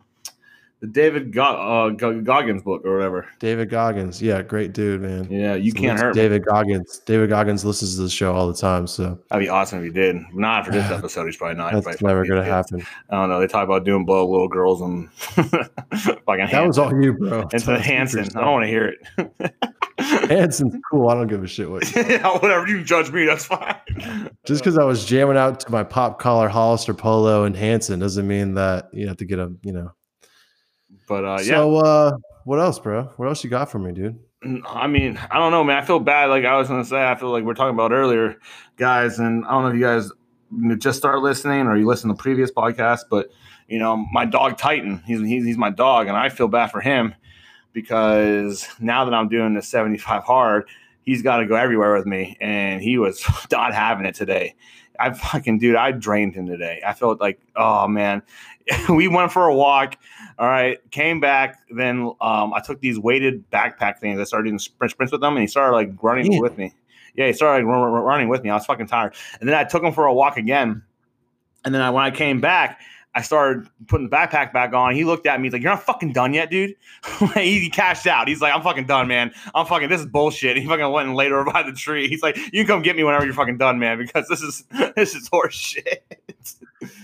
the 0.81 0.87
David 0.87 1.31
Go- 1.31 1.43
uh, 1.43 1.89
Goggins 1.91 2.63
book 2.63 2.81
or 2.85 2.95
whatever. 2.95 3.27
David 3.39 3.69
Goggins. 3.69 4.19
Yeah, 4.19 4.41
great 4.41 4.73
dude, 4.73 5.01
man. 5.01 5.31
Yeah, 5.31 5.53
you 5.53 5.71
can't 5.71 5.97
Salute 5.99 5.99
to 5.99 6.03
hurt 6.05 6.15
me. 6.15 6.21
David 6.21 6.45
Goggins. 6.45 7.01
David 7.05 7.29
Goggins 7.29 7.63
listens 7.63 7.95
to 7.95 8.01
the 8.01 8.09
show 8.09 8.33
all 8.33 8.47
the 8.47 8.55
time, 8.57 8.87
so 8.87 9.19
That'd 9.29 9.45
be 9.45 9.49
awesome 9.49 9.79
if 9.79 9.85
you 9.85 9.91
did. 9.91 10.17
Not 10.33 10.65
for 10.65 10.71
this 10.71 10.89
episode. 10.91 11.27
He's 11.27 11.37
probably 11.37 11.57
not. 11.57 11.71
That's 11.73 11.85
probably 11.85 12.07
never 12.07 12.25
gonna 12.25 12.43
happen. 12.43 12.83
I 13.11 13.15
don't 13.15 13.29
know. 13.29 13.39
They 13.39 13.47
talk 13.47 13.63
about 13.63 13.85
doing 13.85 14.05
blow 14.05 14.27
little 14.29 14.47
girls 14.47 14.81
and 14.81 15.11
fucking. 15.13 16.47
That 16.51 16.65
was 16.65 16.79
all 16.79 16.91
you, 16.99 17.13
bro. 17.13 17.47
It's 17.53 17.67
a 17.67 17.79
Hanson. 17.79 18.27
I 18.35 18.41
don't 18.41 18.51
want 18.51 18.63
to 18.63 18.69
hear 18.69 18.95
it. 19.17 19.53
Hanson's 19.99 20.75
cool. 20.89 21.09
I 21.09 21.13
don't 21.13 21.27
give 21.27 21.43
a 21.43 21.47
shit 21.47 21.69
what. 21.69 21.95
yeah, 21.95 22.27
whatever. 22.39 22.67
You 22.67 22.83
judge 22.83 23.11
me. 23.11 23.25
That's 23.27 23.45
fine. 23.45 23.75
Just 24.45 24.61
because 24.63 24.79
I 24.79 24.83
was 24.83 25.05
jamming 25.05 25.37
out 25.37 25.59
to 25.59 25.71
my 25.71 25.83
pop 25.83 26.17
collar 26.19 26.49
Hollister 26.49 26.95
polo 26.95 27.43
and 27.43 27.55
Hanson 27.55 27.99
doesn't 27.99 28.27
mean 28.27 28.55
that 28.55 28.89
you 28.93 29.07
have 29.07 29.17
to 29.17 29.25
get 29.25 29.37
a, 29.37 29.53
you 29.61 29.73
know. 29.73 29.91
But 31.11 31.25
uh, 31.25 31.37
yeah, 31.39 31.55
So, 31.55 31.75
uh, 31.75 32.11
what 32.45 32.61
else, 32.61 32.79
bro? 32.79 33.11
What 33.17 33.27
else 33.27 33.43
you 33.43 33.49
got 33.49 33.69
for 33.69 33.79
me, 33.79 33.91
dude? 33.91 34.17
I 34.65 34.87
mean, 34.87 35.19
I 35.29 35.39
don't 35.39 35.51
know, 35.51 35.61
man. 35.61 35.75
I 35.75 35.85
feel 35.85 35.99
bad. 35.99 36.29
Like 36.29 36.45
I 36.45 36.55
was 36.55 36.69
gonna 36.69 36.85
say, 36.85 37.05
I 37.05 37.15
feel 37.15 37.31
like 37.31 37.43
we're 37.43 37.53
talking 37.53 37.75
about 37.75 37.91
earlier, 37.91 38.39
guys, 38.77 39.19
and 39.19 39.45
I 39.45 39.51
don't 39.51 39.63
know 39.63 39.69
if 39.71 39.75
you 39.75 39.81
guys 39.81 40.09
just 40.77 40.97
start 40.97 41.19
listening 41.19 41.67
or 41.67 41.75
you 41.75 41.85
listen 41.85 42.07
to 42.07 42.15
previous 42.15 42.49
podcasts, 42.49 43.03
but 43.09 43.27
you 43.67 43.77
know, 43.77 43.97
my 44.13 44.23
dog 44.23 44.57
Titan, 44.57 45.03
he's 45.05 45.19
he's, 45.19 45.43
he's 45.43 45.57
my 45.57 45.69
dog, 45.69 46.07
and 46.07 46.15
I 46.15 46.29
feel 46.29 46.47
bad 46.47 46.71
for 46.71 46.79
him 46.79 47.13
because 47.73 48.65
now 48.79 49.03
that 49.03 49.13
I'm 49.13 49.27
doing 49.27 49.53
the 49.53 49.61
75 49.61 50.23
hard, 50.23 50.69
he's 51.03 51.21
got 51.21 51.37
to 51.37 51.45
go 51.45 51.55
everywhere 51.55 51.93
with 51.93 52.05
me, 52.05 52.37
and 52.39 52.81
he 52.81 52.97
was 52.97 53.21
not 53.51 53.73
having 53.73 54.05
it 54.05 54.15
today. 54.15 54.55
I 55.01 55.11
fucking 55.11 55.59
dude, 55.59 55.75
I 55.75 55.91
drained 55.91 56.35
him 56.35 56.45
today. 56.45 56.81
I 56.85 56.93
felt 56.93 57.19
like, 57.19 57.41
oh 57.55 57.87
man, 57.87 58.21
we 58.89 59.07
went 59.07 59.31
for 59.31 59.47
a 59.47 59.55
walk. 59.55 59.97
All 60.39 60.47
right, 60.47 60.79
came 60.91 61.19
back. 61.19 61.57
Then 61.69 62.11
um, 62.21 62.53
I 62.53 62.61
took 62.65 62.79
these 62.81 62.97
weighted 62.99 63.49
backpack 63.51 63.99
things. 63.99 64.19
I 64.19 64.23
started 64.23 64.49
doing 64.49 64.59
sprint 64.59 64.91
sprints 64.91 65.11
with 65.11 65.21
them, 65.21 65.33
and 65.33 65.41
he 65.41 65.47
started 65.47 65.75
like 65.75 65.91
running 66.01 66.31
Yeah. 66.33 66.39
with 66.39 66.57
me. 66.57 66.73
Yeah, 67.15 67.27
he 67.27 67.33
started 67.33 67.65
like, 67.65 67.71
run- 67.75 67.91
running 67.91 68.27
with 68.29 68.43
me. 68.43 68.49
I 68.49 68.55
was 68.55 68.65
fucking 68.65 68.87
tired, 68.87 69.13
and 69.39 69.47
then 69.49 69.55
I 69.55 69.63
took 69.65 69.83
him 69.83 69.93
for 69.93 70.05
a 70.05 70.13
walk 70.13 70.37
again. 70.37 70.81
And 71.63 71.75
then 71.75 71.81
I, 71.81 71.89
when 71.91 72.03
I 72.03 72.09
came 72.09 72.41
back, 72.41 72.79
I 73.13 73.21
started 73.21 73.67
putting 73.87 74.09
the 74.09 74.15
backpack 74.15 74.53
back 74.53 74.73
on. 74.73 74.95
He 74.95 75.03
looked 75.03 75.27
at 75.27 75.39
me. 75.39 75.47
He's 75.47 75.53
like, 75.53 75.61
"You're 75.61 75.71
not 75.73 75.83
fucking 75.83 76.13
done 76.13 76.33
yet, 76.33 76.49
dude." 76.49 76.73
he, 77.35 77.59
he 77.59 77.69
cashed 77.69 78.07
out. 78.07 78.27
He's 78.29 78.39
like, 78.41 78.55
"I'm 78.55 78.61
fucking 78.61 78.85
done, 78.85 79.09
man. 79.09 79.33
I'm 79.53 79.65
fucking. 79.65 79.89
This 79.89 79.99
is 79.99 80.07
bullshit." 80.07 80.57
He 80.61 80.65
fucking 80.65 80.89
went 80.89 81.07
and 81.09 81.17
laid 81.17 81.33
over 81.33 81.43
by 81.51 81.61
the 81.63 81.73
tree. 81.73 82.07
He's 82.07 82.23
like, 82.23 82.37
"You 82.37 82.63
can 82.63 82.67
come 82.67 82.81
get 82.81 82.95
me 82.95 83.03
whenever 83.03 83.25
you're 83.25 83.33
fucking 83.33 83.57
done, 83.57 83.77
man, 83.79 83.97
because 83.97 84.27
this 84.29 84.41
is 84.41 84.63
this 84.95 85.13
is 85.13 85.27
horse 85.27 85.53
shit." 85.53 86.20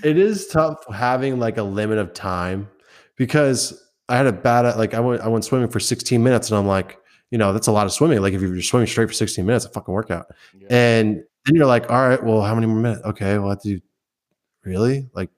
It 0.03 0.17
is 0.17 0.47
tough 0.47 0.83
having 0.93 1.39
like 1.39 1.57
a 1.57 1.63
limit 1.63 1.97
of 1.97 2.13
time 2.13 2.69
because 3.15 3.83
I 4.09 4.17
had 4.17 4.27
a 4.27 4.31
bad 4.31 4.77
like 4.77 4.93
I 4.93 4.99
went 4.99 5.21
I 5.21 5.27
went 5.27 5.45
swimming 5.45 5.69
for 5.69 5.79
16 5.79 6.21
minutes 6.23 6.49
and 6.49 6.57
I'm 6.57 6.67
like, 6.67 6.97
you 7.31 7.37
know, 7.37 7.53
that's 7.53 7.67
a 7.67 7.71
lot 7.71 7.85
of 7.85 7.91
swimming. 7.91 8.21
Like 8.21 8.33
if 8.33 8.41
you're 8.41 8.61
swimming 8.61 8.87
straight 8.87 9.07
for 9.07 9.13
16 9.13 9.45
minutes, 9.45 9.65
a 9.65 9.69
fucking 9.69 9.93
workout. 9.93 10.27
And 10.69 11.23
then 11.45 11.55
you're 11.55 11.65
like, 11.65 11.91
all 11.91 12.07
right, 12.07 12.23
well, 12.23 12.41
how 12.41 12.55
many 12.55 12.67
more 12.67 12.79
minutes? 12.79 13.01
Okay, 13.05 13.37
well, 13.37 13.47
I 13.47 13.51
have 13.51 13.61
to 13.61 13.75
do 13.75 13.81
really 14.63 15.09
like 15.13 15.29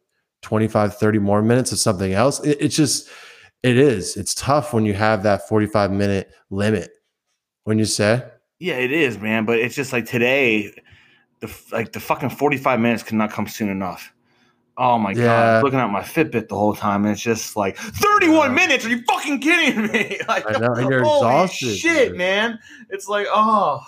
25, 0.42 0.98
30 0.98 1.20
more 1.20 1.42
minutes 1.42 1.72
of 1.72 1.80
something 1.80 2.14
else. 2.14 2.40
It, 2.44 2.58
it's 2.62 2.76
just, 2.76 3.10
it 3.64 3.78
is. 3.78 4.16
It's 4.18 4.34
tough 4.34 4.74
when 4.74 4.86
you 4.86 4.94
have 4.94 5.24
that 5.24 5.48
45 5.48 5.92
minute 5.92 6.32
limit. 6.50 6.92
When 7.66 7.78
you 7.78 7.86
say, 7.86 8.24
Yeah, 8.60 8.76
it 8.76 8.92
is, 8.92 9.20
man. 9.20 9.46
But 9.46 9.60
it's 9.60 9.76
just 9.76 9.94
like 9.94 10.06
today, 10.06 10.74
the 11.40 11.50
like 11.72 11.92
the 11.94 12.00
fucking 12.00 12.30
forty 12.32 12.58
five 12.58 12.80
minutes 12.80 13.04
could 13.04 13.16
not 13.16 13.32
come 13.32 13.48
soon 13.48 13.70
enough. 13.70 14.14
Oh 14.78 14.98
my 14.98 15.14
god! 15.14 15.20
Yeah. 15.22 15.54
was 15.56 15.64
looking 15.64 15.80
at 15.80 15.90
my 15.90 16.02
Fitbit 16.02 16.48
the 16.48 16.56
whole 16.56 16.74
time, 16.74 17.04
and 17.04 17.12
it's 17.14 17.22
just 17.22 17.56
like 17.58 17.78
thirty 17.78 18.30
one 18.30 18.52
Yeah. 18.52 18.56
minutes. 18.56 18.86
Are 18.86 18.90
you 18.90 19.02
fucking 19.04 19.40
kidding 19.40 19.88
me? 19.92 20.20
Like, 20.28 20.46
I 20.48 20.58
know, 20.60 20.74
and 20.74 20.90
you're 20.90 21.00
exhausted, 21.02 21.76
Shit, 21.76 22.10
dude. 22.10 22.18
man. 22.18 22.60
It's 22.90 23.08
like 23.10 23.28
oh, 23.30 23.82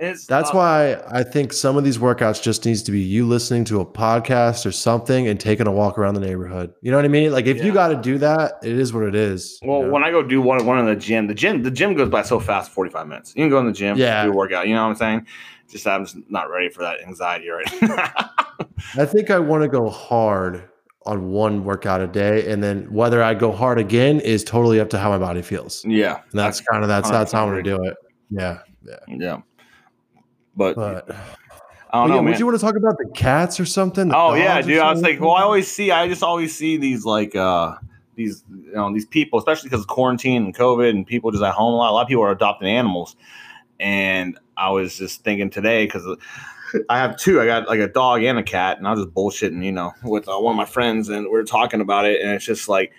and 0.00 0.08
it's 0.10 0.26
That's 0.26 0.50
uh, 0.50 0.54
why 0.54 0.96
I 1.08 1.22
think 1.22 1.52
some 1.52 1.76
of 1.76 1.84
these 1.84 1.98
workouts 1.98 2.42
just 2.42 2.64
needs 2.64 2.82
to 2.84 2.90
be 2.92 2.98
you 3.00 3.24
listening 3.24 3.64
to 3.66 3.80
a 3.80 3.86
podcast 3.86 4.66
or 4.66 4.72
something 4.72 5.28
and 5.28 5.38
taking 5.38 5.68
a 5.68 5.72
walk 5.72 5.96
around 5.96 6.14
the 6.14 6.20
neighborhood. 6.20 6.72
You 6.80 6.90
know 6.90 6.96
what 6.98 7.04
I 7.04 7.08
mean? 7.08 7.30
Like 7.30 7.46
if 7.46 7.58
Yeah. 7.58 7.64
you 7.66 7.72
got 7.72 7.88
to 7.88 7.96
do 7.96 8.18
that, 8.18 8.54
it 8.64 8.72
is 8.76 8.92
what 8.92 9.04
it 9.04 9.14
is. 9.14 9.60
you 9.62 9.68
Well, 9.70 9.82
know? 9.82 9.90
when 9.90 10.02
I 10.02 10.10
go 10.10 10.24
do 10.24 10.40
one 10.42 10.64
one 10.66 10.78
in 10.80 10.86
the 10.86 10.96
gym, 10.96 11.28
the 11.28 11.34
gym 11.34 11.62
the 11.62 11.70
gym 11.70 11.94
goes 11.94 12.08
by 12.08 12.22
so 12.22 12.40
fast, 12.40 12.72
forty 12.72 12.90
five 12.90 13.06
minutes. 13.06 13.32
You 13.36 13.42
can 13.44 13.50
go 13.50 13.60
in 13.60 13.66
the 13.66 13.72
gym, 13.72 13.96
Yeah. 13.96 14.24
do 14.24 14.32
a 14.32 14.34
workout. 14.34 14.66
You 14.66 14.74
know 14.74 14.82
what 14.82 14.90
I'm 14.90 14.96
saying? 14.96 15.26
Just 15.68 15.86
I'm 15.86 16.04
just 16.04 16.18
not 16.28 16.50
ready 16.50 16.68
for 16.68 16.82
that 16.82 17.00
anxiety 17.02 17.48
right. 17.48 17.66
Now. 17.82 18.12
I 19.02 19.06
think 19.06 19.30
I 19.30 19.38
want 19.38 19.62
to 19.62 19.68
go 19.68 19.88
hard 19.88 20.68
on 21.06 21.30
one 21.30 21.64
workout 21.64 22.00
a 22.00 22.06
day, 22.06 22.50
and 22.50 22.62
then 22.62 22.92
whether 22.92 23.22
I 23.22 23.34
go 23.34 23.52
hard 23.52 23.78
again 23.78 24.20
is 24.20 24.44
totally 24.44 24.80
up 24.80 24.90
to 24.90 24.98
how 24.98 25.10
my 25.10 25.18
body 25.18 25.42
feels. 25.42 25.84
yeah, 25.84 26.20
And 26.30 26.38
that's 26.38 26.60
kind 26.60 26.82
of 26.82 26.88
that's 26.88 27.10
that's 27.10 27.32
how 27.32 27.44
I'm 27.44 27.50
gonna 27.50 27.62
do 27.62 27.82
it. 27.84 27.96
Yeah, 28.30 28.60
yeah. 29.08 29.40
But, 30.54 30.76
but 30.76 31.10
I 31.90 32.00
don't 32.00 32.08
yeah, 32.08 32.16
know, 32.16 32.22
man. 32.22 32.24
would 32.32 32.38
you 32.38 32.46
want 32.46 32.58
to 32.58 32.64
talk 32.64 32.76
about 32.76 32.96
the 32.98 33.10
cats 33.14 33.58
or 33.58 33.64
something? 33.64 34.08
The 34.08 34.16
Oh 34.16 34.34
yeah, 34.34 34.60
dude. 34.60 34.78
I 34.78 34.92
was 34.92 35.02
like, 35.02 35.20
well, 35.20 35.32
I 35.32 35.42
always 35.42 35.70
see, 35.70 35.90
I 35.90 36.08
just 36.08 36.22
always 36.22 36.56
see 36.56 36.76
these 36.76 37.04
like 37.04 37.34
uh 37.34 37.76
these 38.14 38.44
you 38.50 38.72
know 38.72 38.92
these 38.92 39.06
people, 39.06 39.38
especially 39.38 39.68
because 39.68 39.82
of 39.82 39.88
quarantine 39.88 40.44
and 40.44 40.56
COVID 40.56 40.90
and 40.90 41.06
people 41.06 41.30
just 41.30 41.42
at 41.42 41.54
home 41.54 41.74
a 41.74 41.76
lot. 41.76 41.90
A 41.90 41.92
lot 41.92 42.02
of 42.02 42.08
people 42.08 42.24
are 42.24 42.30
adopting 42.30 42.68
animals, 42.68 43.16
and 43.80 44.38
I 44.56 44.70
was 44.70 44.96
just 44.96 45.22
thinking 45.24 45.50
today 45.50 45.86
because 45.86 46.06
I 46.88 46.98
have 46.98 47.16
two. 47.16 47.40
I 47.40 47.46
got 47.46 47.68
like 47.68 47.80
a 47.80 47.88
dog 47.88 48.22
and 48.22 48.38
a 48.38 48.42
cat, 48.42 48.78
and 48.78 48.86
I 48.86 48.92
was 48.92 49.04
just 49.04 49.14
bullshitting, 49.14 49.64
you 49.64 49.72
know, 49.72 49.92
with 50.04 50.28
uh, 50.28 50.38
one 50.38 50.52
of 50.52 50.56
my 50.56 50.64
friends, 50.64 51.08
and 51.08 51.26
we 51.30 51.38
are 51.38 51.44
talking 51.44 51.80
about 51.80 52.06
it, 52.06 52.22
and 52.22 52.30
it's 52.30 52.44
just 52.44 52.68
like, 52.68 52.92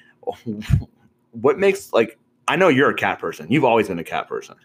what 1.32 1.60
makes 1.60 1.94
like 1.94 2.18
I 2.48 2.56
know 2.56 2.68
you're 2.68 2.90
a 2.90 2.96
cat 2.96 3.20
person. 3.20 3.48
You've 3.50 3.64
always 3.64 3.88
been 3.88 4.00
a 4.00 4.04
cat 4.04 4.28
person. 4.28 4.56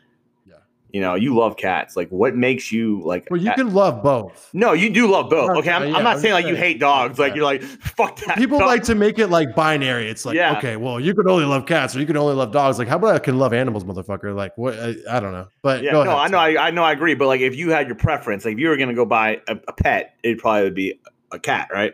You 0.91 1.03
know, 1.03 1.15
you 1.15 1.37
love 1.37 1.59
cats. 1.59 1.97
Like, 1.97 2.09
what 2.09 2.35
makes 2.35 2.73
you 2.73 3.03
like? 3.05 3.29
Well, 3.31 3.39
you 3.39 3.49
cat- 3.49 3.59
can 3.59 3.75
love 3.75 4.03
both. 4.03 4.49
no, 4.55 4.73
you 4.73 4.89
do 4.89 5.11
love 5.11 5.29
both. 5.29 5.51
Okay, 5.59 5.71
I'm, 5.71 5.89
yeah, 5.89 5.97
I'm 5.97 6.03
not 6.03 6.17
I'm 6.17 6.23
saying 6.23 6.33
like 6.33 6.47
you 6.47 6.57
hate 6.57 6.81
dogs. 6.81 7.19
Like 7.19 7.35
you're 7.35 7.45
like 7.45 7.63
fuck 7.97 8.17
that. 8.25 8.39
People 8.39 8.59
dog." 8.59 8.69
like 8.69 8.83
to 8.85 8.95
make 8.95 9.19
it 9.19 9.27
like 9.27 9.55
binary. 9.55 10.09
It's 10.09 10.25
like, 10.25 10.35
Yeah. 10.35 10.57
okay, 10.57 10.77
well, 10.77 10.99
you 10.99 11.15
can 11.15 11.29
only 11.29 11.45
love 11.45 11.67
cats 11.67 11.95
or 11.95 12.01
you 12.01 12.07
can 12.07 12.17
only 12.17 12.35
love 12.35 12.53
dogs. 12.53 12.79
Like, 12.79 12.89
how 12.89 12.97
about 12.97 13.15
I 13.15 13.19
can 13.19 13.39
love 13.39 13.53
animals, 13.53 13.85
motherfucker? 13.85 14.35
Like, 14.35 14.57
what? 14.57 14.79
I, 14.79 14.95
I 15.11 15.21
don't 15.21 15.33
know. 15.33 15.49
But 15.61 15.83
Yeah, 15.83 15.93
no, 15.93 16.01
ahead. 16.03 16.17
I 16.17 16.29
know, 16.29 16.39
I, 16.39 16.69
I 16.69 16.71
know, 16.71 16.85
I 16.85 16.93
agree. 16.93 17.15
But 17.15 17.27
like, 17.27 17.43
if 17.43 17.55
you 17.55 17.71
had 17.71 17.87
your 17.87 17.97
preference, 17.97 18.47
like 18.47 18.55
if 18.55 18.59
you 18.59 18.69
were 18.69 18.77
gonna 18.79 18.95
go 18.95 19.05
buy 19.05 19.43
a, 19.47 19.59
a 19.69 19.73
pet, 19.75 20.15
it'd 20.23 20.39
probably 20.39 20.63
would 20.63 20.75
be 20.75 20.99
a 21.33 21.39
cat, 21.39 21.69
right? 21.71 21.93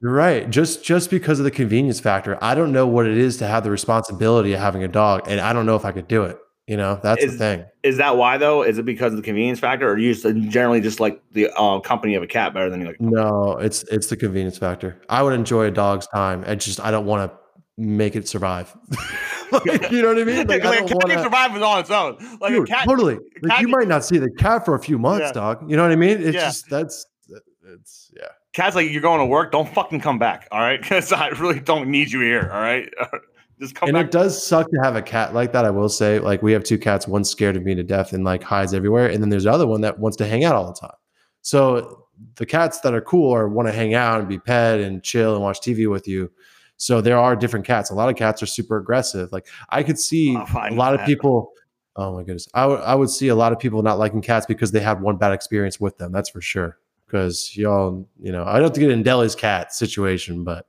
You're 0.00 0.12
right. 0.12 0.48
Just 0.50 0.82
just 0.82 1.10
because 1.10 1.38
of 1.38 1.44
the 1.44 1.50
convenience 1.50 2.00
factor, 2.00 2.36
I 2.42 2.54
don't 2.54 2.72
know 2.72 2.86
what 2.86 3.06
it 3.06 3.16
is 3.16 3.36
to 3.36 3.46
have 3.46 3.62
the 3.62 3.70
responsibility 3.70 4.52
of 4.52 4.60
having 4.60 4.82
a 4.82 4.88
dog, 4.88 5.22
and 5.28 5.38
I 5.38 5.52
don't 5.52 5.66
know 5.66 5.76
if 5.76 5.84
I 5.84 5.92
could 5.92 6.08
do 6.08 6.24
it. 6.24 6.38
You 6.72 6.78
know, 6.78 6.98
that's 7.02 7.22
Is- 7.22 7.32
the 7.32 7.38
thing. 7.38 7.64
Is 7.82 7.98
that 7.98 8.16
why 8.16 8.38
though? 8.38 8.62
Is 8.62 8.78
it 8.78 8.84
because 8.86 9.12
of 9.12 9.18
the 9.18 9.22
convenience 9.22 9.60
factor, 9.60 9.90
or 9.90 9.98
you 9.98 10.14
just 10.14 10.24
generally 10.50 10.80
just 10.80 11.00
like 11.00 11.20
the 11.32 11.50
uh, 11.54 11.80
company 11.80 12.14
of 12.14 12.22
a 12.22 12.26
cat 12.26 12.54
better 12.54 12.70
than 12.70 12.80
you 12.80 12.86
like? 12.86 12.98
No, 12.98 13.58
it's 13.58 13.82
it's 13.90 14.06
the 14.06 14.16
convenience 14.16 14.56
factor. 14.56 14.98
I 15.10 15.22
would 15.22 15.34
enjoy 15.34 15.66
a 15.66 15.70
dog's 15.70 16.06
time. 16.06 16.44
I 16.46 16.54
just 16.54 16.80
I 16.80 16.90
don't 16.90 17.04
want 17.04 17.30
to 17.30 17.38
make 17.76 18.16
it 18.16 18.26
survive. 18.26 18.74
like, 19.52 19.90
you 19.90 20.00
know 20.00 20.08
what 20.14 20.18
I 20.18 20.24
mean? 20.24 20.46
Like, 20.46 20.64
Like, 20.64 20.64
I 20.64 20.76
a 20.76 20.80
cat 20.80 20.88
can 20.88 20.98
wanna- 21.10 21.22
survive 21.22 21.62
on 21.62 21.80
its 21.80 21.90
own. 21.90 22.16
Like 22.40 22.52
Dude, 22.52 22.66
a 22.68 22.72
cat, 22.72 22.84
totally. 22.86 23.16
Like 23.42 23.50
cat 23.50 23.60
you 23.60 23.66
can- 23.66 23.70
might 23.72 23.88
not 23.88 24.02
see 24.04 24.16
the 24.16 24.30
cat 24.30 24.64
for 24.64 24.74
a 24.74 24.80
few 24.80 24.98
months, 24.98 25.26
Yeah. 25.26 25.32
dog. 25.32 25.70
You 25.70 25.76
know 25.76 25.82
what 25.82 25.92
I 25.92 25.96
mean? 25.96 26.22
It's 26.22 26.34
Yeah. 26.34 26.44
just 26.46 26.70
that's 26.70 27.04
it's 27.66 28.10
yeah. 28.16 28.28
cat's 28.54 28.74
like 28.76 28.90
you're 28.90 29.02
going 29.02 29.20
to 29.20 29.26
work. 29.26 29.52
Don't 29.52 29.68
fucking 29.68 30.00
come 30.00 30.18
back. 30.18 30.48
All 30.50 30.60
right, 30.60 30.80
because 30.80 31.12
I 31.12 31.28
really 31.28 31.60
don't 31.60 31.88
need 31.88 32.10
you 32.12 32.20
here. 32.20 32.48
All 32.50 32.60
right, 32.60 32.88
just 33.62 33.74
come 33.74 33.88
and 33.88 33.94
back. 33.94 34.06
it 34.06 34.10
does 34.10 34.44
suck 34.44 34.68
to 34.70 34.80
have 34.82 34.96
a 34.96 35.02
cat 35.02 35.34
like 35.34 35.52
that. 35.52 35.64
I 35.64 35.70
will 35.70 35.88
say, 35.88 36.18
like 36.18 36.42
we 36.42 36.52
have 36.52 36.64
two 36.64 36.78
cats. 36.78 37.06
One's 37.06 37.30
scared 37.30 37.56
of 37.56 37.62
me 37.62 37.74
to 37.74 37.82
death 37.82 38.12
and 38.12 38.24
like 38.24 38.42
hides 38.42 38.74
everywhere, 38.74 39.08
and 39.08 39.22
then 39.22 39.28
there's 39.30 39.44
the 39.44 39.52
other 39.52 39.66
one 39.66 39.80
that 39.82 39.98
wants 39.98 40.16
to 40.18 40.26
hang 40.26 40.44
out 40.44 40.54
all 40.54 40.66
the 40.66 40.78
time. 40.78 40.96
So 41.42 42.06
the 42.36 42.46
cats 42.46 42.80
that 42.80 42.94
are 42.94 43.00
cool 43.00 43.32
are 43.34 43.48
want 43.48 43.68
to 43.68 43.72
hang 43.72 43.94
out 43.94 44.20
and 44.20 44.28
be 44.28 44.38
pet 44.38 44.80
and 44.80 45.02
chill 45.02 45.34
and 45.34 45.42
watch 45.42 45.60
TV 45.60 45.88
with 45.90 46.06
you. 46.06 46.30
So 46.76 47.00
there 47.00 47.18
are 47.18 47.36
different 47.36 47.64
cats. 47.64 47.90
A 47.90 47.94
lot 47.94 48.08
of 48.08 48.16
cats 48.16 48.42
are 48.42 48.46
super 48.46 48.76
aggressive. 48.76 49.30
Like 49.30 49.46
I 49.68 49.82
could 49.82 49.98
see 49.98 50.34
a 50.34 50.38
I 50.38 50.68
a 50.68 50.70
know 50.70 50.76
lot 50.76 50.94
of 50.94 51.06
people. 51.06 51.52
Oh 51.94 52.14
my 52.14 52.20
goodness, 52.22 52.48
I 52.54 52.66
would 52.66 52.80
I 52.80 52.94
would 52.94 53.10
see 53.10 53.28
a 53.28 53.34
lot 53.34 53.52
of 53.52 53.58
people 53.58 53.82
not 53.82 53.98
liking 53.98 54.22
cats 54.22 54.46
because 54.46 54.72
they 54.72 54.80
had 54.80 55.00
one 55.00 55.16
bad 55.16 55.32
experience 55.32 55.78
with 55.78 55.98
them. 55.98 56.10
That's 56.10 56.30
for 56.30 56.40
sure. 56.40 56.78
Because 57.06 57.54
y'all, 57.56 58.08
you 58.20 58.32
know, 58.32 58.44
I 58.44 58.54
don't 58.54 58.62
have 58.62 58.72
to 58.72 58.80
get 58.80 58.90
in 58.90 59.02
Deli's 59.02 59.34
cat 59.34 59.74
situation, 59.74 60.44
but 60.44 60.66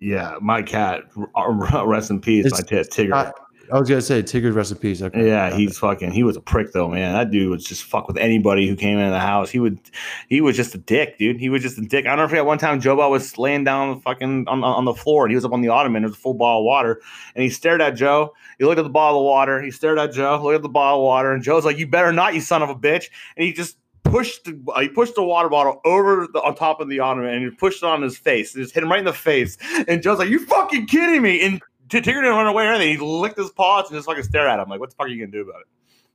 yeah, 0.00 0.36
my 0.40 0.62
cat. 0.62 1.04
Rest 1.84 2.10
in 2.10 2.20
peace, 2.20 2.50
my 2.50 2.62
cat 2.62 2.90
Tigger. 2.90 3.12
I, 3.12 3.32
I 3.72 3.80
was 3.80 3.88
gonna 3.88 4.02
say 4.02 4.22
Tigger's 4.22 4.54
recipes. 4.54 5.02
Okay. 5.02 5.26
Yeah, 5.26 5.54
he's 5.54 5.78
fucking. 5.78 6.12
He 6.12 6.22
was 6.22 6.36
a 6.36 6.40
prick 6.40 6.72
though, 6.72 6.88
man. 6.88 7.14
That 7.14 7.30
dude 7.30 7.50
was 7.50 7.64
just 7.64 7.84
fuck 7.84 8.06
with 8.06 8.16
anybody 8.16 8.68
who 8.68 8.76
came 8.76 8.98
into 8.98 9.10
the 9.10 9.20
house. 9.20 9.50
He 9.50 9.58
would, 9.58 9.80
he 10.28 10.40
was 10.40 10.56
just 10.56 10.74
a 10.74 10.78
dick, 10.78 11.18
dude. 11.18 11.40
He 11.40 11.48
was 11.48 11.62
just 11.62 11.78
a 11.78 11.80
dick. 11.80 12.06
I 12.06 12.10
don't 12.10 12.18
know 12.18 12.24
if 12.24 12.32
you 12.32 12.44
one 12.44 12.58
time 12.58 12.80
Joe 12.80 13.08
was 13.08 13.38
laying 13.38 13.64
down 13.64 13.94
the 13.94 14.00
fucking 14.02 14.46
on, 14.48 14.62
on 14.62 14.84
the 14.84 14.94
floor 14.94 15.24
and 15.24 15.32
he 15.32 15.34
was 15.34 15.44
up 15.44 15.52
on 15.52 15.62
the 15.62 15.68
ottoman. 15.68 16.02
There 16.02 16.08
was 16.08 16.16
a 16.16 16.20
full 16.20 16.34
bottle 16.34 16.60
of 16.60 16.64
water, 16.64 17.00
and 17.34 17.42
he 17.42 17.50
stared 17.50 17.80
at 17.82 17.96
Joe. 17.96 18.34
He 18.58 18.64
looked 18.64 18.78
at 18.78 18.84
the 18.84 18.88
bottle 18.88 19.20
of 19.20 19.24
water. 19.24 19.60
He 19.60 19.70
stared 19.70 19.98
at 19.98 20.12
Joe. 20.12 20.40
Looked 20.42 20.56
at 20.56 20.62
the 20.62 20.68
bottle 20.68 21.00
of 21.00 21.04
water, 21.04 21.32
and 21.32 21.42
Joe's 21.42 21.64
like, 21.64 21.78
"You 21.78 21.86
better 21.86 22.12
not, 22.12 22.34
you 22.34 22.40
son 22.40 22.62
of 22.62 22.70
a 22.70 22.76
bitch!" 22.76 23.08
And 23.36 23.44
he 23.44 23.52
just 23.52 23.78
pushed 24.16 24.48
uh, 24.48 24.80
he 24.80 24.88
pushed 24.88 25.14
the 25.14 25.22
water 25.22 25.48
bottle 25.48 25.80
over 25.84 26.26
the 26.32 26.40
on 26.40 26.54
top 26.54 26.80
of 26.80 26.88
the 26.88 27.00
ottoman 27.00 27.34
and 27.34 27.44
he 27.44 27.50
pushed 27.50 27.82
it 27.82 27.86
on 27.86 28.02
his 28.02 28.16
face. 28.16 28.54
It 28.54 28.60
just 28.60 28.74
hit 28.74 28.82
him 28.82 28.90
right 28.90 28.98
in 28.98 29.04
the 29.04 29.12
face. 29.12 29.58
And 29.86 30.02
Joe's 30.02 30.18
like, 30.18 30.28
"You 30.28 30.44
fucking 30.44 30.86
kidding 30.86 31.22
me?" 31.22 31.44
And 31.44 31.60
Tigger 31.88 32.04
didn't 32.04 32.30
run 32.30 32.46
away 32.46 32.66
or 32.66 32.72
anything. 32.72 32.98
He 32.98 33.04
licked 33.04 33.38
his 33.38 33.50
paws 33.50 33.90
and 33.90 33.96
just 33.96 34.06
fucking 34.06 34.24
stared 34.24 34.48
at 34.48 34.58
him. 34.58 34.68
Like, 34.68 34.80
what 34.80 34.90
the 34.90 34.96
fuck 34.96 35.06
are 35.06 35.10
you 35.10 35.24
gonna 35.24 35.32
do 35.32 35.48
about 35.48 35.60
it? 35.60 35.66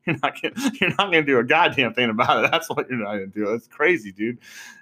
You're 0.07 0.17
not 0.23 0.41
gonna, 0.41 0.71
you're 0.81 0.89
not 0.89 0.97
gonna 0.97 1.21
do 1.21 1.37
a 1.37 1.43
goddamn 1.43 1.93
thing 1.93 2.09
about 2.09 2.43
it. 2.43 2.49
That's 2.49 2.67
what 2.71 2.89
you're 2.89 2.97
not 2.97 3.13
gonna 3.13 3.27
do. 3.27 3.45
That's 3.45 3.67
crazy, 3.67 4.11
dude. 4.11 4.39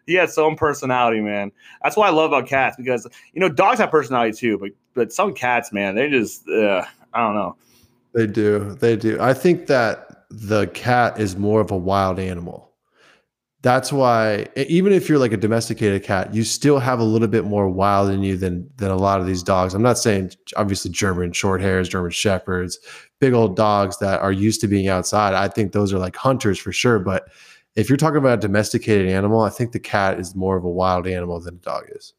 He 0.08 0.14
has 0.14 0.34
some 0.34 0.56
personality, 0.56 1.20
man. 1.20 1.52
That's 1.84 1.98
what 1.98 2.08
I 2.08 2.12
love 2.12 2.32
about 2.32 2.48
cats 2.48 2.78
because 2.78 3.06
you 3.34 3.42
know 3.42 3.50
dogs 3.50 3.80
have 3.80 3.92
personality 3.92 4.38
too, 4.38 4.58
but 4.58 4.70
but 4.94 5.12
some 5.12 5.34
cats, 5.34 5.74
man, 5.74 5.96
they 5.96 6.10
just 6.10 6.48
uh, 6.48 6.86
I 7.14 7.20
don't 7.20 7.36
know. 7.36 7.58
They 8.14 8.28
do. 8.28 8.76
They 8.76 8.96
do. 8.96 9.20
I 9.20 9.34
think 9.34 9.68
that 9.68 10.24
the 10.30 10.68
cat 10.68 11.20
is 11.20 11.36
more 11.36 11.60
of 11.60 11.70
a 11.70 11.78
wild 11.78 12.18
animal. 12.18 12.69
That's 13.62 13.92
why 13.92 14.48
even 14.56 14.94
if 14.94 15.10
you're 15.10 15.20
like 15.20 15.34
a 15.34 15.38
domesticated 15.38 16.04
cat, 16.04 16.34
you 16.34 16.46
still 16.46 16.80
have 16.80 17.00
a 17.00 17.04
little 17.04 17.28
bit 17.28 17.44
more 17.44 17.70
wild 17.70 18.10
in 18.10 18.24
you 18.24 18.38
than 18.38 18.70
than 18.78 18.90
a 18.90 18.96
lot 18.96 19.20
of 19.20 19.28
these 19.28 19.44
dogs. 19.44 19.74
I'm 19.74 19.82
not 19.82 19.98
saying 19.98 20.32
obviously 20.56 20.92
German 20.92 21.34
short 21.34 21.60
hairs, 21.60 21.90
German 21.90 22.12
shepherds, 22.12 22.80
big 23.20 23.34
old 23.34 23.58
dogs 23.58 23.98
that 24.00 24.22
are 24.22 24.32
used 24.32 24.62
to 24.62 24.68
being 24.68 24.88
outside. 24.88 25.34
I 25.34 25.50
think 25.50 25.74
those 25.74 25.92
are 25.92 26.00
like 26.00 26.16
hunters 26.16 26.58
for 26.58 26.72
sure, 26.72 27.00
but 27.00 27.28
if 27.76 27.90
you're 27.90 27.98
talking 27.98 28.18
about 28.18 28.38
a 28.40 28.42
domesticated 28.42 29.10
animal, 29.10 29.42
I 29.42 29.50
think 29.50 29.74
the 29.74 29.80
cat 29.80 30.20
is 30.20 30.36
more 30.36 30.56
of 30.56 30.64
a 30.64 30.70
wild 30.70 31.06
animal 31.06 31.40
than 31.42 31.56
a 31.56 31.58
dog 31.58 31.84
is. 31.90 32.14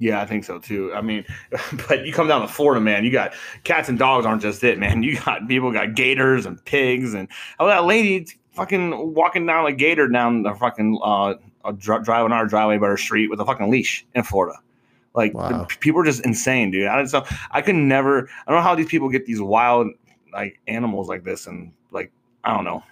Yeah, 0.00 0.22
I 0.22 0.26
think 0.26 0.44
so 0.44 0.58
too. 0.58 0.92
I 0.94 1.02
mean, 1.02 1.26
but 1.88 2.06
you 2.06 2.12
come 2.12 2.26
down 2.26 2.40
to 2.40 2.48
Florida, 2.48 2.80
man. 2.80 3.04
You 3.04 3.12
got 3.12 3.34
cats 3.64 3.90
and 3.90 3.98
dogs 3.98 4.24
aren't 4.24 4.40
just 4.40 4.64
it, 4.64 4.78
man. 4.78 5.02
You 5.10 5.20
got 5.20 5.46
people 5.46 5.72
got 5.72 5.94
gators 5.94 6.46
and 6.46 6.62
pigs 6.64 7.12
and 7.12 7.28
oh 7.58 7.66
that 7.66 7.84
lady 7.84 8.26
fucking 8.52 9.14
walking 9.14 9.46
down 9.46 9.66
a 9.66 9.72
gator 9.72 10.08
down 10.08 10.42
the 10.42 10.54
fucking 10.54 10.98
uh, 11.02 11.34
dri- 11.76 12.02
driving 12.02 12.32
our 12.32 12.46
driveway 12.46 12.78
by 12.78 12.88
her 12.88 12.96
street 12.96 13.28
with 13.28 13.40
a 13.40 13.44
fucking 13.44 13.70
leash 13.70 14.04
in 14.14 14.22
Florida. 14.22 14.58
Like 15.14 15.34
Wow. 15.34 15.64
the- 15.68 15.76
people 15.80 16.00
are 16.00 16.04
just 16.04 16.24
insane, 16.24 16.70
dude. 16.70 16.86
I 16.86 16.96
don't 16.96 17.12
know. 17.12 17.24
I 17.50 17.62
could 17.62 17.74
never. 17.74 18.28
I 18.46 18.50
don't 18.50 18.58
know 18.60 18.62
how 18.62 18.74
these 18.74 18.86
people 18.88 19.08
get 19.08 19.26
these 19.26 19.40
wild 19.40 19.88
like 20.32 20.60
animals 20.68 21.08
like 21.08 21.24
this 21.24 21.46
and 21.46 21.72
like 21.90 22.12
I 22.44 22.54
don't 22.54 22.64
know. 22.64 22.82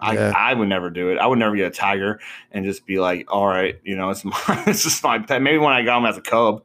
I, 0.00 0.14
Yeah. 0.14 0.32
I 0.36 0.54
would 0.54 0.68
never 0.68 0.90
do 0.90 1.10
it. 1.10 1.18
I 1.18 1.26
would 1.26 1.38
never 1.38 1.54
get 1.56 1.66
a 1.68 1.70
tiger 1.70 2.18
and 2.52 2.64
just 2.64 2.84
be 2.84 2.98
like, 2.98 3.32
all 3.32 3.46
right, 3.46 3.78
you 3.84 3.96
know, 3.96 4.10
it's 4.10 4.24
my 4.24 4.34
it's 4.66 4.82
just 4.82 5.02
my 5.04 5.18
pet. 5.20 5.40
Maybe 5.40 5.58
when 5.58 5.72
I 5.72 5.82
got 5.82 5.98
him 5.98 6.06
as 6.06 6.16
a 6.18 6.22
cub, 6.22 6.62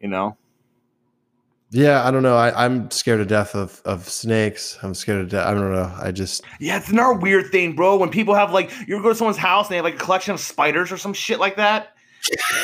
you 0.00 0.08
know. 0.08 0.36
Yeah, 1.74 2.06
I 2.06 2.10
don't 2.10 2.22
know. 2.22 2.36
I, 2.36 2.66
I'm 2.66 2.90
scared 2.90 3.20
to 3.20 3.24
death 3.24 3.54
of 3.54 3.80
of 3.86 4.06
snakes. 4.06 4.78
I'm 4.82 4.94
scared 4.94 5.26
to 5.26 5.36
death. 5.36 5.46
I 5.46 5.54
don't 5.54 5.72
know. 5.72 5.90
I 5.98 6.12
just 6.12 6.44
Yeah, 6.60 6.76
it's 6.76 6.90
another 6.90 7.14
weird 7.14 7.50
thing, 7.50 7.74
bro. 7.74 7.96
When 7.96 8.10
people 8.10 8.34
have 8.34 8.52
like, 8.52 8.70
you 8.86 9.00
go 9.02 9.08
to 9.08 9.14
someone's 9.14 9.38
house 9.38 9.66
and 9.66 9.72
they 9.72 9.76
have 9.76 9.84
like 9.84 9.94
a 9.94 9.98
collection 9.98 10.34
of 10.34 10.40
spiders 10.40 10.92
or 10.92 10.98
some 10.98 11.14
shit 11.14 11.40
like 11.40 11.56
that, 11.56 11.91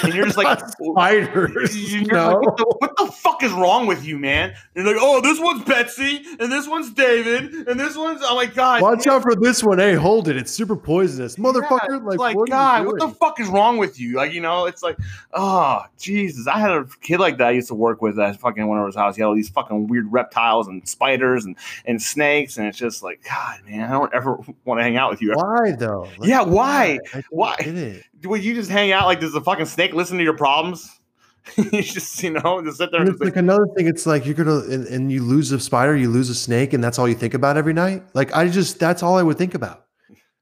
and 0.02 0.14
you're 0.14 0.24
just 0.26 0.36
like, 0.36 0.60
spiders. 0.68 1.76
You're 1.92 2.12
no. 2.12 2.40
like, 2.40 2.80
what, 2.80 2.96
the, 2.96 3.06
fuck 3.06 3.42
is 3.42 3.52
wrong 3.52 3.86
with 3.86 4.04
you, 4.04 4.18
man? 4.18 4.54
And 4.74 4.84
you're 4.84 4.94
like, 4.94 5.02
oh, 5.02 5.20
this 5.20 5.40
one's 5.40 5.64
Betsy, 5.64 6.24
and 6.38 6.52
this 6.52 6.68
one's 6.68 6.90
David, 6.90 7.66
and 7.68 7.78
this 7.78 7.96
one's 7.96 8.20
oh 8.22 8.36
my 8.36 8.46
god. 8.46 8.82
Watch 8.82 9.06
out 9.06 9.22
for 9.22 9.34
this 9.34 9.62
one. 9.62 9.78
Hey, 9.78 9.94
hold 9.94 10.28
it. 10.28 10.36
It's 10.36 10.50
super 10.50 10.76
poisonous. 10.76 11.36
Motherfucker. 11.36 11.88
Yeah, 11.88 11.96
like, 11.96 12.18
like, 12.18 12.36
what 12.36 12.48
God, 12.48 12.86
what 12.86 12.98
the 12.98 13.08
fuck 13.08 13.40
is 13.40 13.48
wrong 13.48 13.78
with 13.78 13.98
you? 13.98 14.16
Like, 14.16 14.32
you 14.32 14.40
know, 14.40 14.66
it's 14.66 14.82
like, 14.82 14.98
oh, 15.32 15.82
Jesus. 15.98 16.46
I 16.46 16.58
had 16.58 16.70
a 16.70 16.84
kid 17.00 17.18
like 17.18 17.38
that 17.38 17.48
I 17.48 17.50
used 17.52 17.68
to 17.68 17.74
work 17.74 18.02
with 18.02 18.18
at 18.18 18.38
fucking 18.38 18.66
one 18.66 18.78
of 18.78 18.86
his 18.86 18.96
house. 18.96 19.16
He 19.16 19.22
had 19.22 19.28
all 19.28 19.34
these 19.34 19.48
fucking 19.48 19.88
weird 19.88 20.10
reptiles 20.12 20.68
and 20.68 20.86
spiders 20.88 21.44
and, 21.44 21.56
and 21.84 22.00
snakes, 22.00 22.58
and 22.58 22.66
it's 22.66 22.78
just 22.78 23.02
like, 23.02 23.22
God, 23.28 23.60
man, 23.66 23.88
I 23.88 23.92
don't 23.92 24.12
ever 24.14 24.36
want 24.64 24.78
to 24.78 24.82
hang 24.84 24.96
out 24.96 25.10
with 25.10 25.22
you. 25.22 25.32
Why 25.34 25.72
though? 25.72 26.08
Like, 26.18 26.28
Yeah, 26.28 26.42
why? 26.42 26.98
I 27.14 27.22
Why? 27.30 28.04
Would 28.24 28.44
you 28.44 28.54
just 28.54 28.70
hang 28.70 28.92
out 28.92 29.06
like 29.06 29.20
does 29.20 29.32
the 29.32 29.40
fucking 29.40 29.66
snake 29.66 29.92
listen 29.92 30.18
to 30.18 30.24
your 30.24 30.36
problems? 30.36 30.98
you 31.56 31.82
just, 31.82 32.22
you 32.22 32.30
know, 32.30 32.62
just 32.62 32.78
sit 32.78 32.90
there 32.90 33.00
And 33.00 33.08
and 33.08 33.14
it's 33.14 33.24
just 33.24 33.24
like 33.24 33.36
another 33.36 33.66
thing. 33.76 33.86
It's 33.86 34.06
like 34.06 34.26
you're 34.26 34.34
gonna 34.34 34.58
and, 34.58 34.86
and 34.86 35.12
you 35.12 35.22
lose 35.22 35.50
a 35.52 35.60
spider, 35.60 35.96
you 35.96 36.10
lose 36.10 36.28
a 36.28 36.34
snake, 36.34 36.72
and 36.72 36.82
that's 36.82 36.98
all 36.98 37.08
you 37.08 37.14
think 37.14 37.34
about 37.34 37.56
every 37.56 37.72
night. 37.72 38.02
Like 38.14 38.34
I 38.34 38.48
just 38.48 38.78
that's 38.78 39.02
all 39.02 39.16
I 39.16 39.22
would 39.22 39.38
think 39.38 39.54
about. 39.54 39.84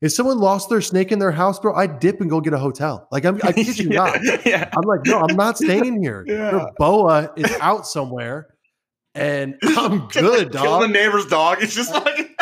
If 0.03 0.13
someone 0.13 0.39
lost 0.39 0.69
their 0.69 0.83
snake 0.83 1.11
in 1.11 1.19
their 1.19 1.33
house, 1.33 1.59
bro, 1.59 1.75
I'd 1.75 2.01
dip 2.01 2.21
and 2.21 2.29
go 2.29 2.41
get 2.41 2.53
a 2.53 2.59
hotel. 2.59 3.09
Like 3.11 3.25
I'm, 3.25 3.41
I 3.43 3.53
kid 3.53 3.79
you 3.79 3.89
yeah, 3.91 3.97
not. 3.97 4.47
yeah. 4.47 4.71
I'm 4.77 4.83
like, 4.87 5.01
no, 5.07 5.21
I'm 5.21 5.37
not 5.37 5.57
staying 5.57 6.03
here. 6.03 6.25
Yeah. 6.37 6.51
Your 6.51 6.71
boa 6.77 7.33
is 7.37 7.51
out 7.61 7.87
somewhere, 7.87 8.49
and 9.15 9.57
I'm 9.63 10.09
good, 10.09 10.53
Kill 10.53 10.81
the 10.81 10.89
neighbor's 10.89 11.27
dog. 11.27 11.63
It's 11.63 11.75
just 11.75 11.93
like 11.93 12.36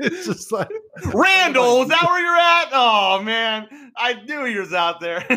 it's 0.00 0.26
just 0.26 0.52
like 0.52 0.68
Randall, 1.12 1.82
is 1.82 1.88
that 1.88 2.02
where 2.06 2.20
you're 2.20 2.36
at? 2.36 2.68
Oh 2.72 3.22
man, 3.22 3.92
I 3.96 4.14
knew 4.24 4.44
he 4.44 4.58
was 4.58 4.72
out 4.72 5.00
there. 5.00 5.24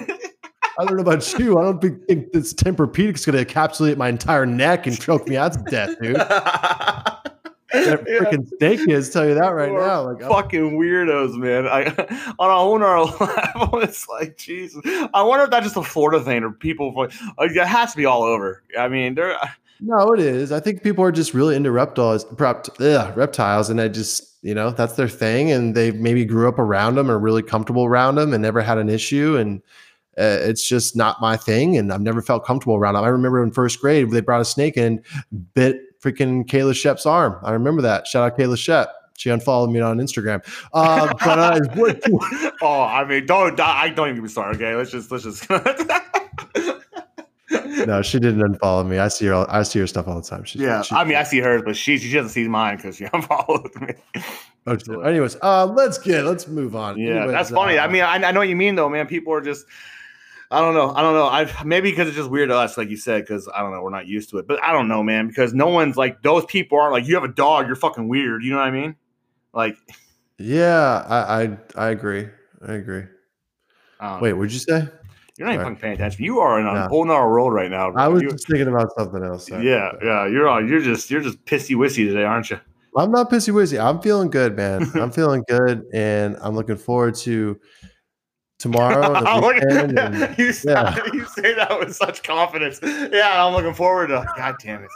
I 0.80 0.86
don't 0.86 0.95
know 0.95 1.02
about 1.02 1.38
you. 1.38 1.58
I 1.58 1.63
don't 1.63 1.82
think, 1.82 2.06
think 2.08 2.32
this 2.32 2.54
Tempur-Pedic's 2.54 3.25
going 3.25 3.43
to 3.43 3.54
encapsulate 3.54 3.97
my 3.97 4.08
entire 4.08 4.45
neck 4.45 4.88
and 4.88 4.99
choke 4.99 5.28
me 5.28 5.36
out 5.36 5.52
to 5.54 5.60
death, 5.69 5.99
dude. 5.99 6.15
That 7.71 8.04
Yeah. 8.08 8.19
freaking 8.19 8.47
snake 8.58 8.88
is. 8.89 9.12
Tell 9.12 9.28
you 9.28 9.36
that 9.36 9.49
right 9.49 9.71
We're 9.71 9.86
now. 9.86 10.10
Like, 10.10 10.21
fucking 10.21 10.80
weirdos, 10.80 11.36
man. 11.38 11.67
I, 11.67 11.86
on 12.39 12.49
a 12.49 12.56
whole 12.56 12.80
nother 12.80 13.25
level, 13.56 13.80
it's 13.82 14.08
like 14.08 14.38
Jesus. 14.38 14.82
I 15.13 15.21
wonder 15.21 15.45
if 15.45 15.52
that's 15.52 15.65
just 15.65 15.78
a 15.78 15.84
Florida 15.84 16.23
thing 16.23 16.43
or 16.43 16.49
people. 16.52 16.91
Like, 16.95 17.12
it 17.52 17.67
has 17.67 17.91
to 17.91 17.97
be 17.97 18.06
all 18.06 18.23
over. 18.23 18.63
I 18.78 18.88
mean, 18.88 19.13
there. 19.13 19.38
No, 19.80 20.13
it 20.13 20.20
is. 20.20 20.52
I 20.52 20.60
think 20.60 20.84
people 20.84 21.04
are 21.04 21.12
just 21.12 21.34
really 21.34 21.56
into 21.56 21.72
reptiles, 21.72 22.26
reptiles, 22.38 23.70
and 23.70 23.80
I 23.80 23.88
just, 23.88 24.38
you 24.42 24.54
know, 24.54 24.72
that's 24.72 24.94
their 24.94 25.08
thing, 25.08 25.52
and 25.52 25.76
they 25.76 25.92
maybe 25.92 26.26
grew 26.26 26.48
up 26.48 26.60
around 26.60 26.96
them 26.96 27.10
or 27.10 27.18
really 27.18 27.44
comfortable 27.44 27.86
around 27.86 28.15
them 28.15 28.34
and 28.34 28.42
never 28.42 28.62
had 28.62 28.78
an 28.78 28.89
issue, 28.89 29.38
and 29.38 29.62
uh, 30.18 30.39
it's 30.42 30.68
just 30.68 30.96
not 30.96 31.22
my 31.22 31.38
thing, 31.38 31.78
and 31.78 31.94
I've 31.94 32.02
never 32.02 32.22
felt 32.22 32.46
comfortable 32.46 32.76
around 32.76 32.96
them. 32.96 33.04
I 33.04 33.08
remember 33.08 33.42
in 33.44 33.52
first 33.52 33.80
grade 33.80 34.10
they 34.12 34.22
brought 34.22 34.42
a 34.42 34.46
snake 34.46 34.76
in, 34.76 35.02
bit 35.54 35.82
freaking 36.02 36.46
Kayla 36.46 36.76
Shep's 36.76 37.06
arm. 37.06 37.38
I 37.44 37.52
remember 37.52 37.82
that. 37.84 38.08
Shout 38.08 38.32
out 38.32 38.38
Kayla 38.38 38.58
Shep. 38.58 38.89
She 39.18 39.30
unfollowed 39.30 39.70
me 39.72 39.82
on 39.82 39.98
Instagram. 39.98 40.42
Uh, 40.74 41.13
but 41.26 41.76
what, 41.76 42.02
oh, 42.62 42.84
I 42.84 43.04
mean, 43.06 43.26
don't. 43.26 43.60
I 43.60 43.89
don't 43.89 44.10
even 44.10 44.24
me 44.24 44.30
started. 44.30 44.62
Okay, 44.62 44.75
let's 44.75 44.92
just 44.92 45.12
let's 45.12 45.25
just. 45.25 45.46
no, 47.52 48.02
she 48.02 48.19
didn't 48.19 48.41
unfollow 48.41 48.87
me. 48.87 49.00
I 49.00 49.08
see 49.08 49.25
her. 49.27 49.33
all- 49.33 49.47
I 49.50 49.63
see 49.63 49.79
her 49.79 49.87
stuff 49.87 50.08
all 50.08 50.21
the 50.21 50.27
time. 50.27 50.43
She, 50.43 50.60
yeah, 50.60 50.81
she- 50.81 50.95
I 50.95 51.04
mean, 51.04 51.15
I 51.17 51.23
see 51.23 51.39
hers, 51.39 51.62
but 51.65 51.75
she 51.75 51.97
she 51.97 52.13
doesn't 52.13 52.29
see 52.31 52.47
mine 52.47 52.77
because 52.77 52.97
she 52.97 53.06
unfollowed 53.13 53.69
me. 53.81 53.93
oh, 54.67 54.77
she- 54.77 54.91
anyways, 55.04 55.37
uh, 55.41 55.65
let's 55.65 55.97
get 55.97 56.25
let's 56.25 56.47
move 56.47 56.75
on. 56.75 56.97
Yeah, 56.97 57.10
Anyways, 57.17 57.31
that's 57.31 57.50
funny. 57.52 57.77
uh, 57.77 57.85
I 57.85 57.87
mean, 57.87 58.04
I, 58.04 58.15
I 58.15 58.31
know 58.31 58.39
what 58.39 58.50
you 58.50 58.56
mean 58.56 58.75
though, 58.75 58.89
man. 58.89 59.08
People 59.08 59.33
are 59.33 59.41
just 59.41 59.65
I 60.52 60.62
don't 60.62 60.73
know. 60.73 60.91
I 60.95 61.02
don't 61.02 61.13
know. 61.13 61.27
I 61.27 61.63
maybe 61.63 61.91
because 61.91 62.08
it's 62.08 62.17
just 62.17 62.29
weird 62.29 62.50
to 62.50 62.56
us, 62.56 62.77
like 62.77 62.89
you 62.89 62.97
said, 62.97 63.21
because 63.21 63.47
I 63.54 63.62
don't 63.62 63.71
know, 63.71 63.81
we're 63.83 63.89
not 63.91 64.08
used 64.08 64.29
to 64.31 64.37
it. 64.39 64.47
But 64.47 64.63
I 64.63 64.71
don't 64.71 64.87
know, 64.87 65.04
man, 65.04 65.27
because 65.27 65.54
no 65.54 65.67
one's 65.67 65.95
like 65.97 66.21
those 66.23 66.45
people 66.45 66.79
aren't 66.79 66.93
like 66.93 67.08
you 67.08 67.13
have 67.15 67.23
a 67.23 67.27
dog, 67.33 67.67
you're 67.67 67.75
fucking 67.75 68.08
weird. 68.08 68.43
You 68.43 68.52
know 68.52 68.58
what 68.58 68.67
I 68.67 68.71
mean? 68.71 68.95
Like, 69.54 69.77
Yeah, 70.37 71.04
I 71.08 71.43
I, 71.43 71.58
I 71.75 71.89
agree. 71.89 72.29
I 72.67 72.73
agree. 72.73 73.04
um, 74.00 74.21
Wait, 74.21 74.33
what'd 74.33 74.52
you 74.54 74.60
say? 74.60 74.87
You're 75.40 75.48
not 75.48 75.56
even 75.56 75.75
paying 75.75 75.94
attention. 75.94 76.23
You 76.25 76.40
are 76.42 76.60
in 76.60 76.67
a 76.67 76.73
Yeah. 76.73 76.87
whole 76.90 77.06
nother 77.06 77.27
world 77.27 77.54
right 77.54 77.71
now. 77.71 77.90
Bro. 77.92 78.04
I 78.04 78.08
was 78.10 78.21
You- 78.21 78.31
just 78.31 78.48
thinking 78.48 78.67
about 78.67 78.90
something 78.98 79.23
else. 79.23 79.48
sorry. 79.48 79.65
yeah, 79.67 79.92
yeah. 80.04 80.27
You're 80.27 80.48
on. 80.48 80.67
You're 80.67 80.81
just 80.81 81.10
you're 81.10 81.21
just 81.21 81.44
pissy 81.46 81.75
wissy 81.75 82.06
today, 82.08 82.23
aren't 82.25 82.50
you? 82.52 82.60
I'm 82.98 83.12
not 83.12 83.29
pissy 83.31 83.54
wizzy. 83.54 83.79
I'm 83.83 84.02
feeling 84.02 84.29
good, 84.29 84.56
man. 84.58 84.85
I'm 84.96 85.12
feeling 85.12 85.44
good, 85.48 85.85
and 85.94 86.37
I'm 86.42 86.56
looking 86.56 86.75
forward 86.75 87.15
to 87.15 87.58
tomorrow. 88.58 89.15
and 89.15 89.25
the 89.25 89.29
I'm 89.31 89.42
looking- 89.42 89.67
weekend, 89.69 90.00
and- 90.23 90.37
you, 90.37 90.52
say, 90.52 90.71
yeah. 90.71 90.98
you 91.13 91.23
say 91.25 91.54
that 91.54 91.79
with 91.79 91.96
such 91.96 92.21
confidence. 92.23 92.79
Yeah, 92.83 93.46
I'm 93.46 93.54
looking 93.54 93.73
forward 93.73 94.08
to. 94.08 94.25
God 94.35 94.56
damn 94.62 94.83
it. 94.83 94.90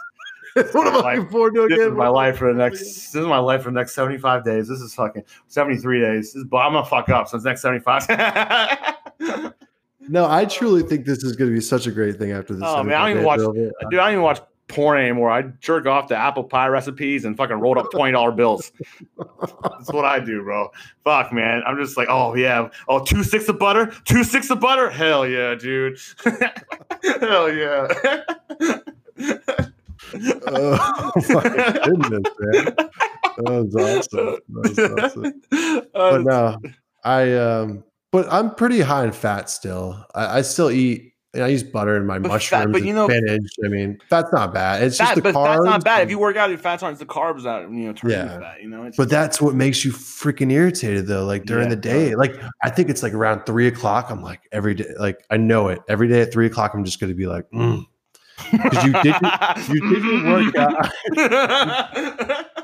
what 0.73 0.85
am 0.87 1.03
I 1.05 1.15
looking 1.15 1.29
forward 1.31 1.55
to 1.55 1.61
This 1.67 1.77
again? 1.79 1.91
is 1.93 1.97
my 1.97 2.07
life 2.09 2.37
for 2.37 2.51
the 2.53 2.57
next. 2.59 2.79
This 2.79 3.15
is 3.15 3.25
my 3.25 3.39
life 3.39 3.63
for 3.63 3.69
the 3.71 3.75
next 3.75 3.95
75 3.95 4.43
days. 4.43 4.67
This 4.67 4.81
is 4.81 4.93
fucking 4.93 5.23
73 5.47 6.01
days. 6.01 6.33
This 6.33 6.35
is, 6.35 6.43
I'm 6.43 6.49
gonna 6.73 6.85
fuck 6.85 7.09
up. 7.09 7.27
So 7.29 7.37
it's 7.37 7.45
next 7.45 7.61
75. 7.61 8.07
No, 10.09 10.29
I 10.29 10.45
truly 10.45 10.83
think 10.83 11.05
this 11.05 11.23
is 11.23 11.35
going 11.35 11.49
to 11.49 11.55
be 11.55 11.61
such 11.61 11.87
a 11.87 11.91
great 11.91 12.17
thing 12.17 12.31
after 12.31 12.53
this. 12.53 12.63
Oh, 12.65 12.83
man, 12.83 12.95
I 12.95 13.09
don't 13.09 13.11
even 13.11 13.23
watch- 13.25 13.39
Dude, 13.39 13.73
I 13.81 13.89
don't 13.89 14.11
even 14.11 14.21
watch 14.23 14.39
porn 14.67 14.99
anymore. 14.99 15.29
I 15.29 15.43
jerk 15.59 15.85
off 15.85 16.07
to 16.07 16.15
apple 16.15 16.43
pie 16.43 16.67
recipes 16.67 17.25
and 17.25 17.35
fucking 17.37 17.57
rolled 17.57 17.77
up 17.77 17.91
twenty 17.91 18.11
dollar 18.13 18.31
bills. 18.31 18.71
That's 19.17 19.91
what 19.91 20.05
I 20.05 20.19
do, 20.19 20.41
bro. 20.41 20.71
Fuck, 21.03 21.31
man. 21.33 21.61
I'm 21.67 21.77
just 21.77 21.97
like, 21.97 22.07
oh 22.09 22.33
yeah, 22.35 22.69
oh 22.87 23.03
two 23.03 23.23
sticks 23.23 23.47
of 23.49 23.59
butter, 23.59 23.93
two 24.05 24.23
sticks 24.23 24.49
of 24.49 24.59
butter. 24.59 24.89
Hell 24.89 25.27
yeah, 25.27 25.53
dude. 25.55 25.99
Hell 27.19 27.51
yeah. 27.53 27.87
Oh 30.47 31.11
my 31.29 31.79
goodness, 31.85 32.33
man. 32.39 32.75
That 33.37 33.43
was 33.47 33.75
awesome. 33.75 34.37
That 34.49 34.63
was 34.63 34.79
awesome. 35.03 35.41
But 35.93 36.21
no, 36.23 36.57
I 37.03 37.33
um, 37.33 37.83
but 38.13 38.31
I'm 38.31 38.55
pretty 38.55 38.79
high 38.79 39.03
in 39.03 39.11
fat 39.11 39.49
still. 39.49 40.05
I, 40.15 40.37
I 40.37 40.41
still 40.43 40.71
eat. 40.71 41.09
And 41.35 41.43
I 41.43 41.47
use 41.47 41.63
butter 41.63 41.97
in 41.97 42.05
my 42.05 42.19
But 42.19 42.27
fat- 42.29 42.33
mushrooms, 42.67 42.71
but 42.73 42.77
and 42.81 42.87
you 42.87 42.93
know- 42.93 43.07
spinach. 43.07 43.51
I 43.65 43.67
mean, 43.67 43.97
fat's 44.07 44.31
not 44.31 44.53
bad. 44.53 44.83
It's 44.83 44.99
just 44.99 45.09
fat, 45.09 45.15
the 45.15 45.21
but 45.23 45.33
carbs. 45.33 45.55
fat's 45.55 45.65
not 45.65 45.83
bad. 45.83 46.03
If 46.03 46.11
you 46.11 46.19
work 46.19 46.35
out, 46.37 46.49
your 46.51 46.59
fat's 46.59 46.83
aren't 46.83 46.99
the 46.99 47.07
carbs 47.07 47.41
that 47.45 47.61
you 47.71 47.87
know 47.87 47.93
turn 47.93 48.11
Yeah. 48.11 48.39
fat. 48.39 48.61
You 48.61 48.69
know, 48.69 48.83
it's 48.83 48.95
But 48.97 49.09
that's 49.09 49.41
what 49.41 49.55
makes 49.55 49.83
you 49.83 49.91
freaking 49.91 50.51
irritated 50.51 51.07
though. 51.07 51.25
Like 51.25 51.45
during 51.45 51.63
Yeah. 51.69 51.75
the 51.75 51.81
day, 51.81 52.13
like 52.13 52.35
I 52.63 52.69
think 52.69 52.91
it's 52.91 53.01
like 53.01 53.13
around 53.15 53.47
three 53.47 53.65
o'clock. 53.65 54.11
I'm 54.11 54.21
like 54.21 54.41
every 54.51 54.75
day, 54.75 54.85
like 54.99 55.25
I 55.31 55.37
know 55.37 55.69
it. 55.69 55.79
Every 55.89 56.07
day 56.07 56.21
at 56.21 56.31
three 56.31 56.45
o'clock, 56.45 56.75
I'm 56.75 56.85
just 56.85 56.99
going 56.99 57.11
to 57.11 57.17
be 57.17 57.25
like, 57.25 57.49
mm. 57.49 57.83
'Cause 58.51 58.83
you 58.85 58.93
didn't. 59.03 59.69
you 59.69 59.89
did 59.89 60.03
your 60.03 60.23
workout. 60.25 60.89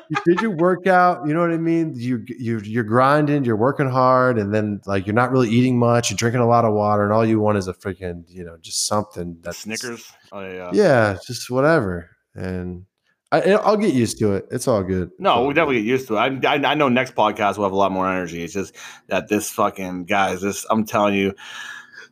you 0.09 0.17
did 0.25 0.41
your 0.41 0.51
workout. 0.51 1.19
You 1.29 1.33
know 1.33 1.41
what 1.41 1.51
I 1.51 1.57
mean? 1.57 1.93
You 1.95 2.23
you 2.27 2.59
you're 2.59 2.83
grinding. 2.83 3.43
You're 3.43 3.55
working 3.55 3.89
hard, 3.89 4.37
and 4.39 4.53
then 4.53 4.81
like 4.85 5.05
you're 5.05 5.13
not 5.13 5.31
really 5.31 5.49
eating 5.49 5.77
much. 5.77 6.09
You're 6.09 6.17
drinking 6.17 6.41
a 6.41 6.47
lot 6.47 6.65
of 6.65 6.73
water, 6.73 7.03
and 7.03 7.11
all 7.13 7.25
you 7.25 7.39
want 7.39 7.57
is 7.57 7.67
a 7.67 7.73
freaking 7.73 8.23
you 8.27 8.43
know 8.43 8.57
just 8.61 8.87
something 8.87 9.37
that's 9.41 9.59
Snickers. 9.59 10.11
Oh 10.31 10.41
yeah. 10.41 10.69
Yeah, 10.73 11.17
just 11.25 11.49
whatever. 11.51 12.09
And 12.35 12.85
I 13.31 13.41
I'll 13.53 13.77
get 13.77 13.93
used 13.93 14.17
to 14.19 14.33
it. 14.35 14.45
It's 14.51 14.67
all 14.67 14.83
good. 14.83 15.11
No, 15.19 15.31
all 15.31 15.41
we 15.43 15.49
good. 15.53 15.55
definitely 15.55 15.81
get 15.83 15.87
used 15.89 16.07
to 16.07 16.15
it. 16.15 16.45
I, 16.45 16.55
I, 16.55 16.71
I 16.71 16.73
know 16.75 16.89
next 16.89 17.13
podcast 17.15 17.57
will 17.57 17.65
have 17.65 17.73
a 17.73 17.77
lot 17.77 17.91
more 17.91 18.09
energy. 18.09 18.43
It's 18.43 18.53
just 18.53 18.75
that 19.07 19.27
this 19.27 19.49
fucking 19.51 20.05
guys, 20.05 20.41
this 20.41 20.65
I'm 20.69 20.85
telling 20.85 21.13
you, 21.15 21.33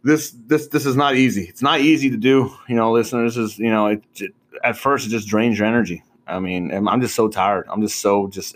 this 0.08 0.32
this 0.48 0.68
this 0.68 0.86
is 0.86 0.96
not 0.96 1.16
easy. 1.16 1.44
It's 1.44 1.62
not 1.62 1.82
easy 1.82 2.10
to 2.10 2.18
do. 2.18 2.52
You 2.68 2.76
know, 2.76 2.92
listeners, 2.92 3.36
this 3.36 3.52
is 3.54 3.60
you 3.60 3.70
know, 3.70 3.88
it, 3.88 4.04
it 4.16 4.32
at 4.64 4.78
first 4.78 5.06
it 5.06 5.10
just 5.10 5.28
drains 5.28 5.60
your 5.60 5.68
energy. 5.68 6.04
I 6.26 6.40
mean, 6.40 6.74
I'm 6.74 6.88
I'm 6.88 7.02
just 7.02 7.16
so 7.16 7.28
tired. 7.28 7.68
I'm 7.70 7.82
just 7.82 8.00
so 8.00 8.28
just 8.28 8.56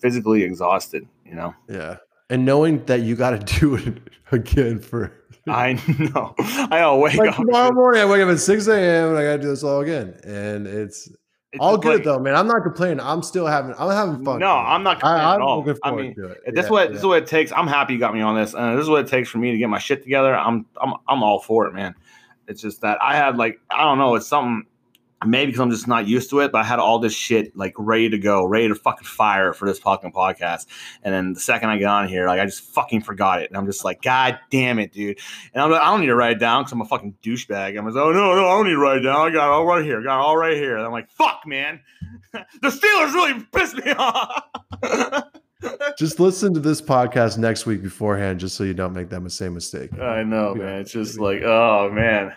physically 0.00 0.42
exhausted. 0.42 1.06
You 1.24 1.36
know, 1.36 1.54
Yeah. 1.68 1.96
And 2.30 2.44
knowing 2.44 2.84
that 2.86 3.02
you 3.02 3.14
got 3.16 3.30
to 3.30 3.58
do 3.60 3.76
it 3.76 3.98
again 4.32 4.80
for 4.80 5.12
I 5.46 5.74
know. 5.98 6.34
I. 6.38 6.94
Wake 6.96 7.16
like 7.16 7.30
up. 7.30 7.36
tomorrow 7.36 7.72
morning, 7.72 8.00
I 8.00 8.06
wake 8.06 8.22
up 8.22 8.30
at 8.30 8.40
6 8.40 8.66
a.m. 8.66 9.10
and 9.10 9.18
I 9.18 9.24
got 9.24 9.36
to 9.36 9.42
do 9.42 9.48
this 9.48 9.62
all 9.62 9.80
again. 9.80 10.18
And 10.24 10.66
It's 10.66 11.08
all 11.60 11.76
good 11.78 11.94
like- 11.96 12.04
though, 12.04 12.18
man. 12.18 12.34
I'm 12.34 12.46
not 12.46 12.62
complaining. 12.62 13.00
I'm 13.00 13.22
still 13.22 13.46
having, 13.46 13.74
I'm 13.78 13.90
having 13.90 14.24
fun. 14.24 14.38
No, 14.40 14.50
I'm 14.52 14.82
not 14.82 15.00
complaining 15.00 15.20
I, 15.26 15.30
at 15.34 15.36
I'm 15.36 15.42
all. 15.42 15.58
looking 15.64 15.80
I 15.82 15.88
forward 15.88 16.02
mean, 16.02 16.14
to 16.16 16.26
it. 16.28 16.54
This 16.54 16.64
Yeah, 16.66 16.70
what 16.70 16.84
yeah. 16.84 16.90
this 16.92 16.98
is 17.00 17.06
what 17.06 17.18
it 17.22 17.26
takes. 17.26 17.52
I'm 17.52 17.66
happy 17.66 17.94
you 17.94 17.98
got 17.98 18.14
me 18.14 18.20
on 18.20 18.34
this, 18.36 18.54
and 18.54 18.76
this 18.78 18.82
is 18.82 18.88
what 18.88 19.00
it 19.04 19.08
takes 19.08 19.28
for 19.28 19.38
me 19.38 19.50
to 19.52 19.58
get 19.58 19.68
my 19.68 19.78
shit 19.78 20.02
together. 20.02 20.34
I'm 20.34 20.66
I'm 20.80 20.94
I'm 21.08 21.22
all 21.22 21.40
for 21.40 21.66
it, 21.66 21.74
man. 21.74 21.94
It's 22.48 22.60
just 22.60 22.80
that 22.82 22.98
I 23.02 23.16
had 23.16 23.36
like 23.36 23.60
I 23.70 23.82
don't 23.84 23.98
know. 23.98 24.14
It's 24.16 24.26
something 24.26 24.66
maybe 25.26 25.52
because 25.52 25.60
I'm 25.60 25.70
just 25.70 25.88
not 25.88 26.06
used 26.06 26.30
to 26.30 26.40
it, 26.40 26.52
but 26.52 26.58
I 26.58 26.64
had 26.64 26.78
all 26.78 26.98
this 26.98 27.12
shit 27.12 27.56
like 27.56 27.74
ready 27.78 28.08
to 28.10 28.18
go, 28.18 28.44
ready 28.44 28.68
to 28.68 28.74
fucking 28.74 29.06
fire 29.06 29.52
for 29.52 29.66
this 29.66 29.78
fucking 29.78 30.12
podcast. 30.12 30.66
And 31.02 31.14
then 31.14 31.32
the 31.32 31.40
second 31.40 31.70
I 31.70 31.78
get 31.78 31.86
on 31.86 32.08
here, 32.08 32.26
like 32.26 32.40
I 32.40 32.46
just 32.46 32.62
fucking 32.62 33.02
forgot 33.02 33.42
it, 33.42 33.50
and 33.50 33.56
I'm 33.56 33.66
just 33.66 33.84
like, 33.84 34.02
God 34.02 34.38
damn 34.50 34.78
it, 34.78 34.92
dude. 34.92 35.18
And 35.52 35.62
I'm 35.62 35.70
like, 35.70 35.80
I 35.80 35.86
don't 35.86 36.00
need 36.00 36.06
to 36.06 36.16
write 36.16 36.32
it 36.32 36.40
down 36.40 36.62
because 36.62 36.72
I'm 36.72 36.80
a 36.80 36.86
fucking 36.86 37.16
douchebag. 37.22 37.78
I'm 37.78 37.84
like, 37.84 37.94
oh 37.94 38.12
no, 38.12 38.34
no, 38.34 38.46
I 38.46 38.50
don't 38.50 38.66
need 38.66 38.72
to 38.72 38.78
write 38.78 38.98
it 38.98 39.02
down. 39.02 39.16
I 39.16 39.30
got 39.30 39.48
it 39.48 39.52
all 39.52 39.66
right 39.66 39.84
here. 39.84 40.00
I 40.00 40.04
got 40.04 40.20
it 40.20 40.24
all 40.24 40.36
right 40.36 40.56
here. 40.56 40.76
And 40.76 40.86
I'm 40.86 40.92
like, 40.92 41.10
fuck, 41.10 41.42
man. 41.46 41.80
the 42.32 42.68
Steelers 42.68 43.14
really 43.14 43.44
pissed 43.52 43.76
me 43.76 43.92
off. 43.98 45.24
Just 45.98 46.18
listen 46.18 46.52
to 46.54 46.60
this 46.60 46.80
podcast 46.82 47.38
next 47.38 47.66
week 47.66 47.82
beforehand, 47.82 48.40
just 48.40 48.56
so 48.56 48.64
you 48.64 48.74
don't 48.74 48.92
make 48.92 49.08
that 49.10 49.30
same 49.30 49.54
mistake. 49.54 49.96
I 49.98 50.22
know, 50.22 50.54
man. 50.54 50.80
It's 50.80 50.92
just 50.92 51.18
like, 51.20 51.42
oh 51.42 51.90
man. 51.92 52.34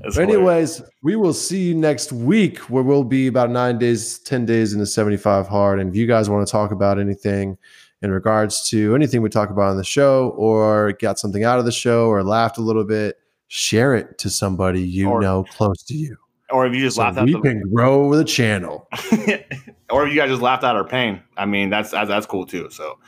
That's 0.00 0.16
But 0.16 0.28
hilarious. 0.28 0.80
anyways, 0.80 0.82
we 1.02 1.16
will 1.16 1.32
see 1.34 1.62
you 1.62 1.74
next 1.74 2.12
week 2.12 2.58
where 2.70 2.82
we'll 2.82 3.04
be 3.04 3.26
about 3.26 3.50
nine 3.50 3.78
days, 3.78 4.18
10 4.20 4.46
days 4.46 4.72
into 4.72 4.86
75 4.86 5.48
hard. 5.48 5.80
And 5.80 5.90
if 5.90 5.96
you 5.96 6.06
guys 6.06 6.30
want 6.30 6.46
to 6.46 6.50
talk 6.50 6.70
about 6.70 6.98
anything 6.98 7.58
in 8.02 8.10
regards 8.10 8.68
to 8.70 8.94
anything 8.94 9.22
we 9.22 9.28
talk 9.28 9.50
about 9.50 9.70
on 9.70 9.76
the 9.76 9.84
show 9.84 10.30
or 10.36 10.92
got 11.00 11.18
something 11.18 11.44
out 11.44 11.58
of 11.58 11.64
the 11.64 11.72
show 11.72 12.06
or 12.06 12.22
laughed 12.22 12.58
a 12.58 12.62
little 12.62 12.84
bit, 12.84 13.16
share 13.48 13.94
it 13.94 14.18
to 14.18 14.30
somebody 14.30 14.80
you 14.82 15.08
Or- 15.08 15.20
know 15.20 15.44
close 15.44 15.82
to 15.84 15.94
you. 15.94 16.16
or 16.50 16.66
if 16.66 16.74
you 16.74 16.80
just 16.80 16.96
So 16.96 17.02
laughed 17.02 17.22
we 17.22 17.32
the, 17.32 17.40
can 17.40 17.62
grow 17.72 18.14
the 18.14 18.24
channel. 18.24 18.88
or 19.92 20.06
if 20.06 20.12
you 20.12 20.18
guys 20.18 20.30
just 20.30 20.42
laughed 20.42 20.64
at 20.64 20.74
our 20.74 20.84
pain. 20.84 21.22
I 21.36 21.46
mean, 21.46 21.70
that's 21.70 21.90
that's, 21.90 22.08
that's 22.08 22.26
cool 22.26 22.46
too. 22.46 22.70
So 22.70 22.98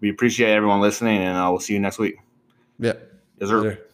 we 0.00 0.10
appreciate 0.10 0.50
everyone 0.50 0.80
listening, 0.80 1.18
and 1.18 1.36
uh, 1.36 1.48
we'll 1.50 1.60
see 1.60 1.72
you 1.72 1.80
next 1.80 1.98
week. 1.98 2.16
Yeah. 2.78 2.94
Is 3.40 3.48
there? 3.48 3.58
Later. 3.58 3.86